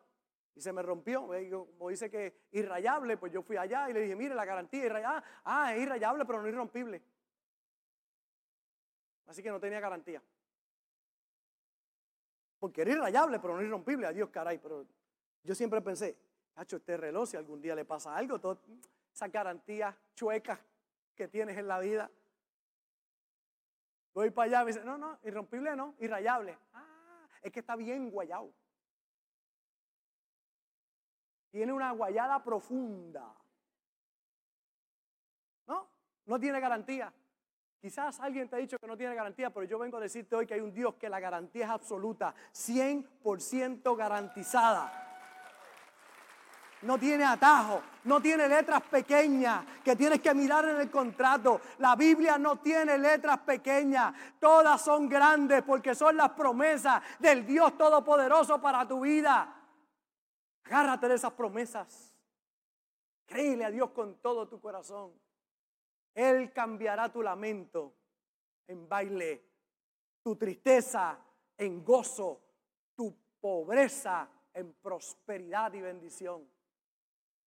y 0.55 0.61
se 0.61 0.73
me 0.73 0.83
rompió. 0.83 1.27
Como 1.27 1.91
dice 1.91 2.11
que 2.11 2.47
irrayable, 2.53 3.17
pues 3.17 3.33
yo 3.33 3.43
fui 3.43 3.57
allá 3.57 3.91
y 3.91 3.93
le 3.93 4.01
dije, 4.01 4.17
mire, 4.17 4.35
la 4.35 4.45
garantía 4.45 4.87
irrayable. 4.87 5.23
Ah, 5.45 5.75
es 5.75 5.83
irrayable, 5.83 6.25
pero 6.25 6.41
no 6.41 6.49
irrompible. 6.49 7.03
Así 9.27 9.43
que 9.43 9.51
no 9.51 9.61
tenía 9.61 9.81
garantía. 9.81 10.23
Porque 12.59 12.83
era 12.83 12.93
irrayable, 12.93 13.39
pero 13.39 13.57
no 13.57 13.63
irrompible. 13.63 14.07
Adiós, 14.07 14.31
caray. 14.31 14.59
Pero 14.59 14.87
yo 15.43 15.55
siempre 15.55 15.81
pensé, 15.81 16.17
hacho, 16.55 16.77
este 16.77 16.97
reloj, 16.97 17.29
si 17.29 17.37
algún 17.37 17.61
día 17.61 17.75
le 17.75 17.85
pasa 17.85 18.17
algo, 18.17 18.39
todas 18.39 18.59
esas 19.13 19.31
garantías 19.31 19.95
chuecas 20.15 20.59
que 21.23 21.29
tienes 21.29 21.57
en 21.57 21.69
la 21.69 21.79
vida. 21.79 22.11
Voy 24.13 24.31
para 24.31 24.47
allá 24.47 24.63
y 24.63 24.65
me 24.65 24.73
dice, 24.73 24.85
no, 24.85 24.99
no, 24.99 25.21
irrompible 25.23 25.77
no, 25.77 25.95
irrayable. 26.01 26.59
Ah, 26.73 27.29
es 27.41 27.53
que 27.53 27.61
está 27.61 27.77
bien 27.77 28.11
guayado. 28.11 28.53
Tiene 31.53 31.73
una 31.73 31.93
guayada 31.93 32.43
profunda. 32.43 33.37
¿No? 35.69 35.89
No 36.27 36.41
tiene 36.41 36.59
garantía. 36.59 37.15
Quizás 37.81 38.19
alguien 38.19 38.49
te 38.49 38.57
ha 38.57 38.59
dicho 38.59 38.79
que 38.79 38.87
no 38.89 38.97
tiene 38.97 39.15
garantía, 39.15 39.51
pero 39.51 39.65
yo 39.65 39.79
vengo 39.79 39.99
a 39.99 40.01
decirte 40.01 40.35
hoy 40.35 40.45
que 40.45 40.55
hay 40.55 40.61
un 40.61 40.75
Dios 40.75 40.97
que 40.97 41.09
la 41.09 41.21
garantía 41.21 41.67
es 41.67 41.71
absoluta, 41.71 42.35
100% 42.53 43.97
garantizada. 43.97 45.12
No 46.83 46.99
tiene 46.99 47.25
atajo, 47.25 47.81
no 48.05 48.21
tiene 48.21 48.49
letras 48.49 48.83
pequeñas 48.83 49.65
que 49.85 49.95
tienes 49.95 50.21
que 50.21 50.35
mirar 50.35 50.69
en 50.69 50.81
el 50.81 50.91
contrato. 50.91 51.61
La 51.79 51.95
Biblia 51.95 52.39
no 52.39 52.57
tiene 52.57 52.99
letras 52.99 53.39
pequeñas, 53.41 54.15
todas 54.41 54.83
son 54.83 55.09
grandes 55.09 55.63
porque 55.63 55.95
son 55.95 56.17
las 56.17 56.31
promesas 56.31 57.03
del 57.21 57.47
Dios 57.47 57.79
Todopoderoso 57.79 58.61
para 58.61 58.87
tu 58.87 59.01
vida. 59.01 59.55
Agárrate 60.65 61.09
de 61.09 61.15
esas 61.15 61.33
promesas. 61.33 62.13
Créele 63.27 63.65
a 63.65 63.71
Dios 63.71 63.91
con 63.91 64.17
todo 64.21 64.49
tu 64.49 64.61
corazón. 64.61 65.13
Él 66.15 66.53
cambiará 66.53 67.11
tu 67.11 67.23
lamento 67.23 67.95
en 68.67 68.89
baile, 68.89 69.45
tu 70.23 70.37
tristeza 70.37 71.19
en 71.57 71.85
gozo, 71.85 72.43
tu 72.95 73.17
pobreza 73.41 74.29
en 74.53 74.73
prosperidad 74.75 75.73
y 75.73 75.81
bendición. 75.81 76.52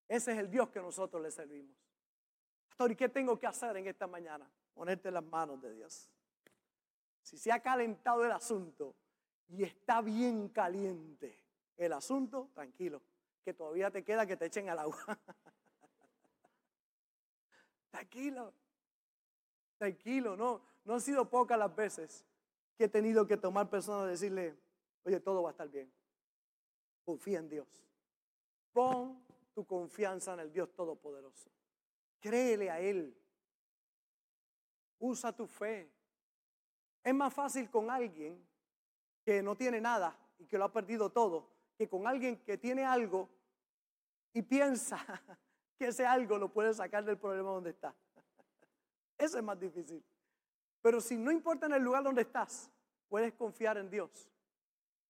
Ese 0.08 0.34
es 0.34 0.38
el 0.38 0.50
Dios 0.50 0.70
que 0.70 0.82
nosotros 0.82 1.22
le 1.22 1.32
servimos. 1.32 1.76
Pastor, 2.70 2.92
¿y 2.92 2.96
qué 2.96 3.10
tengo 3.10 3.40
que 3.40 3.48
hacer 3.48 3.76
en 3.78 3.88
esta 3.88 4.08
mañana? 4.08 4.50
Ponerte 4.74 5.10
las 5.10 5.24
manos 5.24 5.62
de 5.62 5.74
Dios. 5.74 6.10
Si 7.22 7.38
se 7.38 7.52
ha 7.52 7.60
calentado 7.60 8.24
el 8.24 8.32
asunto 8.32 8.96
y 9.48 9.64
está 9.64 10.02
bien 10.02 10.50
caliente 10.50 11.40
el 11.78 11.94
asunto, 11.94 12.50
tranquilo, 12.54 13.02
que 13.44 13.54
todavía 13.54 13.90
te 13.92 14.04
queda 14.04 14.26
que 14.26 14.38
te 14.38 14.46
echen 14.46 14.70
al 14.70 14.80
agua. 14.80 14.98
Tranquilo. 17.92 18.54
Tranquilo, 19.78 20.36
no. 20.36 20.62
No 20.84 20.94
han 20.94 21.02
sido 21.02 21.30
pocas 21.30 21.58
las 21.58 21.76
veces 21.76 22.26
que 22.78 22.84
he 22.84 22.90
tenido 22.90 23.26
que 23.26 23.38
tomar 23.38 23.70
personas 23.70 24.08
y 24.08 24.12
decirle, 24.12 24.56
oye, 25.04 25.20
todo 25.20 25.42
va 25.42 25.50
a 25.50 25.52
estar 25.52 25.70
bien. 25.70 25.92
Confía 27.04 27.40
en 27.40 27.50
Dios. 27.50 27.68
Pon 28.74 29.25
tu 29.56 29.66
confianza 29.66 30.34
en 30.34 30.42
el 30.42 30.52
Dios 30.52 30.72
Todopoderoso. 30.76 31.50
Créele 32.20 32.70
a 32.70 32.80
Él. 32.80 33.18
Usa 35.00 35.32
tu 35.34 35.48
fe. 35.48 35.90
Es 37.02 37.16
más 37.16 37.34
fácil 37.34 37.70
con 37.72 37.90
alguien 37.90 38.46
que 39.24 39.42
no 39.42 39.56
tiene 39.56 39.80
nada 39.80 40.16
y 40.38 40.46
que 40.46 40.58
lo 40.58 40.66
ha 40.66 40.72
perdido 40.72 41.10
todo, 41.10 41.50
que 41.78 41.88
con 41.88 42.06
alguien 42.06 42.44
que 42.44 42.58
tiene 42.58 42.84
algo 42.84 43.30
y 44.34 44.42
piensa 44.42 44.98
que 45.78 45.88
ese 45.88 46.06
algo 46.06 46.38
lo 46.38 46.52
puede 46.52 46.74
sacar 46.74 47.06
del 47.06 47.18
problema 47.18 47.52
donde 47.52 47.70
está. 47.70 47.96
Eso 49.18 49.38
es 49.38 49.44
más 49.44 49.60
difícil. 49.60 50.04
Pero 50.82 51.00
si 51.00 51.16
no 51.16 51.32
importa 51.32 51.66
en 51.66 51.74
el 51.74 51.82
lugar 51.82 52.04
donde 52.04 52.24
estás, 52.24 52.70
puedes 53.08 53.34
confiar 53.34 53.78
en 53.78 53.90
Dios 53.90 54.30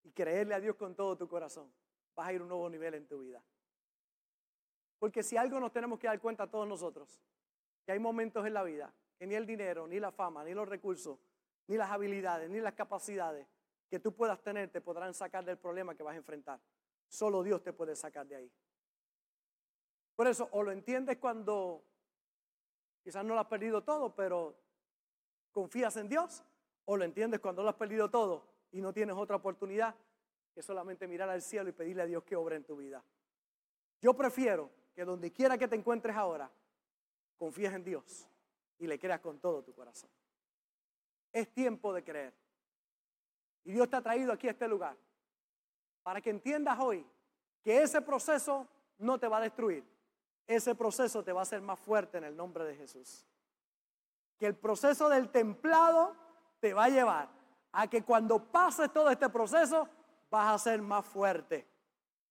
y 0.03 0.11
creerle 0.11 0.53
a 0.53 0.59
Dios 0.59 0.75
con 0.75 0.95
todo 0.95 1.17
tu 1.17 1.27
corazón. 1.27 1.73
Vas 2.15 2.27
a 2.27 2.33
ir 2.33 2.39
a 2.39 2.43
un 2.43 2.49
nuevo 2.49 2.69
nivel 2.69 2.93
en 2.93 3.07
tu 3.07 3.19
vida. 3.19 3.43
Porque 4.99 5.23
si 5.23 5.37
algo 5.37 5.59
nos 5.59 5.71
tenemos 5.71 5.99
que 5.99 6.07
dar 6.07 6.19
cuenta 6.19 6.47
todos 6.47 6.67
nosotros, 6.67 7.21
que 7.85 7.91
hay 7.91 7.99
momentos 7.99 8.45
en 8.45 8.53
la 8.53 8.63
vida 8.63 8.93
que 9.17 9.27
ni 9.27 9.35
el 9.35 9.45
dinero, 9.45 9.87
ni 9.87 9.99
la 9.99 10.11
fama, 10.11 10.43
ni 10.43 10.53
los 10.53 10.67
recursos, 10.67 11.17
ni 11.67 11.77
las 11.77 11.89
habilidades, 11.89 12.49
ni 12.49 12.59
las 12.59 12.73
capacidades 12.73 13.47
que 13.89 13.99
tú 13.99 14.13
puedas 14.13 14.41
tener 14.41 14.69
te 14.69 14.81
podrán 14.81 15.13
sacar 15.13 15.45
del 15.45 15.57
problema 15.57 15.95
que 15.95 16.03
vas 16.03 16.15
a 16.15 16.17
enfrentar. 16.17 16.59
Solo 17.07 17.43
Dios 17.43 17.63
te 17.63 17.71
puede 17.71 17.95
sacar 17.95 18.27
de 18.27 18.35
ahí. 18.35 18.51
Por 20.15 20.27
eso, 20.27 20.49
o 20.51 20.63
lo 20.63 20.71
entiendes 20.71 21.17
cuando 21.17 21.83
quizás 23.03 23.23
no 23.23 23.33
lo 23.35 23.39
has 23.39 23.47
perdido 23.47 23.83
todo, 23.83 24.15
pero 24.15 24.55
confías 25.51 25.95
en 25.97 26.09
Dios, 26.09 26.43
o 26.85 26.97
lo 26.97 27.03
entiendes 27.03 27.39
cuando 27.39 27.63
lo 27.63 27.69
has 27.69 27.75
perdido 27.75 28.09
todo 28.09 28.47
y 28.71 28.81
no 28.81 28.93
tienes 28.93 29.15
otra 29.15 29.37
oportunidad 29.37 29.95
que 30.53 30.61
solamente 30.61 31.07
mirar 31.07 31.29
al 31.29 31.41
cielo 31.41 31.69
y 31.69 31.73
pedirle 31.73 32.03
a 32.03 32.05
Dios 32.05 32.23
que 32.23 32.35
obre 32.35 32.55
en 32.55 32.63
tu 32.63 32.77
vida. 32.77 33.03
Yo 34.01 34.13
prefiero 34.13 34.69
que 34.95 35.05
donde 35.05 35.31
quiera 35.31 35.57
que 35.57 35.67
te 35.67 35.75
encuentres 35.75 36.15
ahora, 36.15 36.49
confíes 37.37 37.73
en 37.73 37.83
Dios 37.83 38.27
y 38.79 38.87
le 38.87 38.97
creas 38.97 39.19
con 39.19 39.39
todo 39.39 39.61
tu 39.61 39.73
corazón. 39.73 40.09
Es 41.31 41.53
tiempo 41.53 41.93
de 41.93 42.03
creer. 42.03 42.33
Y 43.63 43.73
Dios 43.73 43.89
te 43.89 43.97
ha 43.97 44.01
traído 44.01 44.31
aquí 44.31 44.47
a 44.47 44.51
este 44.51 44.67
lugar 44.67 44.95
para 46.01 46.21
que 46.21 46.29
entiendas 46.29 46.79
hoy 46.79 47.05
que 47.61 47.81
ese 47.81 48.01
proceso 48.01 48.67
no 48.97 49.19
te 49.19 49.27
va 49.27 49.37
a 49.37 49.41
destruir 49.41 49.83
ese 50.47 50.75
proceso 50.75 51.23
te 51.23 51.33
va 51.33 51.41
a 51.41 51.43
hacer 51.43 51.61
más 51.61 51.79
fuerte 51.79 52.17
en 52.17 52.25
el 52.25 52.35
nombre 52.35 52.63
de 52.65 52.75
Jesús. 52.75 53.25
Que 54.37 54.47
el 54.47 54.55
proceso 54.55 55.09
del 55.09 55.29
templado 55.29 56.15
te 56.59 56.73
va 56.73 56.85
a 56.85 56.89
llevar 56.89 57.29
a 57.71 57.87
que 57.87 58.03
cuando 58.03 58.39
pases 58.39 58.91
todo 58.93 59.09
este 59.09 59.29
proceso 59.29 59.87
vas 60.29 60.53
a 60.53 60.63
ser 60.63 60.81
más 60.81 61.05
fuerte. 61.05 61.67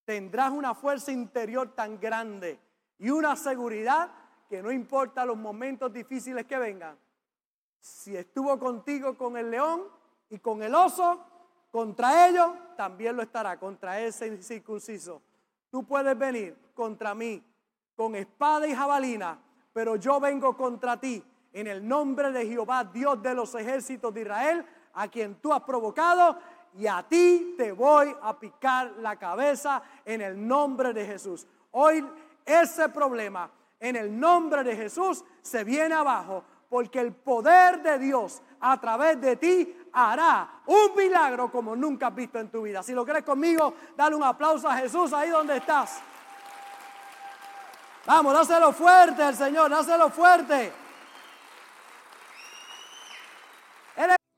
Tendrás 0.05 0.51
una 0.51 0.75
fuerza 0.75 1.13
interior 1.13 1.75
tan 1.75 1.99
grande 1.99 2.61
y 2.99 3.11
una 3.11 3.37
seguridad 3.37 4.11
que 4.49 4.63
no 4.63 4.71
importa 4.71 5.25
los 5.25 5.37
momentos 5.37 5.93
difíciles 5.93 6.47
que 6.47 6.59
vengan. 6.59 6.97
Si 7.81 8.17
estuvo 8.17 8.59
contigo 8.59 9.17
con 9.17 9.37
el 9.37 9.51
león 9.51 9.85
y 10.31 10.39
con 10.39 10.63
el 10.63 10.75
oso, 10.75 11.25
contra 11.71 12.29
ellos 12.29 12.53
también 12.77 13.17
lo 13.17 13.23
estará, 13.23 13.59
contra 13.59 14.01
ese 14.01 14.27
incircunciso. 14.27 15.23
Tú 15.71 15.85
puedes 15.85 16.17
venir 16.17 16.57
contra 16.75 17.15
mí 17.15 17.43
con 17.97 18.15
espada 18.15 18.67
y 18.67 18.75
jabalina, 18.75 19.39
pero 19.73 19.97
yo 19.97 20.21
vengo 20.21 20.57
contra 20.57 20.99
ti 20.99 21.23
en 21.53 21.67
el 21.67 21.87
nombre 21.87 22.31
de 22.33 22.47
Jehová, 22.47 22.85
Dios 22.85 23.23
de 23.23 23.35
los 23.35 23.55
ejércitos 23.55 24.13
de 24.13 24.23
Israel, 24.23 24.67
a 24.93 25.09
quien 25.09 25.37
tú 25.37 25.53
has 25.53 25.63
provocado, 25.63 26.39
y 26.77 26.87
a 26.87 27.03
ti 27.03 27.55
te 27.57 27.73
voy 27.73 28.15
a 28.23 28.39
picar 28.39 28.93
la 28.99 29.17
cabeza 29.17 29.83
en 30.05 30.21
el 30.21 30.47
nombre 30.47 30.93
de 30.93 31.07
Jesús. 31.07 31.47
Hoy 31.73 32.05
ese 32.45 32.89
problema 32.89 33.51
en 33.79 33.97
el 33.97 34.19
nombre 34.19 34.65
de 34.65 34.77
Jesús 34.77 35.25
se 35.43 35.63
viene 35.63 35.95
abajo, 35.95 36.43
porque 36.69 37.01
el 37.01 37.13
poder 37.13 37.83
de 37.83 37.99
Dios 37.99 38.43
a 38.61 38.81
través 38.81 39.21
de 39.21 39.37
ti 39.37 39.77
hará 39.93 40.63
un 40.67 40.97
milagro 40.97 41.51
como 41.51 41.77
nunca 41.77 42.09
has 42.09 42.15
visto 42.15 42.39
en 42.39 42.49
tu 42.49 42.63
vida. 42.63 42.83
Si 42.83 42.93
lo 42.93 43.05
crees 43.05 43.25
conmigo, 43.25 43.75
dale 43.97 44.17
un 44.17 44.25
aplauso 44.25 44.69
a 44.69 44.77
Jesús 44.77 45.13
ahí 45.13 45.31
donde 45.31 45.59
estás. 45.59 46.01
Vamos, 48.07 48.35
dáselo 48.35 48.73
fuerte 48.73 49.23
al 49.23 49.35
Señor, 49.35 49.71
dáselo 49.71 50.11
fuerte. 50.11 50.84